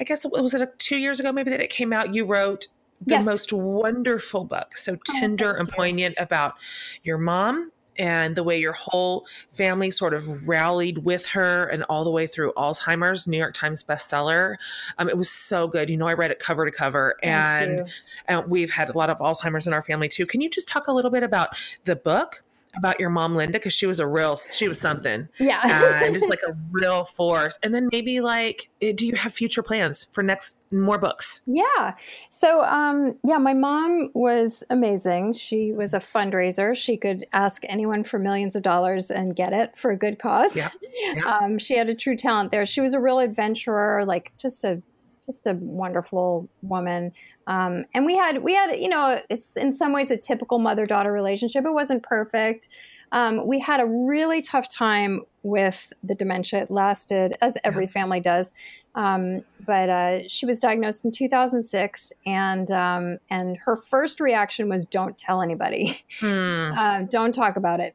I 0.00 0.04
guess 0.04 0.24
it 0.24 0.32
was 0.32 0.54
it 0.54 0.62
a, 0.62 0.70
two 0.78 0.96
years 0.96 1.20
ago 1.20 1.30
maybe 1.30 1.50
that 1.50 1.60
it 1.60 1.68
came 1.68 1.92
out. 1.92 2.14
You 2.14 2.24
wrote 2.24 2.68
the 3.04 3.16
Yes. 3.16 3.24
most 3.26 3.52
wonderful 3.52 4.44
book, 4.44 4.78
so 4.78 4.96
tender 5.04 5.48
thank 5.48 5.58
and 5.58 5.68
you. 5.68 5.74
poignant 5.74 6.14
about 6.16 6.54
your 7.02 7.18
mom 7.18 7.70
and 7.98 8.34
the 8.34 8.42
way 8.42 8.58
your 8.58 8.72
whole 8.72 9.26
family 9.50 9.90
sort 9.90 10.14
of 10.14 10.48
rallied 10.48 11.04
with 11.04 11.26
her 11.26 11.66
and 11.66 11.82
all 11.84 12.02
the 12.02 12.10
way 12.10 12.26
through 12.26 12.54
Alzheimer's, 12.54 13.26
New 13.26 13.36
York 13.36 13.52
Times 13.52 13.84
bestseller. 13.84 14.56
Um, 14.96 15.10
it 15.10 15.18
was 15.18 15.28
so 15.28 15.68
good. 15.68 15.90
You 15.90 15.98
know, 15.98 16.08
I 16.08 16.14
read 16.14 16.30
it 16.30 16.38
cover 16.38 16.64
to 16.64 16.72
cover, 16.72 17.16
and 17.22 17.86
and 18.26 18.48
we've 18.48 18.70
had 18.70 18.88
a 18.88 18.96
lot 18.96 19.10
of 19.10 19.18
Alzheimer's 19.18 19.66
in 19.66 19.74
our 19.74 19.82
family 19.82 20.08
too. 20.08 20.24
Can 20.24 20.40
you 20.40 20.48
just 20.48 20.66
talk 20.66 20.86
a 20.88 20.92
little 20.92 21.10
bit 21.10 21.22
about 21.22 21.50
the 21.84 21.94
book, 21.94 22.42
about 22.76 23.00
your 23.00 23.10
mom, 23.10 23.34
Linda? 23.34 23.58
Because 23.58 23.72
she 23.72 23.86
was 23.86 24.00
a 24.00 24.06
real, 24.06 24.36
she 24.36 24.68
was 24.68 24.80
something, 24.80 25.28
yeah. 25.38 26.04
and 26.04 26.14
just 26.14 26.28
like 26.28 26.40
a 26.48 26.52
real 26.70 27.04
force. 27.04 27.58
And 27.62 27.74
then 27.74 27.88
maybe 27.92 28.20
like, 28.20 28.68
eh, 28.80 28.92
do 28.92 29.06
you 29.06 29.14
have 29.16 29.32
future 29.32 29.62
plans 29.62 30.06
for 30.12 30.22
next 30.22 30.56
more 30.70 30.98
books? 30.98 31.42
Yeah. 31.46 31.94
So, 32.28 32.62
um, 32.62 33.18
yeah, 33.24 33.38
my 33.38 33.54
mom 33.54 34.10
was 34.14 34.64
amazing. 34.70 35.32
She 35.32 35.72
was 35.72 35.94
a 35.94 35.98
fundraiser. 35.98 36.76
She 36.76 36.96
could 36.96 37.26
ask 37.32 37.62
anyone 37.68 38.04
for 38.04 38.18
millions 38.18 38.54
of 38.56 38.62
dollars 38.62 39.10
and 39.10 39.34
get 39.34 39.52
it 39.52 39.76
for 39.76 39.90
a 39.90 39.96
good 39.96 40.18
cause. 40.18 40.56
Yeah. 40.56 40.70
Yeah. 40.94 41.14
Um, 41.40 41.58
she 41.58 41.76
had 41.76 41.88
a 41.88 41.94
true 41.94 42.16
talent 42.16 42.50
there. 42.50 42.66
She 42.66 42.80
was 42.80 42.92
a 42.92 43.00
real 43.00 43.20
adventurer, 43.20 44.04
like 44.04 44.32
just 44.36 44.64
a 44.64 44.82
just 45.24 45.46
a 45.46 45.54
wonderful 45.54 46.48
woman. 46.62 47.12
Um, 47.46 47.84
and 47.94 48.06
we 48.06 48.16
had 48.16 48.42
we 48.42 48.54
had 48.54 48.76
you 48.76 48.88
know 48.88 49.20
it's 49.30 49.56
in 49.56 49.72
some 49.72 49.92
ways 49.92 50.10
a 50.10 50.16
typical 50.16 50.58
mother 50.58 50.86
daughter 50.86 51.12
relationship. 51.12 51.64
It 51.64 51.72
wasn't 51.72 52.02
perfect. 52.02 52.68
Um, 53.12 53.44
we 53.46 53.58
had 53.58 53.80
a 53.80 53.86
really 53.86 54.40
tough 54.40 54.68
time 54.68 55.22
with 55.42 55.92
the 56.04 56.14
dementia. 56.14 56.62
It 56.62 56.70
lasted, 56.70 57.36
as 57.42 57.58
every 57.64 57.88
family 57.88 58.20
does. 58.20 58.52
Um, 58.94 59.40
but 59.66 59.88
uh, 59.88 60.28
she 60.28 60.46
was 60.46 60.60
diagnosed 60.60 61.04
in 61.04 61.10
2006, 61.10 62.12
and 62.26 62.70
um, 62.70 63.18
and 63.28 63.56
her 63.64 63.74
first 63.74 64.20
reaction 64.20 64.68
was, 64.68 64.86
"Don't 64.86 65.16
tell 65.18 65.42
anybody. 65.42 66.02
Hmm. 66.20 66.70
Uh, 66.76 67.02
don't 67.02 67.32
talk 67.34 67.56
about 67.56 67.80
it. 67.80 67.94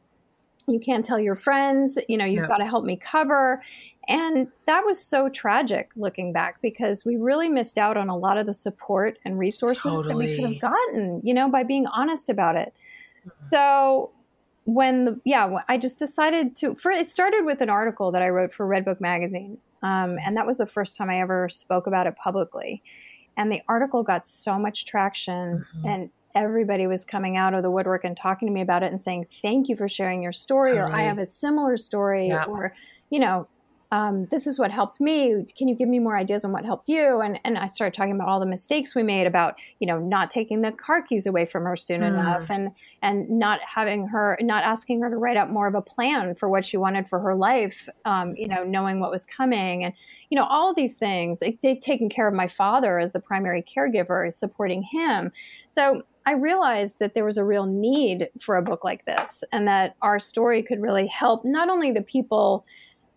You 0.67 0.79
can't 0.79 1.05
tell 1.05 1.19
your 1.19 1.35
friends. 1.35 1.97
You 2.09 2.17
know, 2.17 2.25
you've 2.25 2.41
Yeah. 2.43 2.47
got 2.47 2.57
to 2.57 2.65
help 2.65 2.83
me 2.83 2.97
cover." 2.97 3.61
And 4.07 4.51
that 4.65 4.85
was 4.85 4.99
so 4.99 5.29
tragic 5.29 5.89
looking 5.95 6.31
back 6.31 6.61
because 6.61 7.05
we 7.05 7.15
really 7.15 7.49
missed 7.49 7.77
out 7.77 7.97
on 7.97 8.09
a 8.09 8.17
lot 8.17 8.37
of 8.37 8.45
the 8.45 8.53
support 8.53 9.17
and 9.25 9.39
resources 9.39 10.03
that 10.03 10.15
we 10.15 10.35
could 10.35 10.45
have 10.45 10.61
gotten, 10.61 11.21
you 11.23 11.33
know, 11.33 11.49
by 11.49 11.63
being 11.63 11.87
honest 11.87 12.29
about 12.29 12.55
it. 12.55 12.73
Mhm. 13.27 13.35
So 13.35 14.11
when 14.65 15.05
the 15.05 15.19
yeah, 15.25 15.59
I 15.67 15.77
just 15.77 15.99
decided 15.99 16.55
to. 16.57 16.75
For 16.75 16.91
it 16.91 17.07
started 17.07 17.45
with 17.45 17.61
an 17.61 17.69
article 17.69 18.11
that 18.11 18.21
I 18.21 18.29
wrote 18.29 18.51
for 18.53 18.67
Redbook 18.67 18.99
magazine, 18.99 19.57
um, 19.83 20.17
and 20.25 20.35
that 20.37 20.47
was 20.47 20.57
the 20.57 20.65
first 20.65 20.97
time 20.97 21.09
I 21.09 21.19
ever 21.21 21.47
spoke 21.49 21.85
about 21.87 22.07
it 22.07 22.15
publicly. 22.17 22.81
And 23.37 23.51
the 23.51 23.61
article 23.67 24.01
got 24.01 24.25
so 24.27 24.57
much 24.57 24.85
traction, 24.85 25.65
Mhm. 25.77 25.89
and 25.89 26.09
everybody 26.33 26.87
was 26.87 27.05
coming 27.05 27.37
out 27.37 27.53
of 27.53 27.61
the 27.63 27.71
woodwork 27.71 28.03
and 28.03 28.17
talking 28.17 28.47
to 28.47 28.53
me 28.53 28.61
about 28.61 28.83
it 28.83 28.91
and 28.91 29.01
saying, 29.01 29.27
Thank 29.41 29.69
you 29.69 29.75
for 29.75 29.87
sharing 29.87 30.21
your 30.21 30.31
story, 30.31 30.77
or 30.77 30.91
I 30.91 31.01
have 31.01 31.17
a 31.17 31.25
similar 31.25 31.77
story, 31.77 32.27
yeah. 32.27 32.43
or, 32.45 32.73
you 33.09 33.19
know, 33.19 33.47
um, 33.95 34.25
this 34.25 34.45
is 34.45 34.59
what 34.59 34.71
helped 34.71 34.99
me. 34.99 35.45
Can 35.57 35.69
you 35.69 35.75
give 35.75 35.87
me 35.87 35.99
more 35.99 36.17
ideas 36.17 36.43
on 36.43 36.51
what 36.51 36.65
helped 36.65 36.89
you? 36.89 37.21
And 37.21 37.39
and 37.45 37.57
I 37.57 37.67
started 37.67 37.93
talking 37.93 38.13
about 38.13 38.27
all 38.27 38.41
the 38.41 38.45
mistakes 38.45 38.93
we 38.93 39.03
made 39.03 39.25
about 39.25 39.57
you 39.79 39.87
know 39.87 39.99
not 39.99 40.29
taking 40.29 40.59
the 40.59 40.73
car 40.73 41.01
keys 41.01 41.25
away 41.25 41.45
from 41.45 41.63
her 41.63 41.77
soon 41.77 42.01
mm. 42.01 42.09
enough, 42.09 42.49
and 42.49 42.71
and 43.01 43.29
not 43.29 43.61
having 43.61 44.07
her, 44.07 44.37
not 44.41 44.65
asking 44.65 45.01
her 45.01 45.09
to 45.09 45.15
write 45.15 45.37
up 45.37 45.47
more 45.47 45.65
of 45.65 45.75
a 45.75 45.81
plan 45.81 46.35
for 46.35 46.49
what 46.49 46.65
she 46.65 46.75
wanted 46.75 47.07
for 47.07 47.19
her 47.19 47.35
life. 47.35 47.87
Um, 48.03 48.35
you 48.35 48.49
know, 48.49 48.65
knowing 48.65 48.99
what 48.99 49.11
was 49.11 49.25
coming, 49.25 49.85
and 49.85 49.93
you 50.29 50.37
know 50.37 50.45
all 50.45 50.73
these 50.73 50.97
things. 50.97 51.41
It, 51.41 51.59
it, 51.63 51.79
taking 51.79 52.09
care 52.09 52.27
of 52.27 52.33
my 52.33 52.47
father 52.47 52.99
as 52.99 53.13
the 53.13 53.21
primary 53.21 53.63
caregiver, 53.63 54.31
supporting 54.33 54.83
him. 54.83 55.31
So 55.69 56.03
I 56.25 56.33
realized 56.33 56.99
that 56.99 57.13
there 57.13 57.23
was 57.23 57.37
a 57.37 57.45
real 57.45 57.65
need 57.65 58.27
for 58.41 58.57
a 58.57 58.61
book 58.61 58.83
like 58.83 59.05
this, 59.05 59.45
and 59.53 59.65
that 59.69 59.95
our 60.01 60.19
story 60.19 60.63
could 60.63 60.81
really 60.81 61.07
help 61.07 61.45
not 61.45 61.69
only 61.69 61.93
the 61.93 62.01
people 62.01 62.65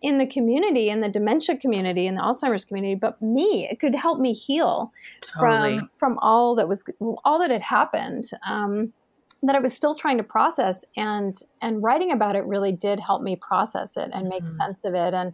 in 0.01 0.17
the 0.17 0.25
community, 0.25 0.89
in 0.89 1.01
the 1.01 1.09
dementia 1.09 1.57
community, 1.57 2.07
in 2.07 2.15
the 2.15 2.21
Alzheimer's 2.21 2.65
community, 2.65 2.95
but 2.95 3.21
me. 3.21 3.67
It 3.69 3.79
could 3.79 3.95
help 3.95 4.19
me 4.19 4.33
heal 4.33 4.91
totally. 5.21 5.79
from 5.79 5.89
from 5.97 6.19
all 6.19 6.55
that 6.55 6.67
was 6.67 6.83
all 7.25 7.39
that 7.39 7.51
had 7.51 7.61
happened. 7.61 8.29
Um, 8.47 8.93
that 9.41 9.55
I 9.55 9.59
was 9.59 9.73
still 9.73 9.95
trying 9.95 10.17
to 10.17 10.23
process, 10.23 10.83
and 10.97 11.37
and 11.61 11.81
writing 11.81 12.11
about 12.11 12.35
it 12.35 12.45
really 12.45 12.71
did 12.71 12.99
help 12.99 13.21
me 13.21 13.35
process 13.37 13.95
it 13.95 14.09
and 14.13 14.27
make 14.27 14.43
mm-hmm. 14.43 14.55
sense 14.55 14.83
of 14.83 14.93
it, 14.93 15.13
and 15.13 15.33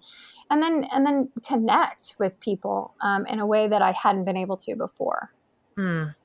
and 0.50 0.62
then 0.62 0.86
and 0.92 1.06
then 1.06 1.32
connect 1.46 2.16
with 2.20 2.40
people 2.40 2.94
um, 3.02 3.26
in 3.26 3.40
a 3.40 3.46
way 3.46 3.68
that 3.68 3.82
I 3.82 3.92
hadn't 3.92 4.26
been 4.26 4.38
able 4.38 4.58
to 4.58 4.76
before. 4.76 5.32
Mm, 5.78 6.16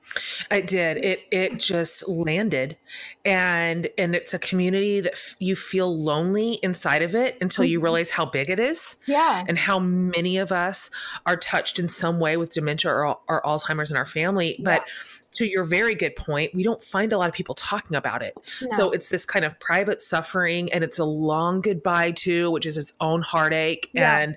it 0.49 0.67
did. 0.69 0.99
It 0.99 1.21
it 1.33 1.59
just 1.59 2.09
landed, 2.09 2.77
and 3.25 3.89
and 3.99 4.15
it's 4.15 4.33
a 4.33 4.39
community 4.39 5.01
that 5.01 5.15
f- 5.15 5.35
you 5.41 5.57
feel 5.57 5.97
lonely 5.97 6.61
inside 6.63 7.03
of 7.03 7.17
it 7.17 7.37
until 7.41 7.65
you 7.65 7.79
mm-hmm. 7.79 7.85
realize 7.85 8.11
how 8.11 8.27
big 8.27 8.49
it 8.49 8.61
is. 8.61 8.97
Yeah, 9.07 9.45
and 9.49 9.59
how 9.59 9.81
many 9.81 10.37
of 10.37 10.53
us 10.53 10.89
are 11.27 11.37
touched 11.37 11.81
in 11.81 11.89
some 11.89 12.21
way 12.21 12.37
with 12.37 12.53
dementia 12.53 12.93
or, 12.93 13.19
or 13.29 13.43
Alzheimer's 13.43 13.91
in 13.91 13.97
our 13.97 14.07
family. 14.07 14.55
Yeah. 14.59 14.65
But 14.65 14.85
to 15.33 15.47
your 15.47 15.65
very 15.65 15.97
good 15.97 16.15
point, 16.15 16.55
we 16.55 16.63
don't 16.63 16.83
find 16.83 17.13
a 17.13 17.19
lot 17.19 17.29
of 17.29 17.35
people 17.35 17.57
talking 17.57 17.97
about 17.97 18.23
it. 18.23 18.39
No. 18.63 18.69
So 18.77 18.91
it's 18.93 19.09
this 19.09 19.27
kind 19.27 19.45
of 19.45 19.59
private 19.59 20.01
suffering, 20.01 20.73
and 20.73 20.85
it's 20.85 21.01
a 21.01 21.05
long 21.05 21.61
goodbye 21.61 22.13
too, 22.13 22.53
which 22.53 22.67
is 22.67 22.79
its 22.79 22.93
own 23.01 23.23
heartache, 23.23 23.91
yeah. 23.93 24.19
and 24.19 24.37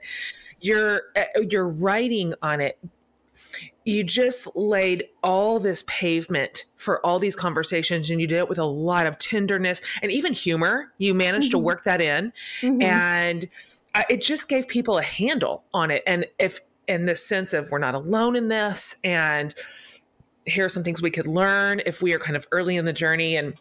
you're 0.59 1.03
eh, 1.15 1.25
you're 1.51 1.69
writing 1.69 2.33
on 2.41 2.61
it 2.61 2.79
you 3.85 4.03
just 4.03 4.55
laid 4.55 5.05
all 5.21 5.59
this 5.59 5.83
pavement 5.87 6.65
for 6.77 7.05
all 7.05 7.19
these 7.19 7.35
conversations 7.35 8.09
and 8.09 8.21
you 8.21 8.27
did 8.27 8.37
it 8.37 8.49
with 8.49 8.57
a 8.57 8.65
lot 8.65 9.05
of 9.05 9.17
tenderness 9.17 9.81
and 10.01 10.11
even 10.11 10.33
humor 10.33 10.91
you 10.97 11.13
managed 11.13 11.47
mm-hmm. 11.47 11.51
to 11.51 11.59
work 11.59 11.83
that 11.83 12.01
in 12.01 12.31
mm-hmm. 12.61 12.81
and 12.81 13.49
it 14.09 14.21
just 14.21 14.47
gave 14.47 14.67
people 14.67 14.97
a 14.97 15.03
handle 15.03 15.63
on 15.73 15.91
it 15.91 16.03
and 16.07 16.25
if 16.39 16.59
in 16.87 17.05
this 17.05 17.25
sense 17.25 17.53
of 17.53 17.69
we're 17.71 17.79
not 17.79 17.95
alone 17.95 18.35
in 18.35 18.47
this 18.47 18.95
and 19.03 19.53
here 20.45 20.65
are 20.65 20.69
some 20.69 20.83
things 20.83 21.01
we 21.01 21.11
could 21.11 21.27
learn 21.27 21.81
if 21.85 22.01
we 22.01 22.13
are 22.13 22.19
kind 22.19 22.35
of 22.35 22.45
early 22.51 22.75
in 22.75 22.85
the 22.85 22.93
journey 22.93 23.35
and 23.35 23.53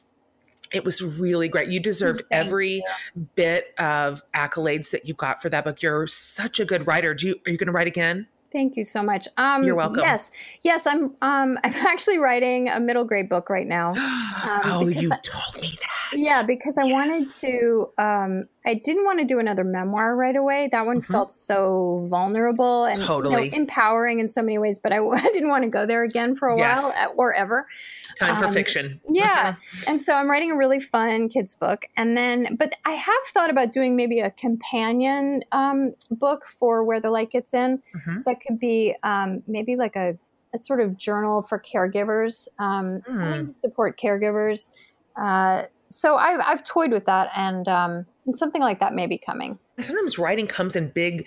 it 0.72 0.84
was 0.84 1.02
really 1.02 1.48
great. 1.48 1.68
You 1.68 1.80
deserved 1.80 2.22
Thank 2.30 2.46
every 2.46 2.76
you. 2.76 3.28
bit 3.34 3.74
of 3.78 4.22
accolades 4.32 4.90
that 4.90 5.06
you 5.06 5.14
got 5.14 5.40
for 5.40 5.50
that 5.50 5.64
book. 5.64 5.82
You're 5.82 6.06
such 6.06 6.60
a 6.60 6.64
good 6.64 6.86
writer. 6.86 7.14
Do 7.14 7.28
you 7.28 7.34
are 7.46 7.50
you 7.50 7.58
going 7.58 7.66
to 7.66 7.72
write 7.72 7.86
again? 7.86 8.26
Thank 8.53 8.76
you 8.76 8.84
so 8.84 9.03
much. 9.03 9.26
Um, 9.38 9.64
You're 9.64 9.74
welcome. 9.74 10.00
Yes, 10.00 10.30
yes. 10.61 10.86
I'm. 10.86 11.16
Um, 11.22 11.59
I'm 11.64 11.74
actually 11.86 12.18
writing 12.18 12.68
a 12.68 12.78
middle 12.78 13.05
grade 13.05 13.28
book 13.28 13.48
right 13.50 13.66
now. 13.66 13.94
Um, 14.42 14.61
oh, 14.64 14.88
you 14.88 15.09
I, 15.12 15.18
told 15.22 15.62
me 15.62 15.78
that. 15.80 16.18
Yeah, 16.18 16.42
because 16.42 16.76
I 16.76 16.84
yes. 16.84 16.92
wanted 16.92 17.30
to. 17.42 17.92
Um, 17.96 18.48
I 18.66 18.74
didn't 18.74 19.05
want 19.05 19.20
to 19.20 19.24
do 19.24 19.38
another 19.38 19.62
memoir 19.62 20.16
right 20.16 20.34
away. 20.34 20.68
That 20.72 20.84
one 20.84 21.00
mm-hmm. 21.00 21.12
felt 21.12 21.32
so 21.32 22.07
vulnerable 22.11 22.86
and 22.86 23.00
totally. 23.00 23.44
you 23.44 23.50
know, 23.50 23.57
empowering 23.57 24.18
in 24.18 24.28
so 24.28 24.42
many 24.42 24.59
ways. 24.59 24.80
But 24.80 24.92
I, 24.92 24.98
I, 25.07 25.22
didn't 25.32 25.48
want 25.48 25.62
to 25.62 25.70
go 25.70 25.86
there 25.86 26.03
again 26.03 26.34
for 26.34 26.48
a 26.48 26.57
yes. 26.57 26.76
while 26.76 27.14
or 27.16 27.32
ever. 27.34 27.68
Time 28.16 28.36
for 28.38 28.46
um, 28.46 28.52
fiction. 28.52 29.00
Yeah. 29.08 29.56
And 29.86 30.00
so 30.00 30.14
I'm 30.14 30.30
writing 30.30 30.50
a 30.50 30.56
really 30.56 30.80
fun 30.80 31.28
kids 31.28 31.54
book. 31.54 31.86
And 31.96 32.16
then, 32.16 32.56
but 32.58 32.74
I 32.84 32.92
have 32.92 33.22
thought 33.32 33.50
about 33.50 33.72
doing 33.72 33.96
maybe 33.96 34.20
a 34.20 34.30
companion 34.30 35.42
um, 35.52 35.92
book 36.10 36.46
for 36.46 36.84
Where 36.84 37.00
the 37.00 37.10
Light 37.10 37.30
Gets 37.30 37.54
In 37.54 37.82
mm-hmm. 37.96 38.20
that 38.26 38.40
could 38.40 38.58
be 38.58 38.94
um, 39.02 39.42
maybe 39.46 39.76
like 39.76 39.96
a, 39.96 40.16
a, 40.54 40.58
sort 40.58 40.80
of 40.80 40.96
journal 40.96 41.42
for 41.42 41.58
caregivers, 41.58 42.48
um, 42.58 43.00
mm. 43.00 43.10
something 43.10 43.46
to 43.46 43.52
support 43.52 43.98
caregivers. 43.98 44.70
Uh, 45.16 45.64
so 45.88 46.16
I've, 46.16 46.40
I've 46.44 46.64
toyed 46.64 46.90
with 46.90 47.06
that 47.06 47.30
and, 47.34 47.68
um, 47.68 48.06
and 48.26 48.36
something 48.36 48.60
like 48.60 48.80
that 48.80 48.94
may 48.94 49.06
be 49.06 49.18
coming. 49.18 49.58
Sometimes 49.80 50.18
writing 50.18 50.46
comes 50.46 50.76
in 50.76 50.88
big 50.88 51.26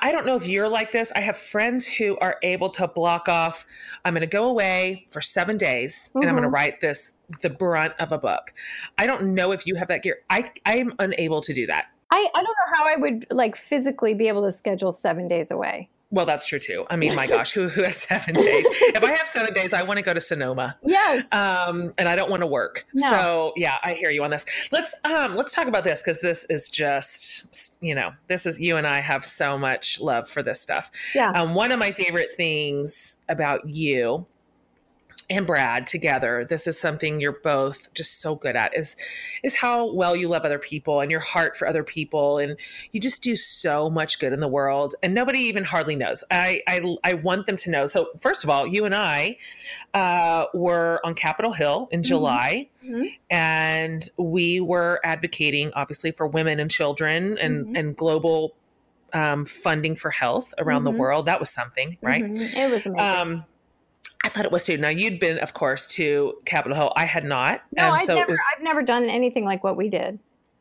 I 0.00 0.10
don't 0.10 0.26
know 0.26 0.34
if 0.34 0.46
you're 0.46 0.68
like 0.68 0.90
this. 0.90 1.12
I 1.14 1.20
have 1.20 1.36
friends 1.36 1.86
who 1.86 2.16
are 2.18 2.36
able 2.42 2.70
to 2.70 2.88
block 2.88 3.28
off, 3.28 3.64
I'm 4.04 4.14
going 4.14 4.22
to 4.22 4.26
go 4.26 4.44
away 4.44 5.06
for 5.10 5.20
seven 5.20 5.56
days 5.56 6.08
mm-hmm. 6.08 6.18
and 6.18 6.28
I'm 6.28 6.34
going 6.34 6.42
to 6.42 6.48
mm-hmm. 6.48 6.54
write 6.54 6.80
this, 6.80 7.14
the 7.40 7.50
brunt 7.50 7.94
of 8.00 8.12
a 8.12 8.18
book. 8.18 8.52
I 8.98 9.06
don't 9.06 9.34
know 9.34 9.52
if 9.52 9.66
you 9.66 9.76
have 9.76 9.88
that 9.88 10.02
gear. 10.02 10.18
I, 10.30 10.50
I'm 10.66 10.92
unable 10.98 11.40
to 11.42 11.54
do 11.54 11.66
that. 11.66 11.86
I, 12.10 12.28
I 12.34 12.42
don't 12.42 12.44
know 12.44 12.76
how 12.76 12.84
I 12.84 12.96
would 13.00 13.26
like 13.30 13.56
physically 13.56 14.14
be 14.14 14.28
able 14.28 14.42
to 14.42 14.50
schedule 14.50 14.92
seven 14.92 15.28
days 15.28 15.50
away. 15.50 15.88
Well, 16.12 16.26
that's 16.26 16.46
true 16.46 16.58
too. 16.58 16.84
I 16.90 16.96
mean, 16.96 17.14
my 17.16 17.26
gosh, 17.26 17.52
who, 17.52 17.70
who 17.70 17.82
has 17.82 17.96
seven 17.96 18.34
days? 18.34 18.66
if 18.70 19.02
I 19.02 19.12
have 19.12 19.26
seven 19.26 19.54
days, 19.54 19.72
I 19.72 19.82
want 19.82 19.96
to 19.96 20.04
go 20.04 20.12
to 20.12 20.20
Sonoma. 20.20 20.76
Yes. 20.84 21.32
Um, 21.32 21.92
and 21.96 22.06
I 22.06 22.14
don't 22.14 22.30
want 22.30 22.42
to 22.42 22.46
work. 22.46 22.86
No. 22.92 23.10
So 23.10 23.52
yeah, 23.56 23.78
I 23.82 23.94
hear 23.94 24.10
you 24.10 24.22
on 24.22 24.30
this. 24.30 24.44
Let's 24.70 24.94
um, 25.04 25.36
let's 25.36 25.54
talk 25.54 25.68
about 25.68 25.84
this 25.84 26.02
because 26.02 26.20
this 26.20 26.44
is 26.50 26.68
just 26.68 27.78
you 27.80 27.94
know 27.94 28.10
this 28.26 28.44
is 28.44 28.60
you 28.60 28.76
and 28.76 28.86
I 28.86 29.00
have 29.00 29.24
so 29.24 29.56
much 29.56 30.02
love 30.02 30.28
for 30.28 30.42
this 30.42 30.60
stuff. 30.60 30.90
Yeah. 31.14 31.30
Um, 31.30 31.54
one 31.54 31.72
of 31.72 31.78
my 31.78 31.92
favorite 31.92 32.36
things 32.36 33.16
about 33.30 33.66
you 33.66 34.26
and 35.32 35.46
Brad 35.46 35.86
together, 35.86 36.44
this 36.44 36.66
is 36.66 36.78
something 36.78 37.20
you're 37.20 37.40
both 37.42 37.92
just 37.94 38.20
so 38.20 38.34
good 38.34 38.56
at 38.56 38.76
is 38.76 38.96
is 39.42 39.56
how 39.56 39.92
well 39.92 40.14
you 40.14 40.28
love 40.28 40.44
other 40.44 40.58
people 40.58 41.00
and 41.00 41.10
your 41.10 41.20
heart 41.20 41.56
for 41.56 41.66
other 41.66 41.82
people 41.82 42.38
and 42.38 42.56
you 42.92 43.00
just 43.00 43.22
do 43.22 43.34
so 43.36 43.88
much 43.90 44.18
good 44.18 44.32
in 44.32 44.40
the 44.40 44.48
world 44.48 44.94
and 45.02 45.14
nobody 45.14 45.40
even 45.40 45.64
hardly 45.64 45.96
knows. 45.96 46.22
I 46.30 46.62
I, 46.68 46.96
I 47.04 47.14
want 47.14 47.46
them 47.46 47.56
to 47.58 47.70
know. 47.70 47.86
So 47.86 48.08
first 48.20 48.44
of 48.44 48.50
all, 48.50 48.66
you 48.66 48.84
and 48.84 48.94
I 48.94 49.38
uh, 49.94 50.46
were 50.54 51.00
on 51.04 51.14
Capitol 51.14 51.52
Hill 51.52 51.88
in 51.90 52.00
mm-hmm. 52.00 52.08
July 52.08 52.68
mm-hmm. 52.84 53.06
and 53.30 54.08
we 54.18 54.60
were 54.60 55.00
advocating 55.04 55.72
obviously 55.74 56.12
for 56.12 56.26
women 56.26 56.60
and 56.60 56.70
children 56.70 57.38
and 57.38 57.66
mm-hmm. 57.66 57.76
and 57.76 57.96
global 57.96 58.54
um, 59.12 59.44
funding 59.44 59.94
for 59.94 60.10
health 60.10 60.54
around 60.58 60.84
the 60.84 60.90
mm-hmm. 60.90 61.00
world. 61.00 61.26
That 61.26 61.40
was 61.40 61.50
something, 61.50 61.98
right? 62.02 62.22
Mm-hmm. 62.22 62.58
It 62.58 62.70
was 62.70 62.86
amazing. 62.86 63.00
Um, 63.00 63.44
I 64.24 64.28
thought 64.28 64.44
it 64.44 64.52
was 64.52 64.64
too. 64.64 64.78
Now 64.78 64.88
you'd 64.88 65.18
been, 65.18 65.38
of 65.38 65.54
course, 65.54 65.86
to 65.94 66.34
Capitol 66.44 66.76
Hill. 66.76 66.92
I 66.96 67.04
had 67.06 67.24
not. 67.24 67.62
No, 67.76 67.90
I've 67.90 68.02
so 68.02 68.14
never. 68.14 68.30
Was, 68.30 68.40
I've 68.54 68.62
never 68.62 68.82
done 68.82 69.04
anything 69.04 69.44
like 69.44 69.64
what 69.64 69.76
we 69.76 69.88
did. 69.88 70.18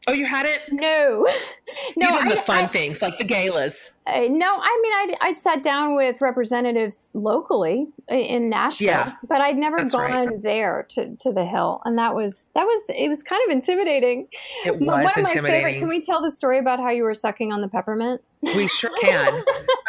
Oh, 0.07 0.14
you 0.14 0.26
had 0.26 0.47
it? 0.47 0.62
No, 0.72 1.28
no. 1.95 2.09
You 2.09 2.24
did 2.24 2.32
the 2.32 2.41
fun 2.41 2.66
I, 2.66 2.68
things 2.68 3.01
like 3.01 3.18
the 3.18 3.24
galas. 3.24 3.93
Uh, 4.08 4.22
no, 4.30 4.58
I 4.60 4.80
mean, 4.82 4.93
I'd, 4.93 5.30
I'd 5.30 5.39
sat 5.39 5.62
down 5.62 5.95
with 5.95 6.22
representatives 6.22 7.12
locally 7.14 7.88
in 8.10 8.49
Nashville, 8.49 8.88
yeah, 8.88 9.14
but 9.28 9.41
I'd 9.41 9.58
never 9.58 9.78
gone 9.86 10.12
right. 10.28 10.41
there 10.41 10.88
to, 10.89 11.16
to 11.18 11.32
the 11.32 11.45
Hill, 11.45 11.82
and 11.86 11.99
that 11.99 12.16
was 12.16 12.49
that 12.56 12.64
was 12.64 12.89
it 12.89 13.08
was 13.10 13.22
kind 13.22 13.41
of 13.47 13.54
intimidating. 13.54 14.28
It 14.66 14.80
was 14.80 14.88
One 14.88 15.02
intimidating. 15.02 15.38
Of 15.38 15.43
my 15.43 15.49
favorite, 15.49 15.80
can 15.80 15.88
we 15.88 16.02
tell 16.02 16.20
the 16.20 16.32
story 16.32 16.58
about 16.58 16.80
how 16.80 16.89
you 16.89 17.04
were 17.04 17.14
sucking 17.14 17.52
on 17.52 17.62
the 17.62 17.68
peppermint? 17.68 18.22
We 18.41 18.68
sure 18.68 18.89
can. 19.02 19.43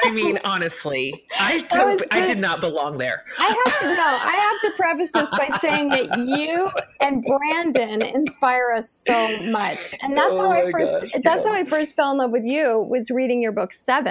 I 0.04 0.10
mean, 0.12 0.38
honestly, 0.44 1.24
I 1.40 1.60
did, 1.70 2.06
I 2.10 2.22
did 2.26 2.36
not 2.36 2.60
belong 2.60 2.98
there. 2.98 3.24
I 3.38 3.62
have 3.64 3.80
to 3.80 3.86
no, 3.86 4.02
I 4.02 4.58
have 4.60 4.70
to 4.70 4.76
preface 4.76 5.10
this 5.10 5.30
by 5.30 5.56
saying 5.58 5.88
that 5.88 6.18
you 6.18 6.68
and 7.00 7.24
Brandon 7.24 8.02
inspire 8.02 8.72
us 8.76 8.90
so 8.90 9.38
much, 9.46 9.94
and 10.02 10.14
that's 10.14 10.36
oh 10.36 10.42
how 10.42 10.50
I 10.50 10.70
first 10.70 11.00
gosh, 11.00 11.22
that's 11.22 11.46
yeah. 11.46 11.50
how 11.50 11.56
I 11.56 11.64
first 11.64 11.94
fell 11.94 12.12
in 12.12 12.18
love 12.18 12.30
with 12.30 12.44
you 12.44 12.86
was 12.90 13.10
reading 13.10 13.40
your 13.40 13.52
book 13.52 13.72
Seven. 13.72 14.01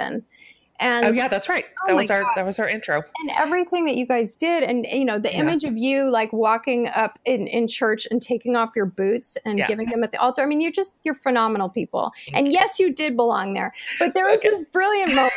And 0.82 1.06
oh 1.06 1.12
yeah, 1.12 1.28
that's 1.28 1.48
right. 1.48 1.64
Oh 1.82 1.88
that 1.88 1.96
was 1.96 2.10
our 2.10 2.22
gosh. 2.22 2.32
that 2.34 2.44
was 2.44 2.58
our 2.58 2.68
intro. 2.68 2.96
And 2.96 3.30
everything 3.38 3.84
that 3.84 3.94
you 3.94 4.04
guys 4.04 4.34
did, 4.34 4.64
and 4.64 4.84
you 4.90 5.04
know, 5.04 5.18
the 5.18 5.30
yeah. 5.30 5.38
image 5.38 5.62
of 5.62 5.76
you 5.76 6.10
like 6.10 6.32
walking 6.32 6.88
up 6.88 7.20
in, 7.24 7.46
in 7.46 7.68
church 7.68 8.08
and 8.10 8.20
taking 8.20 8.56
off 8.56 8.70
your 8.74 8.86
boots 8.86 9.38
and 9.44 9.58
yeah. 9.58 9.68
giving 9.68 9.88
them 9.88 10.02
at 10.02 10.10
the 10.10 10.18
altar. 10.18 10.42
I 10.42 10.46
mean, 10.46 10.60
you're 10.60 10.72
just 10.72 11.00
you're 11.04 11.14
phenomenal 11.14 11.68
people. 11.68 12.10
And 12.32 12.52
yes, 12.52 12.80
you 12.80 12.92
did 12.92 13.16
belong 13.16 13.54
there. 13.54 13.72
But 14.00 14.14
there 14.14 14.26
was 14.26 14.40
okay. 14.40 14.50
this 14.50 14.64
brilliant 14.72 15.14
moment. 15.14 15.32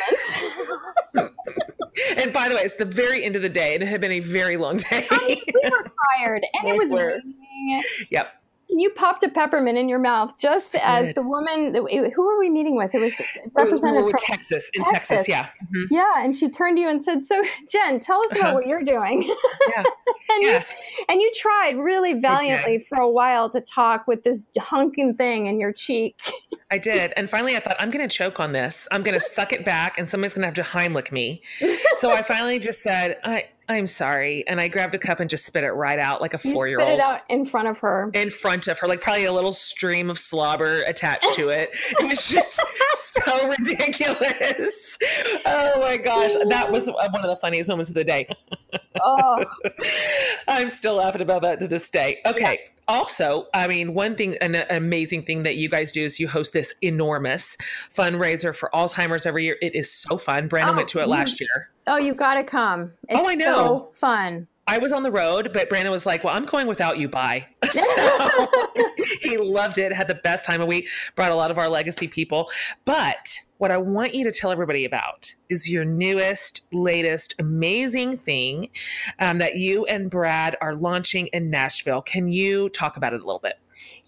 and 2.18 2.34
by 2.34 2.50
the 2.50 2.56
way, 2.56 2.62
it's 2.62 2.78
the 2.78 2.86
very 2.86 3.24
end 3.24 3.36
of 3.36 3.44
the 3.44 3.50
day, 3.50 3.76
and 3.76 3.84
it 3.84 3.88
had 3.88 4.02
been 4.02 4.14
a 4.14 4.22
very 4.22 4.58
long 4.58 4.78
day. 4.78 5.06
I 5.12 5.28
mean, 5.28 5.42
we 5.46 5.70
were 5.70 5.86
tired, 6.18 6.44
and 6.56 6.70
it 6.70 6.78
was 6.78 6.92
raining. 6.92 7.84
Yep 8.10 8.34
you 8.70 8.90
popped 8.90 9.24
a 9.24 9.30
peppermint 9.30 9.78
in 9.78 9.88
your 9.88 10.00
mouth 10.00 10.38
just 10.38 10.76
as 10.76 11.14
the 11.14 11.22
woman. 11.22 11.76
Who 11.76 12.24
were 12.24 12.40
we 12.40 12.50
meeting 12.50 12.76
with? 12.76 12.94
It 12.96 13.00
was 13.00 13.22
representative 13.54 14.10
from 14.12 14.20
Texas. 14.20 14.70
In 14.74 14.84
Texas, 14.84 15.10
Texas 15.10 15.30
yeah. 15.30 15.50
Mm-hmm. 15.64 15.94
Yeah, 15.94 16.24
and 16.24 16.36
she 16.36 16.50
turned 16.50 16.78
to 16.78 16.82
you 16.82 16.90
and 16.90 17.02
said, 17.02 17.24
"So, 17.24 17.42
Jen, 17.70 18.00
tell 18.00 18.22
us 18.22 18.32
about 18.32 18.46
uh-huh. 18.46 18.54
what 18.54 18.68
you're 18.68 18.84
doing." 18.84 19.24
Yeah. 19.24 19.84
and 20.30 20.44
yes. 20.44 20.74
you 20.98 21.06
and 21.10 21.22
you 21.22 21.32
tried 21.36 21.78
really 21.78 22.14
valiantly 22.14 22.76
okay. 22.76 22.86
for 22.90 23.00
a 23.00 23.10
while 23.10 23.50
to 23.52 23.62
talk 23.62 24.08
with 24.08 24.24
this 24.24 24.50
hunking 24.58 25.18
thing 25.18 25.46
in 25.46 25.60
your 25.60 25.72
cheek. 25.72 26.20
I 26.72 26.80
did, 26.80 27.14
and 27.16 27.30
finally, 27.30 27.56
I 27.56 27.60
thought 27.60 27.76
I'm 27.80 27.92
going 27.92 28.08
to 28.08 28.14
choke 28.14 28.40
on 28.40 28.52
this. 28.52 28.88
I'm 28.92 29.04
going 29.04 29.14
to 29.14 29.20
suck 29.20 29.54
it 29.54 29.64
back, 29.64 29.98
and 29.98 30.10
somebody's 30.10 30.34
going 30.34 30.42
to 30.42 30.48
have 30.48 30.56
to 30.56 30.78
Heimlich 30.78 31.12
me. 31.12 31.42
So 31.98 32.12
I 32.12 32.24
finally 32.24 32.60
just 32.60 32.82
said, 32.82 33.18
"I." 33.24 33.46
I'm 33.68 33.88
sorry. 33.88 34.48
And 34.48 34.62
I 34.62 34.68
grabbed 34.68 34.94
a 34.96 35.00
cup 35.00 35.20
and 35.20 35.30
just 35.30 35.46
spit 35.46 35.64
it 35.64 35.72
right 35.72 35.98
out 35.98 36.22
like 36.22 36.34
a 36.34 36.38
four 36.38 36.68
year 36.68 36.80
old. 36.80 36.88
Spit 36.88 37.00
it 37.00 37.06
out 37.06 37.22
in 37.30 37.46
front 37.46 37.68
of 37.68 37.80
her. 37.80 38.12
In 38.14 38.30
front 38.30 38.68
of 38.68 38.78
her, 38.80 38.88
like 38.88 39.02
probably 39.02 39.26
a 39.26 39.34
little 39.34 39.54
stream 39.54 40.10
of 40.10 40.20
slobber 40.20 40.84
attached 40.84 41.34
to 41.34 41.50
it. 41.50 41.76
It 41.98 42.10
was 42.10 42.28
just 42.28 42.62
so 43.14 43.48
ridiculous. 43.48 44.98
Oh 45.46 45.80
my 45.80 45.98
gosh. 45.98 46.34
That 46.50 46.72
was 46.72 46.88
one 46.90 47.24
of 47.24 47.30
the 47.30 47.38
funniest 47.42 47.70
moments 47.70 47.90
of 47.90 47.96
the 47.96 48.04
day. 48.04 48.28
Oh. 49.02 49.46
I'm 50.48 50.70
still 50.70 50.96
laughing 50.96 51.22
about 51.22 51.42
that 51.44 51.60
to 51.62 51.68
this 51.68 51.90
day. 51.90 52.22
Okay. 52.26 52.60
Yeah 52.62 52.75
also, 52.88 53.48
I 53.54 53.68
mean, 53.68 53.94
one 53.94 54.16
thing, 54.16 54.38
an 54.38 54.64
amazing 54.70 55.24
thing 55.24 55.44
that 55.44 55.56
you 55.56 55.70
guys 55.70 55.92
do 55.92 56.04
is 56.04 56.20
you 56.20 56.28
host 56.28 56.54
this 56.54 56.74
enormous 56.82 57.58
fundraiser 57.90 58.56
for 58.56 58.70
Alzheimer's 58.74 59.26
every 59.26 59.46
year. 59.46 59.58
It 59.62 59.76
is 59.76 59.92
so 59.92 60.18
fun. 60.18 60.48
Brandon 60.48 60.74
oh, 60.74 60.78
went 60.78 60.90
to 60.90 61.00
it 61.00 61.06
you, 61.06 61.12
last 61.12 61.40
year. 61.40 61.70
Oh, 61.88 61.98
you've 61.98 62.18
got 62.18 62.36
to 62.36 62.44
come. 62.44 62.94
Oh, 62.94 63.06
it's 63.10 63.20
oh, 63.20 63.30
I 63.30 63.36
know. 63.36 63.46
So 63.46 63.90
fun. 63.94 64.48
I 64.68 64.80
was 64.80 64.92
on 64.92 65.04
the 65.04 65.12
road, 65.12 65.52
but 65.54 65.70
Brandon 65.70 65.92
was 65.92 66.06
like, 66.06 66.24
"Well, 66.24 66.36
I'm 66.36 66.46
going 66.46 66.68
without 66.68 66.98
you." 66.98 67.08
Bye. 67.08 67.48
So 67.76 68.48
he 69.22 69.38
loved 69.38 69.78
it. 69.78 69.92
Had 69.92 70.08
the 70.08 70.16
best 70.16 70.46
time 70.46 70.62
of 70.62 70.68
week. 70.68 70.88
Brought 71.16 71.32
a 71.32 71.36
lot 71.36 71.52
of 71.52 71.58
our 71.58 71.70
legacy 71.70 72.08
people. 72.08 72.50
But 72.84 73.40
what 73.58 73.72
I 73.72 73.78
want 73.78 74.14
you 74.14 74.24
to 74.26 74.32
tell 74.32 74.52
everybody 74.52 74.86
about 74.86 75.34
is 75.50 75.70
your 75.70 75.86
newest, 75.86 76.64
latest, 76.72 77.36
amazing 77.40 78.18
thing 78.18 78.70
um, 79.20 79.38
that 79.40 79.56
you 79.56 79.86
and 79.86 80.10
Brad 80.10 80.58
are 80.62 80.76
launching 80.76 81.28
in 81.28 81.50
Nashville. 81.50 82.02
Can 82.02 82.28
you 82.28 82.70
talk 82.70 82.98
about 82.98 83.14
it 83.14 83.22
a 83.22 83.26
little 83.26 83.40
bit? 83.40 83.56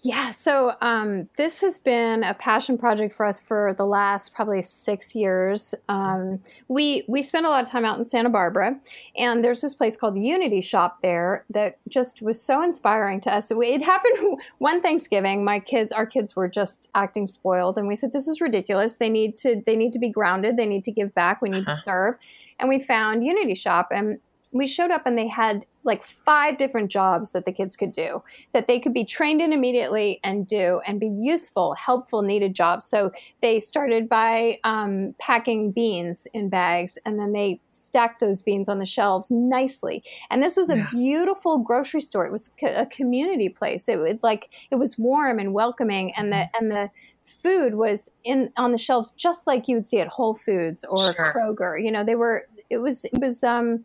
Yeah, 0.00 0.30
so 0.30 0.74
um, 0.80 1.28
this 1.36 1.60
has 1.60 1.78
been 1.78 2.22
a 2.22 2.32
passion 2.32 2.78
project 2.78 3.12
for 3.12 3.26
us 3.26 3.40
for 3.40 3.74
the 3.74 3.84
last 3.84 4.32
probably 4.32 4.62
six 4.62 5.14
years. 5.14 5.74
Um, 5.88 6.40
we 6.68 7.04
we 7.08 7.20
spend 7.20 7.46
a 7.46 7.48
lot 7.48 7.64
of 7.64 7.68
time 7.68 7.84
out 7.84 7.98
in 7.98 8.04
Santa 8.04 8.30
Barbara, 8.30 8.80
and 9.16 9.44
there's 9.44 9.60
this 9.60 9.74
place 9.74 9.96
called 9.96 10.16
Unity 10.16 10.60
Shoppe 10.60 11.00
there 11.02 11.44
that 11.50 11.78
just 11.88 12.22
was 12.22 12.40
so 12.40 12.62
inspiring 12.62 13.20
to 13.22 13.34
us. 13.34 13.50
It 13.50 13.82
happened 13.82 14.38
one 14.58 14.80
Thanksgiving. 14.80 15.44
My 15.44 15.58
kids, 15.58 15.90
our 15.90 16.06
kids, 16.06 16.36
were 16.36 16.48
just 16.48 16.88
acting 16.94 17.26
spoiled, 17.26 17.76
and 17.76 17.88
we 17.88 17.96
said, 17.96 18.12
"This 18.12 18.28
is 18.28 18.40
ridiculous. 18.40 18.94
They 18.94 19.10
need 19.10 19.36
to 19.38 19.60
they 19.66 19.76
need 19.76 19.92
to 19.94 19.98
be 19.98 20.10
grounded. 20.10 20.56
They 20.56 20.66
need 20.66 20.84
to 20.84 20.92
give 20.92 21.12
back. 21.14 21.42
We 21.42 21.50
need 21.50 21.68
uh-huh. 21.68 21.76
to 21.76 21.82
serve." 21.82 22.18
And 22.60 22.68
we 22.68 22.80
found 22.80 23.24
Unity 23.24 23.54
Shoppe, 23.54 23.88
and 23.90 24.18
we 24.52 24.66
showed 24.66 24.90
up 24.90 25.02
and 25.04 25.18
they 25.18 25.28
had 25.28 25.64
like 25.84 26.02
five 26.02 26.58
different 26.58 26.90
jobs 26.90 27.32
that 27.32 27.44
the 27.44 27.52
kids 27.52 27.76
could 27.76 27.92
do 27.92 28.22
that 28.52 28.66
they 28.66 28.78
could 28.78 28.92
be 28.92 29.04
trained 29.04 29.40
in 29.40 29.52
immediately 29.52 30.20
and 30.22 30.46
do 30.46 30.80
and 30.86 31.00
be 31.00 31.08
useful 31.08 31.74
helpful 31.74 32.22
needed 32.22 32.54
jobs 32.54 32.84
so 32.84 33.10
they 33.40 33.58
started 33.58 34.08
by 34.08 34.58
um, 34.64 35.14
packing 35.18 35.70
beans 35.70 36.26
in 36.34 36.48
bags 36.48 36.98
and 37.04 37.18
then 37.18 37.32
they 37.32 37.60
stacked 37.72 38.20
those 38.20 38.42
beans 38.42 38.68
on 38.68 38.78
the 38.78 38.86
shelves 38.86 39.30
nicely 39.30 40.02
and 40.30 40.42
this 40.42 40.56
was 40.56 40.70
a 40.70 40.76
yeah. 40.76 40.88
beautiful 40.90 41.58
grocery 41.58 42.00
store 42.00 42.24
it 42.24 42.32
was 42.32 42.52
a 42.62 42.86
community 42.86 43.48
place 43.48 43.88
it 43.88 43.98
would 43.98 44.22
like 44.22 44.50
it 44.70 44.76
was 44.76 44.98
warm 44.98 45.38
and 45.38 45.52
welcoming 45.54 46.12
and 46.16 46.32
the 46.32 46.36
mm-hmm. 46.36 46.64
and 46.64 46.70
the 46.70 46.90
food 47.28 47.74
was 47.74 48.10
in 48.24 48.50
on 48.56 48.72
the 48.72 48.78
shelves 48.78 49.12
just 49.12 49.46
like 49.46 49.68
you 49.68 49.76
would 49.76 49.86
see 49.86 50.00
at 50.00 50.08
Whole 50.08 50.34
Foods 50.34 50.84
or 50.84 51.12
sure. 51.12 51.34
Kroger 51.34 51.82
you 51.82 51.90
know 51.90 52.02
they 52.02 52.14
were 52.14 52.48
it 52.70 52.78
was 52.78 53.04
it 53.04 53.18
was 53.20 53.44
um 53.44 53.84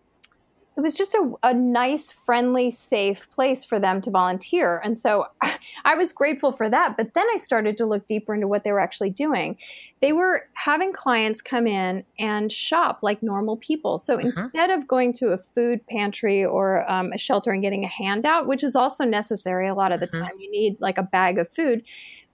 it 0.75 0.81
was 0.81 0.95
just 0.95 1.13
a, 1.13 1.33
a 1.43 1.53
nice, 1.53 2.11
friendly, 2.11 2.71
safe 2.71 3.29
place 3.29 3.63
for 3.63 3.79
them 3.79 4.01
to 4.01 4.09
volunteer. 4.09 4.81
And 4.83 4.97
so 4.97 5.27
I 5.85 5.95
was 5.95 6.11
grateful 6.11 6.51
for 6.51 6.67
that. 6.67 6.97
But 6.97 7.13
then 7.13 7.25
I 7.31 7.37
started 7.37 7.77
to 7.77 7.85
look 7.85 8.07
deeper 8.07 8.33
into 8.33 8.47
what 8.47 8.63
they 8.63 8.71
were 8.71 8.79
actually 8.79 9.11
doing. 9.11 9.57
They 10.01 10.13
were 10.13 10.47
having 10.53 10.91
clients 10.91 11.41
come 11.41 11.67
in 11.67 12.03
and 12.17 12.51
shop 12.51 12.99
like 13.03 13.21
normal 13.21 13.57
people. 13.57 13.99
So 13.99 14.15
uh-huh. 14.15 14.27
instead 14.27 14.71
of 14.71 14.87
going 14.87 15.13
to 15.13 15.29
a 15.29 15.37
food 15.37 15.85
pantry 15.87 16.43
or 16.43 16.89
um, 16.91 17.11
a 17.13 17.17
shelter 17.17 17.51
and 17.51 17.61
getting 17.61 17.85
a 17.85 17.89
handout, 17.89 18.47
which 18.47 18.63
is 18.63 18.75
also 18.75 19.05
necessary 19.05 19.67
a 19.67 19.75
lot 19.75 19.91
of 19.91 19.99
the 19.99 20.07
uh-huh. 20.07 20.25
time, 20.25 20.39
you 20.39 20.49
need 20.49 20.77
like 20.79 20.97
a 20.97 21.03
bag 21.03 21.37
of 21.37 21.49
food. 21.49 21.83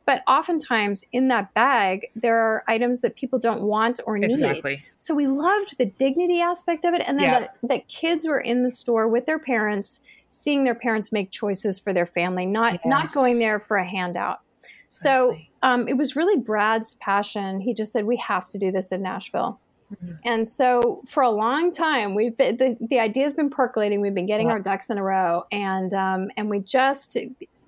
But 0.09 0.23
oftentimes 0.27 1.05
in 1.11 1.27
that 1.27 1.53
bag, 1.53 2.07
there 2.15 2.35
are 2.35 2.63
items 2.67 3.01
that 3.01 3.15
people 3.15 3.37
don't 3.37 3.61
want 3.61 3.99
or 4.07 4.17
need. 4.17 4.31
Exactly. 4.31 4.83
So 4.97 5.13
we 5.13 5.27
loved 5.27 5.77
the 5.77 5.85
dignity 5.85 6.41
aspect 6.41 6.83
of 6.83 6.95
it. 6.95 7.03
And 7.05 7.19
then 7.19 7.25
yeah. 7.25 7.39
that, 7.41 7.57
that 7.61 7.87
kids 7.89 8.25
were 8.25 8.39
in 8.39 8.63
the 8.63 8.71
store 8.71 9.07
with 9.07 9.27
their 9.27 9.37
parents, 9.37 10.01
seeing 10.29 10.63
their 10.63 10.73
parents 10.73 11.11
make 11.11 11.29
choices 11.29 11.77
for 11.77 11.93
their 11.93 12.07
family, 12.07 12.47
not, 12.47 12.73
yes. 12.73 12.81
not 12.85 13.13
going 13.13 13.37
there 13.37 13.59
for 13.59 13.77
a 13.77 13.87
handout. 13.87 14.39
Exactly. 14.87 15.51
So 15.61 15.67
um, 15.67 15.87
it 15.87 15.95
was 15.95 16.15
really 16.15 16.41
Brad's 16.41 16.95
passion. 16.95 17.59
He 17.59 17.75
just 17.75 17.91
said, 17.91 18.05
we 18.05 18.17
have 18.17 18.49
to 18.49 18.57
do 18.57 18.71
this 18.71 18.91
in 18.91 19.03
Nashville. 19.03 19.59
Mm-hmm. 19.93 20.13
And 20.25 20.49
so 20.49 21.03
for 21.07 21.21
a 21.21 21.29
long 21.29 21.71
time, 21.71 22.15
we've 22.15 22.35
been, 22.35 22.57
the, 22.57 22.75
the 22.81 22.99
idea 22.99 23.25
has 23.25 23.35
been 23.35 23.51
percolating. 23.51 24.01
We've 24.01 24.15
been 24.15 24.25
getting 24.25 24.47
yeah. 24.47 24.53
our 24.53 24.59
ducks 24.59 24.89
in 24.89 24.97
a 24.97 25.03
row, 25.03 25.45
and 25.51 25.93
um, 25.93 26.31
and 26.37 26.49
we 26.49 26.59
just 26.59 27.17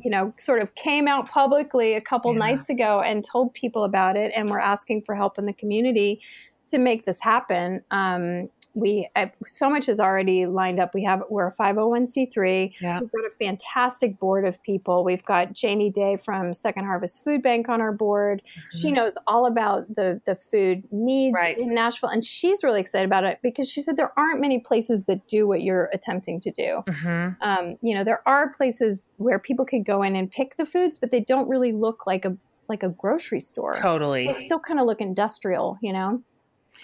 you 0.04 0.10
know, 0.10 0.34
sort 0.38 0.62
of 0.62 0.76
came 0.76 1.08
out 1.08 1.30
publicly 1.30 1.94
a 1.94 2.02
couple 2.02 2.34
yeah. 2.34 2.40
nights 2.40 2.70
ago 2.70 3.02
and 3.02 3.24
told 3.24 3.54
people 3.54 3.84
about 3.84 4.18
it, 4.18 4.32
and 4.36 4.50
we're 4.50 4.60
asking 4.60 5.04
for 5.04 5.16
help 5.16 5.38
in 5.38 5.46
the 5.46 5.54
community 5.54 6.22
to 6.70 6.78
make 6.78 7.06
this 7.06 7.20
happen. 7.20 7.84
Um, 7.92 8.50
we 8.74 9.10
I, 9.16 9.32
so 9.46 9.70
much 9.70 9.90
is 9.90 10.00
already 10.00 10.46
lined 10.46 10.80
up. 10.80 10.94
We 10.94 11.04
have 11.04 11.24
we're 11.30 11.48
a 11.48 11.54
501c3. 11.54 12.74
Yeah. 12.80 13.00
We've 13.02 13.12
got 13.12 13.26
a 13.26 13.32
fantastic 13.40 14.20
board 14.20 14.46
of 14.46 14.62
people. 14.64 15.04
We've 15.04 15.24
got 15.26 15.54
Jaynee 15.54 15.94
Day 15.94 16.18
from 16.18 16.54
Second 16.54 16.86
Harvest 16.86 17.24
Food 17.24 17.42
Bank 17.42 17.68
on 17.70 17.82
our 17.82 17.92
board. 17.92 18.42
Mm-hmm. 18.46 18.80
She 18.80 18.92
knows 18.92 19.18
all 19.28 19.46
about 19.46 19.94
the 19.96 20.22
the 20.26 20.36
food 20.36 20.84
needs 20.92 21.36
right. 21.36 21.58
in 21.58 21.74
Nashville, 21.74 22.10
and 22.10 22.24
she's 22.24 22.64
really 22.64 22.80
excited 22.80 23.06
about 23.06 23.24
it 23.24 23.40
because 23.44 23.70
she 23.70 23.82
said 23.82 23.98
there 23.98 24.14
aren't 24.18 24.40
many 24.40 24.60
places 24.60 25.06
that 25.06 25.28
do 25.28 25.48
what 25.48 25.62
you're 25.62 25.90
attempting 25.94 26.40
to 26.42 26.52
do. 26.52 26.84
Mm-hmm. 26.88 27.30
Um, 27.42 27.78
you 27.82 27.94
know, 27.94 28.04
there 28.04 28.22
are 28.26 28.50
places 28.54 29.06
where 29.18 29.40
people 29.40 29.66
can 29.66 29.84
go 29.84 30.02
in 30.02 30.16
and 30.16 30.32
pick 30.32 30.56
the 30.56 30.66
foods, 30.66 30.98
but 30.98 31.12
they 31.12 31.22
don't 31.22 31.50
really 31.50 31.74
look 31.74 32.08
like 32.08 32.26
a 32.26 32.38
like 32.70 32.84
a 32.84 32.90
grocery 32.90 33.42
store. 33.42 33.74
Totally, 33.74 34.28
they 34.28 34.34
still 34.34 34.60
kind 34.60 34.80
of 34.80 34.86
look 34.86 35.02
industrial. 35.02 35.78
You 35.82 35.94
know. 35.94 36.24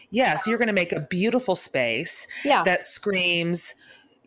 Yes, 0.09 0.47
you're 0.47 0.57
going 0.57 0.67
to 0.67 0.73
make 0.73 0.91
a 0.91 0.99
beautiful 0.99 1.55
space 1.55 2.27
yeah. 2.43 2.63
that 2.63 2.83
screams 2.83 3.75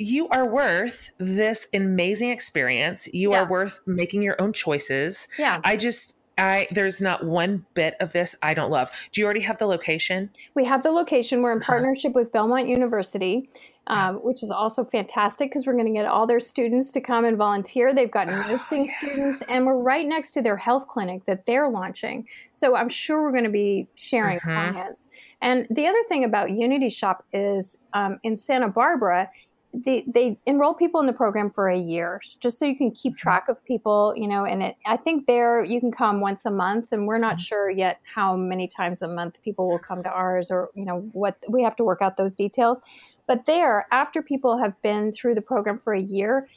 you 0.01 0.29
are 0.29 0.47
worth 0.47 1.11
this 1.18 1.68
amazing 1.75 2.31
experience. 2.31 3.07
You 3.12 3.33
yeah. 3.33 3.43
are 3.43 3.49
worth 3.51 3.81
making 3.87 4.23
your 4.23 4.41
own 4.41 4.55
choices. 4.55 5.29
Yeah. 5.39 5.61
I 5.62 5.77
just 5.77 6.16
I 6.39 6.68
there's 6.71 7.03
not 7.03 7.25
one 7.27 7.66
bit 7.75 7.97
of 8.01 8.12
this 8.12 8.35
I 8.43 8.55
don't 8.55 8.71
love. 8.71 8.91
Do 9.12 9.21
you 9.21 9.27
already 9.27 9.41
have 9.41 9.59
the 9.59 9.66
location? 9.66 10.31
We 10.55 10.64
have 10.64 10.83
the 10.83 10.91
location. 10.91 11.43
We're 11.43 11.53
in 11.53 11.59
uh-huh. 11.59 11.73
partnership 11.73 12.14
with 12.14 12.33
Belmont 12.33 12.66
University. 12.66 13.51
Um, 13.87 14.16
which 14.16 14.45
is 14.45 14.53
also 14.53 14.85
fantastic 14.85 15.51
because 15.51 15.66
we're 15.66 15.72
going 15.72 15.87
to 15.87 15.93
get 15.93 16.07
all 16.07 16.24
their 16.24 16.39
students 16.39 16.93
to 16.93 17.01
come 17.01 17.24
and 17.24 17.37
volunteer. 17.37 17.93
They've 17.93 18.11
got 18.11 18.28
nursing 18.28 18.87
yeah. 18.87 18.99
students, 18.99 19.43
and 19.49 19.66
we're 19.66 19.78
right 19.78 20.07
next 20.07 20.31
to 20.33 20.43
their 20.43 20.57
health 20.57 20.87
clinic 20.87 21.24
that 21.24 21.45
they're 21.45 21.68
launching. 21.68 22.28
So 22.53 22.76
I'm 22.76 22.89
sure 22.89 23.22
we're 23.22 23.33
going 23.33 23.45
to 23.45 23.51
be 23.51 23.89
sharing 23.97 24.37
uh-huh. 24.37 24.72
clients. 24.72 25.09
And 25.43 25.66
the 25.70 25.87
other 25.87 26.03
thing 26.09 26.24
about 26.24 26.51
Unity 26.51 26.89
Shoppe 26.89 27.24
is 27.33 27.78
um, 27.93 28.20
in 28.22 28.37
Santa 28.37 28.68
Barbara, 28.68 29.28
they, 29.73 30.05
they 30.07 30.37
enroll 30.47 30.75
people 30.75 31.01
in 31.01 31.07
the 31.07 31.12
program 31.12 31.51
for 31.51 31.68
a 31.68 31.79
year 31.79 32.21
just 32.41 32.59
so 32.59 32.64
you 32.64 32.77
can 32.77 32.91
keep 32.91 33.12
mm-hmm. 33.12 33.18
track 33.18 33.49
of 33.49 33.64
people 33.64 34.12
you 34.16 34.27
know 34.27 34.45
and 34.45 34.62
it, 34.62 34.77
i 34.87 34.97
think 34.97 35.27
there 35.27 35.62
you 35.62 35.81
can 35.81 35.93
come 35.93 36.21
once 36.21 36.45
a 36.45 36.51
month 36.51 36.93
and 36.93 37.07
we're 37.07 37.18
not 37.18 37.37
mm-hmm. 37.37 37.43
sure 37.43 37.71
yet 37.71 38.01
how 38.14 38.37
many 38.37 38.66
times 38.66 39.03
a 39.03 39.09
month 39.09 39.41
people 39.43 39.68
will 39.68 39.79
come 39.79 40.03
to 40.03 40.11
ours 40.11 40.51
or 40.51 40.71
you 40.75 40.85
know 40.85 41.01
what 41.12 41.37
we 41.49 41.62
have 41.62 41.77
to 41.77 41.85
work 41.85 42.03
out 42.03 42.16
those 42.16 42.35
details 42.35 42.81
but 43.27 43.47
there 43.47 43.87
after 43.93 44.23
people 44.23 44.59
have 44.59 44.81
been 44.83 45.12
through 45.12 45.35
the 45.35 45.43
program 45.43 45.79
for 45.79 45.93
a 45.95 46.01
year 46.01 46.49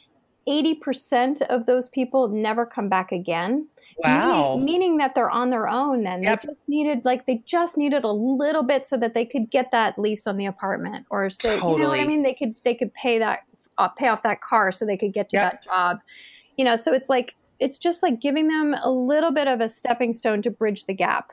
80% 0.48 1.42
of 1.42 1.66
those 1.66 1.88
people 1.88 2.28
never 2.28 2.66
come 2.66 2.88
back 2.88 3.12
again. 3.12 3.68
Wow. 3.98 4.56
Meaning, 4.56 4.64
meaning 4.64 4.96
that 4.98 5.14
they're 5.14 5.30
on 5.30 5.50
their 5.50 5.68
own 5.68 6.02
then. 6.02 6.22
Yep. 6.22 6.42
They 6.42 6.48
just 6.48 6.68
needed 6.68 7.04
like 7.04 7.26
they 7.26 7.42
just 7.46 7.78
needed 7.78 8.04
a 8.04 8.10
little 8.10 8.62
bit 8.62 8.86
so 8.86 8.96
that 8.96 9.14
they 9.14 9.24
could 9.24 9.50
get 9.50 9.70
that 9.70 9.98
lease 9.98 10.26
on 10.26 10.36
the 10.36 10.46
apartment 10.46 11.06
or 11.10 11.30
so 11.30 11.50
totally. 11.50 11.72
you 11.72 11.78
know 11.78 11.88
what 11.90 12.00
I 12.00 12.04
mean? 12.04 12.22
They 12.22 12.34
could 12.34 12.56
they 12.64 12.74
could 12.74 12.92
pay 12.94 13.18
that 13.18 13.40
uh, 13.78 13.88
pay 13.88 14.08
off 14.08 14.22
that 14.22 14.40
car 14.40 14.70
so 14.72 14.84
they 14.84 14.96
could 14.96 15.12
get 15.12 15.30
to 15.30 15.36
yep. 15.36 15.52
that 15.52 15.64
job. 15.64 16.00
You 16.56 16.64
know, 16.64 16.76
so 16.76 16.92
it's 16.92 17.08
like 17.08 17.36
it's 17.60 17.78
just 17.78 18.02
like 18.02 18.20
giving 18.20 18.48
them 18.48 18.74
a 18.82 18.90
little 18.90 19.30
bit 19.30 19.46
of 19.46 19.60
a 19.60 19.68
stepping 19.68 20.12
stone 20.12 20.42
to 20.42 20.50
bridge 20.50 20.86
the 20.86 20.94
gap. 20.94 21.32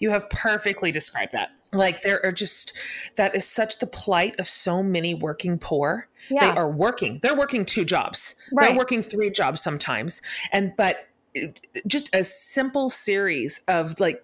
You 0.00 0.10
have 0.10 0.28
perfectly 0.28 0.90
described 0.90 1.32
that 1.32 1.50
like 1.72 2.02
there 2.02 2.24
are 2.24 2.32
just 2.32 2.72
that 3.16 3.34
is 3.34 3.46
such 3.46 3.78
the 3.78 3.86
plight 3.86 4.38
of 4.38 4.46
so 4.46 4.82
many 4.82 5.14
working 5.14 5.58
poor 5.58 6.08
yeah. 6.30 6.50
they 6.50 6.58
are 6.58 6.70
working 6.70 7.18
they're 7.22 7.36
working 7.36 7.64
two 7.64 7.84
jobs 7.84 8.34
right. 8.52 8.68
they're 8.68 8.78
working 8.78 9.02
three 9.02 9.30
jobs 9.30 9.60
sometimes 9.60 10.20
and 10.52 10.72
but 10.76 11.08
just 11.86 12.14
a 12.14 12.22
simple 12.22 12.90
series 12.90 13.60
of 13.66 13.98
like 13.98 14.22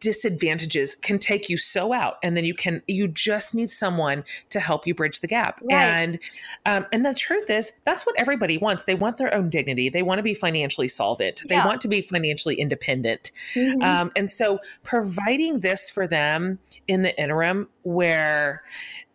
disadvantages 0.00 0.94
can 0.94 1.18
take 1.18 1.48
you 1.48 1.56
so 1.56 1.92
out 1.92 2.16
and 2.22 2.36
then 2.36 2.44
you 2.44 2.52
can 2.54 2.82
you 2.86 3.08
just 3.08 3.54
need 3.54 3.70
someone 3.70 4.22
to 4.50 4.60
help 4.60 4.86
you 4.86 4.94
bridge 4.94 5.20
the 5.20 5.26
gap 5.26 5.60
Right. 5.62 5.84
and 5.84 6.18
um, 6.66 6.86
and 6.92 7.04
the 7.04 7.14
truth 7.14 7.48
is 7.48 7.72
that's 7.84 8.04
what 8.04 8.14
everybody 8.18 8.58
wants 8.58 8.84
they 8.84 8.94
want 8.94 9.16
their 9.16 9.32
own 9.34 9.48
dignity 9.48 9.88
they 9.88 10.02
want 10.02 10.18
to 10.18 10.22
be 10.22 10.34
financially 10.34 10.88
solvent 10.88 11.42
they 11.48 11.54
Yeah. 11.54 11.66
want 11.66 11.80
to 11.80 11.88
be 11.88 12.02
financially 12.02 12.56
independent 12.56 13.32
Mhm. 13.54 13.82
um, 13.82 14.12
and 14.14 14.30
so 14.30 14.58
providing 14.82 15.60
this 15.60 15.88
for 15.88 16.06
them 16.06 16.58
in 16.88 17.02
the 17.02 17.18
interim 17.18 17.68
where 17.82 18.62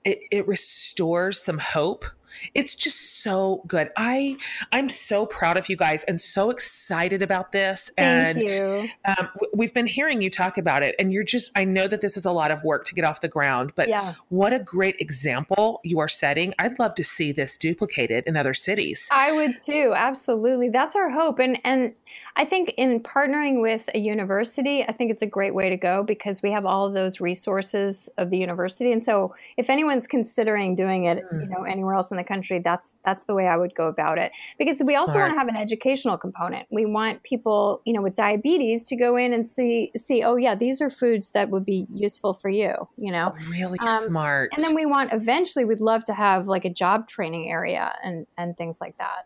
it, 0.03 0.19
it 0.31 0.47
restores 0.47 1.41
some 1.41 1.59
hope 1.59 2.05
it's 2.53 2.75
just 2.75 3.21
so 3.23 3.63
good 3.67 3.89
i 3.97 4.37
i'm 4.71 4.89
so 4.89 5.25
proud 5.25 5.57
of 5.57 5.69
you 5.69 5.75
guys 5.75 6.03
and 6.05 6.21
so 6.21 6.49
excited 6.49 7.21
about 7.21 7.51
this 7.51 7.91
Thank 7.97 8.37
and 8.37 8.47
you. 8.47 8.89
um, 9.17 9.29
we've 9.53 9.73
been 9.73 9.87
hearing 9.87 10.21
you 10.21 10.29
talk 10.29 10.57
about 10.57 10.83
it 10.83 10.95
and 10.99 11.11
you're 11.11 11.23
just 11.23 11.51
i 11.55 11.63
know 11.63 11.87
that 11.87 12.01
this 12.01 12.17
is 12.17 12.25
a 12.25 12.31
lot 12.31 12.51
of 12.51 12.63
work 12.63 12.85
to 12.85 12.95
get 12.95 13.05
off 13.05 13.21
the 13.21 13.27
ground 13.27 13.71
but 13.75 13.89
yeah. 13.89 14.13
what 14.29 14.53
a 14.53 14.59
great 14.59 14.95
example 14.99 15.79
you 15.83 15.99
are 15.99 16.07
setting 16.07 16.53
i'd 16.59 16.77
love 16.79 16.95
to 16.95 17.03
see 17.03 17.31
this 17.31 17.57
duplicated 17.57 18.23
in 18.27 18.37
other 18.37 18.53
cities 18.53 19.09
I 19.11 19.31
would 19.31 19.57
too. 19.57 19.93
Absolutely. 19.95 20.69
That's 20.69 20.95
our 20.95 21.09
hope. 21.09 21.39
And 21.39 21.59
and 21.63 21.95
I 22.37 22.43
think 22.43 22.73
in 22.77 22.99
partnering 23.01 23.61
with 23.61 23.89
a 23.93 23.99
university, 23.99 24.83
I 24.83 24.91
think 24.91 25.09
it's 25.09 25.21
a 25.21 25.27
great 25.27 25.53
way 25.55 25.69
to 25.69 25.77
go 25.77 26.03
because 26.03 26.41
we 26.41 26.51
have 26.51 26.65
all 26.65 26.85
of 26.85 26.93
those 26.93 27.21
resources 27.21 28.09
of 28.17 28.29
the 28.29 28.37
university. 28.37 28.91
And 28.91 29.01
so 29.01 29.33
if 29.55 29.69
anyone's 29.69 30.05
considering 30.05 30.75
doing 30.75 31.05
it, 31.05 31.19
you 31.31 31.47
Mm. 31.47 31.49
know, 31.49 31.63
anywhere 31.63 31.93
else 31.93 32.11
in 32.11 32.17
the 32.17 32.23
country, 32.25 32.59
that's 32.59 32.95
that's 33.05 33.23
the 33.25 33.33
way 33.33 33.47
I 33.47 33.55
would 33.55 33.73
go 33.73 33.87
about 33.87 34.17
it. 34.17 34.33
Because 34.57 34.81
we 34.85 34.95
also 34.95 35.19
want 35.19 35.31
to 35.31 35.37
have 35.37 35.47
an 35.47 35.55
educational 35.55 36.17
component. 36.17 36.67
We 36.71 36.85
want 36.85 37.23
people, 37.23 37.81
you 37.85 37.93
know, 37.93 38.01
with 38.01 38.15
diabetes 38.15 38.85
to 38.87 38.95
go 38.97 39.15
in 39.15 39.31
and 39.33 39.47
see 39.47 39.91
see, 39.95 40.21
oh 40.23 40.35
yeah, 40.35 40.55
these 40.55 40.81
are 40.81 40.89
foods 40.89 41.31
that 41.31 41.49
would 41.51 41.63
be 41.65 41.87
useful 41.89 42.33
for 42.33 42.49
you, 42.49 42.73
you 42.97 43.11
know. 43.11 43.33
really 43.49 43.79
Um, 43.79 44.03
smart 44.03 44.51
And 44.53 44.63
then 44.63 44.75
we 44.75 44.85
want 44.85 45.13
eventually 45.13 45.63
we'd 45.63 45.79
love 45.81 46.03
to 46.05 46.13
have 46.13 46.47
like 46.47 46.65
a 46.65 46.69
job 46.69 47.07
training 47.07 47.49
area 47.49 47.95
and 48.03 48.27
and 48.37 48.57
things 48.57 48.81
like 48.81 48.97
that. 48.97 49.25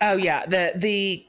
Oh 0.00 0.16
yeah, 0.16 0.44
the 0.46 0.72
the 0.76 1.24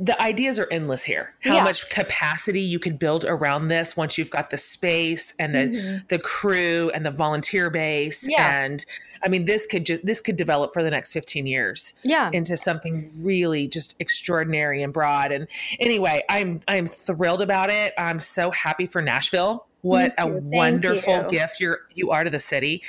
the 0.00 0.20
ideas 0.22 0.60
are 0.60 0.68
endless 0.70 1.02
here. 1.02 1.34
How 1.42 1.56
Yeah. 1.56 1.64
much 1.64 1.90
capacity 1.90 2.60
you 2.60 2.78
could 2.78 3.00
build 3.00 3.24
around 3.24 3.66
this 3.66 3.96
once 3.96 4.16
you've 4.16 4.30
got 4.30 4.50
the 4.50 4.58
space 4.58 5.34
and 5.40 5.54
the 5.54 5.58
Mhm. 5.58 6.08
the 6.08 6.18
crew 6.20 6.90
and 6.94 7.04
the 7.04 7.10
volunteer 7.10 7.68
base 7.68 8.24
Yeah. 8.28 8.62
and 8.62 8.84
I 9.24 9.28
mean 9.28 9.44
this 9.46 9.66
could 9.66 9.84
just 9.86 10.06
this 10.06 10.20
could 10.20 10.36
develop 10.36 10.72
for 10.72 10.84
the 10.84 10.90
next 10.90 11.12
15 11.12 11.46
years 11.48 11.94
Yeah. 12.04 12.30
into 12.32 12.56
something 12.56 13.10
really 13.20 13.66
just 13.66 13.96
extraordinary 13.98 14.84
and 14.84 14.92
broad 14.92 15.32
and 15.32 15.48
anyway, 15.80 16.22
I'm 16.28 16.60
I'm 16.68 16.86
thrilled 16.86 17.42
about 17.42 17.70
it. 17.70 17.92
I'm 17.98 18.20
so 18.20 18.52
happy 18.52 18.86
for 18.86 19.02
Nashville. 19.02 19.66
What 19.82 20.14
a. 20.18 20.26
Wonderful 20.26 21.22
you. 21.22 21.28
gift 21.28 21.60
you're 21.60 21.80
you 21.94 22.10
are 22.12 22.22
to 22.22 22.30
the 22.30 22.38
city. 22.40 22.82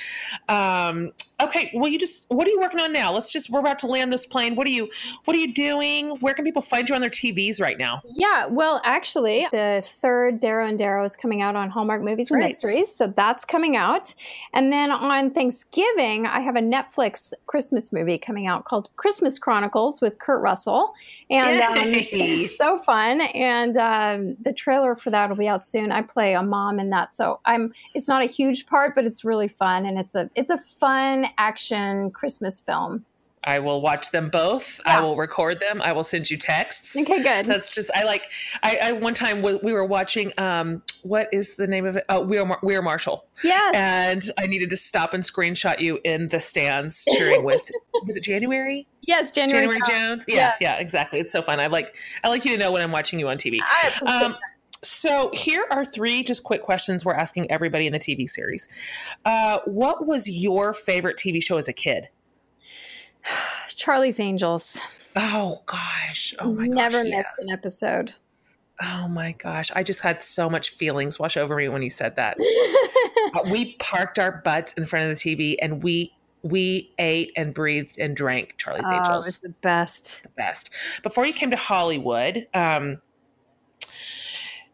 Um 0.47 1.11
okay, 1.41 1.71
well 1.73 1.89
you 1.89 1.99
just 1.99 2.25
what 2.29 2.47
are 2.47 2.51
you 2.51 2.59
working 2.59 2.79
on 2.79 2.91
now? 2.93 3.13
Let's 3.13 3.31
just 3.31 3.49
we're 3.49 3.59
about 3.59 3.79
to 3.79 3.87
land 3.87 4.11
this 4.11 4.25
plane. 4.25 4.55
What 4.55 4.67
are 4.67 4.71
you 4.71 4.89
what 5.25 5.35
are 5.35 5.39
you 5.39 5.53
doing? 5.53 6.09
Where 6.17 6.33
can 6.33 6.45
people 6.45 6.61
find 6.61 6.87
you 6.87 6.95
on 6.95 7.01
their 7.01 7.09
TVs 7.09 7.61
right 7.61 7.77
now? 7.77 8.01
Yeah, 8.05 8.47
well, 8.47 8.81
actually, 8.83 9.47
the 9.51 9.83
third 9.85 10.39
Darrow 10.39 10.65
and 10.65 10.77
Darrow 10.77 11.03
is 11.03 11.15
coming 11.15 11.41
out 11.41 11.55
on 11.55 11.69
Hallmark 11.69 12.01
Movies 12.01 12.31
and 12.31 12.39
Right. 12.39 12.49
Mysteries, 12.49 12.93
so 12.93 13.07
that's 13.07 13.45
coming 13.45 13.75
out. 13.75 14.13
And 14.53 14.71
then 14.71 14.91
on 14.91 15.31
Thanksgiving, 15.31 16.25
I 16.25 16.41
have 16.41 16.55
a 16.55 16.61
Netflix 16.61 17.33
Christmas 17.45 17.93
movie 17.93 18.17
coming 18.17 18.47
out 18.47 18.65
called 18.65 18.89
Christmas 18.95 19.39
Chronicles 19.39 20.01
with 20.01 20.19
Kurt 20.19 20.41
Russell, 20.41 20.93
and 21.29 21.61
um, 21.61 21.77
it's 21.77 22.57
so 22.57 22.77
fun. 22.77 23.21
And 23.21 23.77
um, 23.77 24.35
the 24.41 24.53
trailer 24.53 24.95
for 24.95 25.09
that 25.11 25.29
will 25.29 25.37
be 25.37 25.47
out 25.47 25.65
soon. 25.65 25.91
I 25.91 26.01
play 26.01 26.33
a 26.33 26.43
mom 26.43 26.79
in 26.79 26.89
that, 26.89 27.13
so 27.13 27.39
I'm. 27.45 27.73
It's 27.93 28.07
not 28.07 28.23
a 28.23 28.27
huge 28.27 28.65
part, 28.65 28.95
but 28.95 29.05
it's 29.05 29.23
really 29.23 29.47
fun, 29.47 29.85
and 29.85 29.99
it's 29.99 30.15
a 30.15 30.29
it's 30.35 30.49
a 30.49 30.57
fun 30.57 31.25
action 31.37 32.11
Christmas 32.11 32.59
film. 32.59 33.05
I 33.43 33.59
will 33.59 33.81
watch 33.81 34.11
them 34.11 34.29
both. 34.29 34.81
I 34.85 34.99
will 34.99 35.15
record 35.15 35.61
them. 35.61 35.81
I 35.81 35.93
will 35.93 36.03
send 36.03 36.29
you 36.29 36.37
texts. 36.37 36.97
Okay, 36.97 37.23
good. 37.23 37.45
That's 37.45 37.73
just 37.73 37.89
I 37.95 38.03
like. 38.03 38.29
I, 38.63 38.77
I 38.81 38.91
one 38.91 39.13
time 39.13 39.41
we, 39.41 39.55
we 39.55 39.71
were 39.71 39.85
watching. 39.85 40.33
Um, 40.37 40.83
what 41.03 41.29
is 41.31 41.55
the 41.55 41.65
name 41.65 41.85
of 41.85 41.95
it? 41.95 42.05
Oh, 42.09 42.21
we 42.21 42.37
are 42.37 42.45
Mar- 42.45 42.59
we 42.61 42.75
are 42.75 42.81
Marshall, 42.81 43.25
yes. 43.43 43.75
and 43.75 44.29
I 44.37 44.45
needed 44.47 44.69
to 44.71 44.77
stop 44.77 45.13
and 45.13 45.23
screenshot 45.23 45.79
you 45.79 45.99
in 46.03 46.27
the 46.27 46.39
stands 46.39 47.05
cheering 47.15 47.43
with. 47.43 47.69
was 48.05 48.17
it 48.17 48.23
January? 48.23 48.87
yes, 49.03 49.31
January. 49.31 49.65
January 49.67 49.81
Jones. 49.89 50.25
Yeah, 50.27 50.55
yeah, 50.59 50.75
exactly. 50.75 51.19
It's 51.19 51.31
so 51.31 51.41
fun. 51.41 51.59
I 51.61 51.67
like. 51.67 51.95
I 52.23 52.27
like 52.27 52.43
you 52.43 52.51
to 52.53 52.59
know 52.59 52.71
when 52.73 52.81
I'm 52.81 52.91
watching 52.91 53.19
you 53.19 53.29
on 53.29 53.37
TV. 53.37 53.59
I 53.61 54.25
Um, 54.25 54.35
so 54.83 55.29
here 55.33 55.65
are 55.71 55.83
three 55.83 56.23
just 56.23 56.43
quick 56.43 56.61
questions 56.61 57.03
we're 57.03 57.13
asking 57.13 57.49
everybody 57.51 57.87
in 57.87 57.93
the 57.93 57.99
TV 57.99 58.29
series. 58.29 58.67
Uh, 59.25 59.59
what 59.65 60.05
was 60.05 60.29
your 60.29 60.73
favorite 60.73 61.17
TV 61.17 61.41
show 61.41 61.57
as 61.57 61.67
a 61.67 61.73
kid? 61.73 62.09
Charlie's 63.69 64.19
Angels. 64.19 64.79
Oh 65.15 65.61
gosh! 65.65 66.33
Oh 66.39 66.53
my 66.53 66.67
gosh! 66.67 66.75
Never 66.75 67.03
gosh! 67.03 67.11
missed 67.11 67.35
an 67.39 67.49
episode. 67.51 68.13
Oh 68.81 69.07
my 69.09 69.33
gosh! 69.33 69.71
I 69.75 69.83
just 69.83 70.01
had 70.01 70.23
so 70.23 70.49
much 70.49 70.69
feelings 70.69 71.19
wash 71.19 71.35
over 71.35 71.55
me 71.55 71.67
when 71.67 71.81
you 71.81 71.89
said 71.89 72.15
that. 72.15 72.37
Uh, 73.31 73.43
we 73.51 73.75
parked 73.75 74.17
our 74.17 74.41
butts 74.43 74.73
in 74.73 74.85
front 74.85 75.05
of 75.05 75.15
the 75.15 75.35
TV 75.35 75.55
and 75.61 75.83
we 75.83 76.11
we 76.41 76.91
ate 76.97 77.31
and 77.35 77.53
breathed 77.53 77.99
and 77.99 78.15
drank 78.15 78.55
Charlie's 78.57 78.85
oh, 78.87 78.97
Angels. 78.97 79.27
it's 79.27 79.39
the 79.39 79.49
best. 79.49 80.23
the 80.23 80.29
best. 80.29 80.71
Before 81.03 81.27
you 81.27 81.33
came 81.33 81.51
to 81.51 81.57
Hollywood, 81.57 82.47
um, 82.55 83.01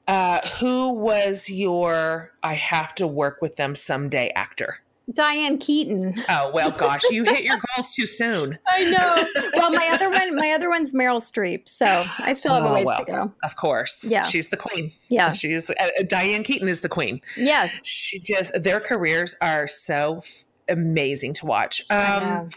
uh, 0.08 0.48
who 0.60 0.94
was 0.94 1.50
your 1.50 2.32
I 2.44 2.54
have 2.54 2.94
to 2.96 3.08
work 3.08 3.42
with 3.42 3.56
them 3.56 3.76
someday 3.76 4.32
actor? 4.36 4.80
Diane 5.14 5.60
Keaton. 5.60 6.16
Oh 6.30 6.50
well, 6.52 6.72
gosh, 6.78 7.02
you 7.12 7.24
hit 7.26 7.44
your 7.44 7.58
goals 7.76 7.92
too 7.92 8.08
soon. 8.08 8.58
I 8.68 8.86
know. 8.90 9.50
well, 9.56 9.70
my 9.72 9.90
other 9.94 10.10
one, 10.10 10.36
my 10.36 10.52
other 10.54 10.68
one's 10.68 10.94
Meryl 10.94 11.22
Streep, 11.22 11.70
so 11.70 11.86
I 12.20 12.34
still 12.34 12.56
have 12.56 12.64
a 12.64 12.70
Oh, 12.70 12.74
ways 12.74 12.88
well. 12.88 12.98
to 12.98 13.06
go. 13.06 13.34
Of 13.44 13.56
course, 13.56 14.04
Yeah. 14.10 14.24
she's 14.24 14.50
the 14.50 14.58
queen. 14.58 14.90
Yeah. 15.10 15.30
she's 15.32 15.70
uh, 15.70 15.74
Diane 16.08 16.42
Keaton 16.44 16.68
is 16.68 16.80
the 16.82 16.90
queen. 16.90 17.22
Yes. 17.38 17.80
She 17.84 18.18
just 18.20 18.52
their 18.64 18.80
careers 18.80 19.36
are 19.42 19.68
so 19.68 20.18
f- 20.24 20.46
amazing 20.70 21.34
to 21.34 21.46
watch. 21.46 21.84
Um, 21.92 22.50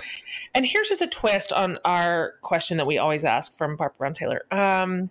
and 0.55 0.65
here's 0.65 0.89
just 0.89 1.03
a 1.03 1.07
twist 1.07 1.53
on 1.53 1.79
our 1.85 2.33
question 2.41 2.79
that 2.79 2.87
we 2.87 2.97
always 2.97 3.27
ask 3.27 3.53
from 3.59 3.77
Barbara 3.77 3.95
Brown 3.99 4.13
Taylor. 4.15 4.43
Um, 4.51 5.11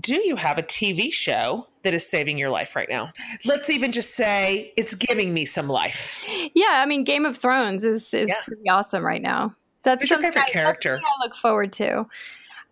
do 0.00 0.20
you 0.26 0.36
have 0.36 0.58
a 0.58 0.62
TV 0.62 1.12
show 1.12 1.66
that 1.82 1.94
is 1.94 2.08
saving 2.08 2.38
your 2.38 2.50
life 2.50 2.74
right 2.76 2.88
now? 2.88 3.12
Let's 3.44 3.70
even 3.70 3.92
just 3.92 4.14
say 4.14 4.72
it's 4.76 4.94
giving 4.94 5.34
me 5.34 5.44
some 5.44 5.68
life. 5.68 6.20
Yeah, 6.54 6.66
I 6.70 6.86
mean, 6.86 7.04
Game 7.04 7.24
of 7.26 7.36
Thrones 7.36 7.84
is 7.84 8.12
is 8.14 8.28
Yeah. 8.28 8.36
pretty 8.46 8.68
awesome 8.68 9.04
right 9.04 9.22
now. 9.22 9.54
That's 9.82 10.02
Who's 10.02 10.10
your 10.10 10.18
favorite 10.20 10.44
I- 10.44 10.50
character? 10.50 11.00
I 11.02 11.24
look 11.26 11.36
forward 11.36 11.72
to. 11.74 12.06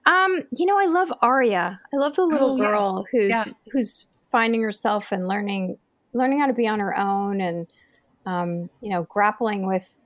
Um, 0.06 0.40
you 0.56 0.64
know, 0.66 0.78
I 0.78 0.86
love 0.86 1.12
Arya. 1.22 1.80
I 1.92 1.96
love 1.96 2.16
the 2.16 2.24
little 2.24 2.52
Oh, 2.52 2.56
yeah. 2.56 2.62
girl 2.68 3.06
who's 3.10 3.30
Yeah. 3.30 3.44
who's 3.72 4.06
finding 4.30 4.62
herself 4.62 5.12
and 5.12 5.26
learning 5.26 5.78
learning 6.14 6.38
how 6.40 6.46
to 6.46 6.52
be 6.54 6.66
on 6.66 6.80
her 6.80 6.98
own 6.98 7.40
and 7.40 7.66
um, 8.26 8.68
you 8.80 8.90
know, 8.90 9.04
grappling 9.04 9.66
with 9.66 9.98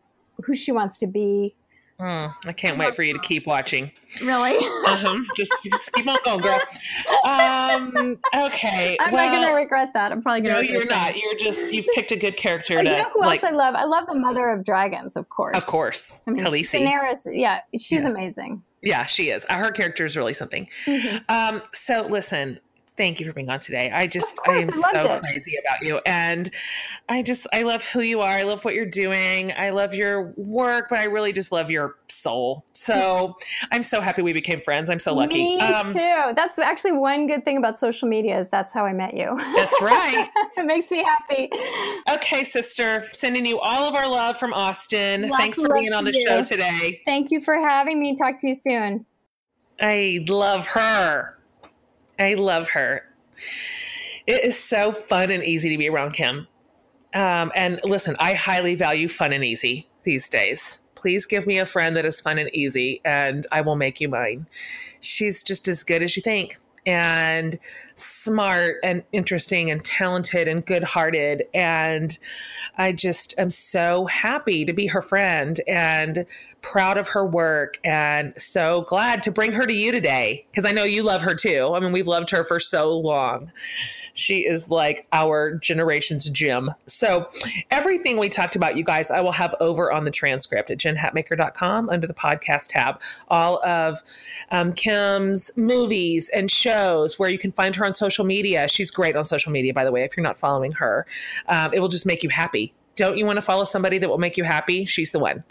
who 0.44 0.54
she 0.54 0.70
wants 0.72 0.98
to 1.00 1.06
be. 1.06 1.54
Mm, 2.00 2.34
I 2.46 2.52
can't 2.52 2.78
wait 2.78 2.94
for 2.96 3.02
you 3.04 3.12
to 3.12 3.18
keep 3.20 3.46
watching. 3.46 3.92
Really? 4.24 4.56
Uh-huh. 4.92 5.18
just, 5.36 5.52
just 5.64 5.92
keep 5.92 6.08
on 6.08 6.16
going, 6.24 6.40
girl. 6.40 6.58
Um, 7.24 8.18
okay. 8.46 8.96
I'm 9.00 9.12
well, 9.12 9.30
not 9.32 9.40
gonna 9.42 9.54
regret 9.54 9.90
that. 9.94 10.12
I'm 10.12 10.20
probably 10.22 10.42
gonna 10.42 10.54
no, 10.54 10.60
you're 10.60 10.84
that. 10.86 11.14
not. 11.14 11.16
You're 11.16 11.34
just 11.38 11.72
you've 11.72 11.86
picked 11.94 12.10
a 12.12 12.16
good 12.16 12.36
character 12.36 12.74
Oh, 12.78 12.82
to 12.82 12.90
you 12.90 12.96
know 12.98 13.08
who 13.14 13.20
like. 13.20 13.42
else 13.42 13.52
I 13.52 13.54
love? 13.54 13.74
I 13.74 13.84
love 13.84 14.06
the 14.06 14.14
Mother 14.14 14.50
of 14.50 14.64
Dragons, 14.64 15.16
of 15.16 15.28
course. 15.28 15.56
of 15.56 15.66
course, 15.66 16.20
I 16.26 16.32
mean, 16.32 16.44
Khaleesi. 16.44 16.80
Daenerys, 16.82 17.26
yeah, 17.30 17.60
she's 17.78 18.02
Yeah. 18.02 18.08
amazing. 18.10 18.62
Yeah, 18.82 19.06
she 19.06 19.30
is. 19.30 19.46
Uh, 19.48 19.54
Her 19.58 19.70
character 19.70 20.04
is 20.04 20.16
really 20.16 20.34
something. 20.34 20.66
Mhm. 20.86 21.22
Um, 21.30 21.62
so 21.72 22.02
listen, 22.02 22.58
thank 22.96 23.20
you 23.20 23.26
for 23.26 23.32
being 23.32 23.48
on 23.48 23.58
today. 23.58 23.90
I 23.90 24.06
just 24.06 24.38
I 24.46 24.52
am 24.52 24.68
I 24.68 24.92
so 24.92 25.06
it. 25.06 25.22
crazy 25.22 25.56
about 25.64 25.82
you. 25.82 26.00
And 26.06 26.50
I 27.08 27.22
just 27.22 27.46
I 27.52 27.62
love 27.62 27.82
who 27.84 28.00
you 28.00 28.20
are. 28.20 28.28
I 28.30 28.42
love 28.42 28.64
what 28.64 28.74
you're 28.74 28.84
doing. 28.86 29.52
I 29.56 29.70
love 29.70 29.94
your 29.94 30.32
work, 30.36 30.88
but 30.90 30.98
I 30.98 31.04
really 31.04 31.32
just 31.32 31.52
love 31.52 31.70
your 31.70 31.96
soul. 32.08 32.64
So 32.74 33.34
I'm 33.70 33.82
so 33.82 34.00
happy 34.00 34.22
we 34.22 34.32
became 34.32 34.60
friends. 34.60 34.90
I'm 34.90 35.00
so 35.00 35.14
lucky. 35.14 35.38
Me 35.38 35.58
Um, 35.58 35.92
too. 35.92 36.32
That's 36.36 36.58
actually 36.58 36.92
one 36.92 37.26
good 37.26 37.44
thing 37.44 37.56
about 37.56 37.78
social 37.78 38.08
media 38.08 38.38
is 38.38 38.48
that's 38.48 38.72
how 38.72 38.84
I 38.84 38.92
met 38.92 39.14
you. 39.16 39.36
That's 39.56 39.80
right. 39.82 40.28
it 40.56 40.64
makes 40.66 40.90
me 40.90 41.02
happy. 41.04 41.50
Okay, 42.10 42.44
sister, 42.44 43.02
sending 43.12 43.46
you 43.46 43.58
all 43.60 43.88
of 43.88 43.94
our 43.94 44.08
love 44.08 44.36
from 44.38 44.52
Austin. 44.52 45.22
Lots 45.22 45.36
Thanks 45.36 45.60
for 45.60 45.72
being 45.74 45.92
on 45.92 46.04
the 46.04 46.12
you. 46.12 46.26
show 46.26 46.42
today. 46.42 47.00
Thank 47.04 47.30
you 47.30 47.40
for 47.40 47.54
having 47.56 48.00
me. 48.00 48.16
Talk 48.16 48.38
to 48.40 48.48
you 48.48 48.54
soon. 48.54 49.06
I 49.80 50.24
love 50.28 50.66
her. 50.68 51.38
I 52.22 52.34
love 52.34 52.68
her. 52.70 53.04
It 54.26 54.44
is 54.44 54.58
so 54.58 54.92
fun 54.92 55.30
and 55.30 55.42
easy 55.44 55.68
to 55.70 55.78
be 55.78 55.88
around 55.88 56.12
Kim. 56.12 56.46
Um, 57.14 57.52
and 57.54 57.80
listen, 57.84 58.16
I 58.18 58.34
highly 58.34 58.74
value 58.74 59.08
fun 59.08 59.32
and 59.32 59.44
easy 59.44 59.88
these 60.04 60.28
days. 60.28 60.80
please 61.02 61.26
give 61.26 61.48
me 61.48 61.58
a 61.58 61.66
friend 61.66 61.96
that 61.96 62.06
is 62.06 62.20
fun 62.20 62.38
and 62.38 62.48
easy, 62.54 63.00
and 63.04 63.44
I 63.50 63.60
will 63.60 63.74
make 63.74 64.00
you 64.00 64.08
mine. 64.08 64.46
She's 65.00 65.42
just 65.42 65.66
as 65.66 65.82
good 65.82 66.00
as 66.00 66.16
you 66.16 66.22
think 66.22 66.58
and 66.86 67.58
smart 67.96 68.76
and 68.84 69.02
interesting 69.12 69.70
and 69.70 69.84
talented 69.84 70.46
and 70.46 70.64
good 70.64 70.84
hearted. 70.84 71.44
And 71.52 72.16
I 72.76 72.92
just 72.92 73.34
am 73.36 73.50
so 73.50 74.06
happy 74.06 74.64
to 74.64 74.72
be 74.72 74.86
her 74.86 75.02
friend 75.02 75.60
and 75.66 76.24
proud 76.62 76.96
of 76.96 77.08
her 77.08 77.26
work 77.26 77.78
and 77.84 78.32
so 78.38 78.82
glad 78.82 79.22
to 79.24 79.30
bring 79.30 79.52
her 79.52 79.66
to 79.66 79.74
you 79.74 79.92
today 79.92 80.46
because 80.50 80.64
I 80.64 80.72
know 80.72 80.84
you 80.84 81.02
love 81.02 81.22
her 81.22 81.34
too. 81.34 81.72
I 81.74 81.80
mean, 81.80 81.92
we've 81.92 82.08
loved 82.08 82.30
her 82.30 82.44
for 82.44 82.58
so 82.58 82.96
long. 82.96 83.50
She 84.14 84.46
is 84.46 84.68
like 84.70 85.06
our 85.12 85.54
generation's 85.54 86.28
gym. 86.28 86.70
So 86.86 87.28
everything 87.70 88.18
we 88.18 88.28
talked 88.28 88.56
about, 88.56 88.76
you 88.76 88.84
guys, 88.84 89.10
I 89.10 89.20
will 89.20 89.32
have 89.32 89.54
over 89.60 89.90
on 89.92 90.04
the 90.04 90.10
transcript 90.10 90.70
at 90.70 90.78
jenhatmaker.com 90.78 91.88
under 91.88 92.06
the 92.06 92.14
podcast 92.14 92.68
tab. 92.68 93.00
All 93.28 93.64
of 93.64 94.02
um, 94.50 94.72
Kim's 94.74 95.50
movies 95.56 96.30
and 96.34 96.50
shows 96.50 97.18
where 97.18 97.30
you 97.30 97.38
can 97.38 97.52
find 97.52 97.74
her 97.76 97.86
on 97.86 97.94
social 97.94 98.24
media. 98.24 98.68
She's 98.68 98.90
great 98.90 99.16
on 99.16 99.24
social 99.24 99.50
media, 99.50 99.72
by 99.72 99.84
the 99.84 99.92
way, 99.92 100.04
if 100.04 100.16
you're 100.16 100.24
not 100.24 100.36
following 100.36 100.72
her. 100.72 101.06
Um, 101.46 101.72
it 101.72 101.80
will 101.80 101.88
just 101.88 102.06
make 102.06 102.22
you 102.22 102.28
happy 102.28 102.74
don't 102.96 103.16
you 103.16 103.26
want 103.26 103.36
to 103.36 103.42
follow 103.42 103.64
somebody 103.64 103.98
that 103.98 104.08
will 104.08 104.18
make 104.18 104.36
you 104.36 104.44
happy? 104.44 104.84
She's 104.84 105.12
the 105.12 105.18
one. 105.18 105.44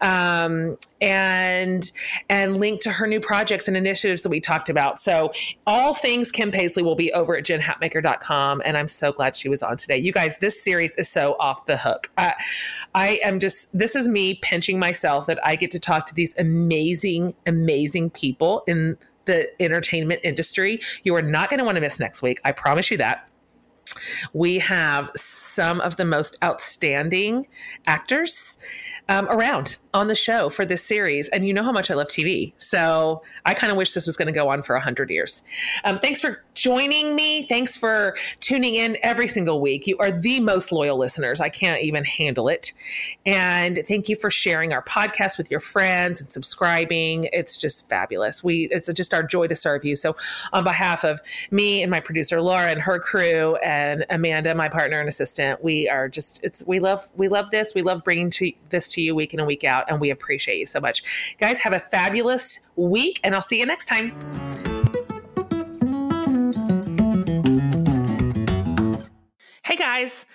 Um, 0.00 0.76
and 1.00 1.90
and 2.28 2.58
link 2.58 2.80
to 2.82 2.90
her 2.90 3.06
new 3.06 3.20
projects 3.20 3.68
and 3.68 3.76
initiatives 3.76 4.22
that 4.22 4.28
we 4.28 4.40
talked 4.40 4.68
about. 4.68 5.00
So 5.00 5.32
all 5.66 5.94
things 5.94 6.30
kim 6.30 6.50
paisley 6.50 6.82
will 6.82 6.94
be 6.94 7.12
over 7.12 7.36
at 7.36 7.44
jenhatmaker.com 7.44 8.60
and 8.64 8.76
i'm 8.76 8.88
so 8.88 9.10
glad 9.12 9.34
she 9.34 9.48
was 9.48 9.62
on 9.62 9.76
today. 9.76 9.96
You 9.96 10.12
guys 10.12 10.38
this 10.38 10.62
series 10.62 10.94
is 10.96 11.08
so 11.08 11.36
off 11.40 11.64
the 11.66 11.78
hook. 11.78 12.10
I 12.18 13.18
am 13.24 13.38
just 13.38 13.76
this 13.76 13.96
is 13.96 14.08
me 14.08 14.34
pinching 14.42 14.78
myself 14.78 15.26
that 15.26 15.38
i 15.46 15.56
get 15.56 15.70
to 15.70 15.78
talk 15.78 16.06
to 16.06 16.14
these 16.14 16.34
amazing 16.36 17.34
amazing 17.46 18.10
people 18.10 18.62
in 18.66 18.98
the 19.26 19.48
entertainment 19.62 20.20
industry. 20.24 20.80
You 21.04 21.14
are 21.14 21.22
not 21.22 21.50
going 21.50 21.58
to 21.58 21.64
want 21.64 21.76
to 21.76 21.80
miss 21.80 22.00
next 22.00 22.22
week. 22.22 22.40
I 22.44 22.52
promise 22.52 22.90
you 22.90 22.96
that 22.98 23.29
we 24.32 24.58
have 24.58 25.10
some 25.16 25.80
of 25.80 25.96
the 25.96 26.04
most 26.04 26.42
outstanding 26.42 27.46
actors 27.86 28.58
um, 29.08 29.26
around 29.28 29.76
on 29.92 30.06
the 30.06 30.14
show 30.14 30.48
for 30.48 30.64
this 30.64 30.84
series. 30.84 31.28
And 31.28 31.44
you 31.44 31.52
know 31.52 31.64
how 31.64 31.72
much 31.72 31.90
I 31.90 31.94
love 31.94 32.06
TV. 32.08 32.52
So 32.58 33.22
I 33.44 33.54
kind 33.54 33.70
of 33.70 33.76
wish 33.76 33.92
this 33.92 34.06
was 34.06 34.16
going 34.16 34.26
to 34.26 34.32
go 34.32 34.48
on 34.48 34.62
for 34.62 34.76
100 34.76 35.10
years. 35.10 35.42
Um, 35.84 35.98
thanks 35.98 36.20
for 36.20 36.42
joining 36.54 37.16
me. 37.16 37.44
Thanks 37.44 37.76
for 37.76 38.14
tuning 38.40 38.74
in 38.76 38.96
every 39.02 39.26
single 39.26 39.60
week. 39.60 39.86
You 39.86 39.98
are 39.98 40.12
the 40.12 40.40
most 40.40 40.70
loyal 40.70 40.96
listeners. 40.96 41.40
I 41.40 41.48
can't 41.48 41.82
even 41.82 42.04
handle 42.04 42.48
it. 42.48 42.72
And 43.26 43.82
thank 43.88 44.08
you 44.08 44.14
for 44.14 44.30
sharing 44.30 44.72
our 44.72 44.82
podcast 44.84 45.38
with 45.38 45.50
your 45.50 45.60
friends 45.60 46.20
and 46.20 46.30
subscribing. 46.30 47.28
It's 47.32 47.56
just 47.56 47.88
fabulous. 47.88 48.44
We 48.44 48.68
It's 48.70 48.92
just 48.92 49.12
our 49.12 49.22
joy 49.22 49.48
to 49.48 49.56
serve 49.56 49.84
you. 49.84 49.96
So 49.96 50.14
on 50.52 50.62
behalf 50.62 51.04
of 51.04 51.20
me 51.50 51.82
and 51.82 51.90
my 51.90 52.00
producer, 52.00 52.40
Laura, 52.40 52.70
and 52.70 52.80
her 52.80 53.00
crew, 53.00 53.56
and 53.56 54.06
Amanda, 54.10 54.54
my 54.54 54.68
partner 54.68 55.00
and 55.00 55.08
assistant, 55.08 55.64
we 55.64 55.88
are 55.88 56.08
just, 56.08 56.42
it's, 56.44 56.62
we 56.66 56.78
love, 56.78 57.08
we 57.16 57.28
love 57.28 57.50
this. 57.50 57.74
We 57.74 57.82
love 57.82 58.04
bringing 58.04 58.30
to, 58.30 58.52
this 58.68 58.92
to 58.92 59.02
you 59.02 59.14
week 59.14 59.34
in 59.34 59.40
and 59.40 59.46
week 59.46 59.64
out. 59.64 59.79
And 59.88 60.00
we 60.00 60.10
appreciate 60.10 60.58
you 60.58 60.66
so 60.66 60.80
much. 60.80 61.36
Guys, 61.38 61.60
have 61.60 61.72
a 61.72 61.80
fabulous 61.80 62.68
week, 62.76 63.20
and 63.24 63.34
I'll 63.34 63.40
see 63.40 63.58
you 63.58 63.66
next 63.66 63.86
time. 63.86 64.18
Hey 69.64 69.76
guys, 69.76 70.26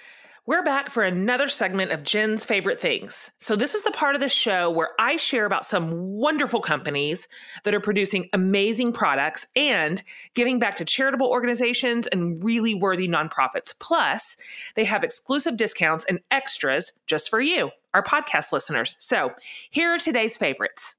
we're 0.48 0.64
back 0.64 0.92
for 0.92 1.02
another 1.02 1.48
segment 1.48 1.92
of 1.92 2.04
Jen's 2.04 2.46
favorite 2.46 2.80
things. 2.80 3.32
So, 3.40 3.56
this 3.56 3.74
is 3.74 3.82
the 3.82 3.92
part 3.92 4.14
of 4.14 4.22
the 4.22 4.30
show 4.30 4.70
where 4.70 4.92
I 5.00 5.16
share 5.16 5.46
about 5.46 5.66
some 5.66 5.92
wonderful 5.92 6.62
companies 6.62 7.28
that 7.64 7.74
are 7.74 7.80
producing 7.80 8.30
amazing 8.32 8.94
products 8.94 9.48
and 9.56 10.04
giving 10.36 10.60
back 10.60 10.76
to 10.76 10.86
charitable 10.86 11.28
organizations 11.28 12.06
and 12.08 12.44
really 12.44 12.76
worthy 12.76 13.08
nonprofits. 13.08 13.74
Plus, 13.80 14.38
they 14.76 14.86
have 14.86 15.04
exclusive 15.04 15.58
discounts 15.58 16.06
and 16.08 16.20
extras 16.30 16.94
just 17.08 17.30
for 17.30 17.42
you, 17.42 17.72
our 17.96 18.04
podcast 18.04 18.52
listeners. 18.52 18.96
So, 19.00 19.34
here 19.72 19.96
are 19.96 20.00
today's 20.00 20.38
favorites. 20.38 20.96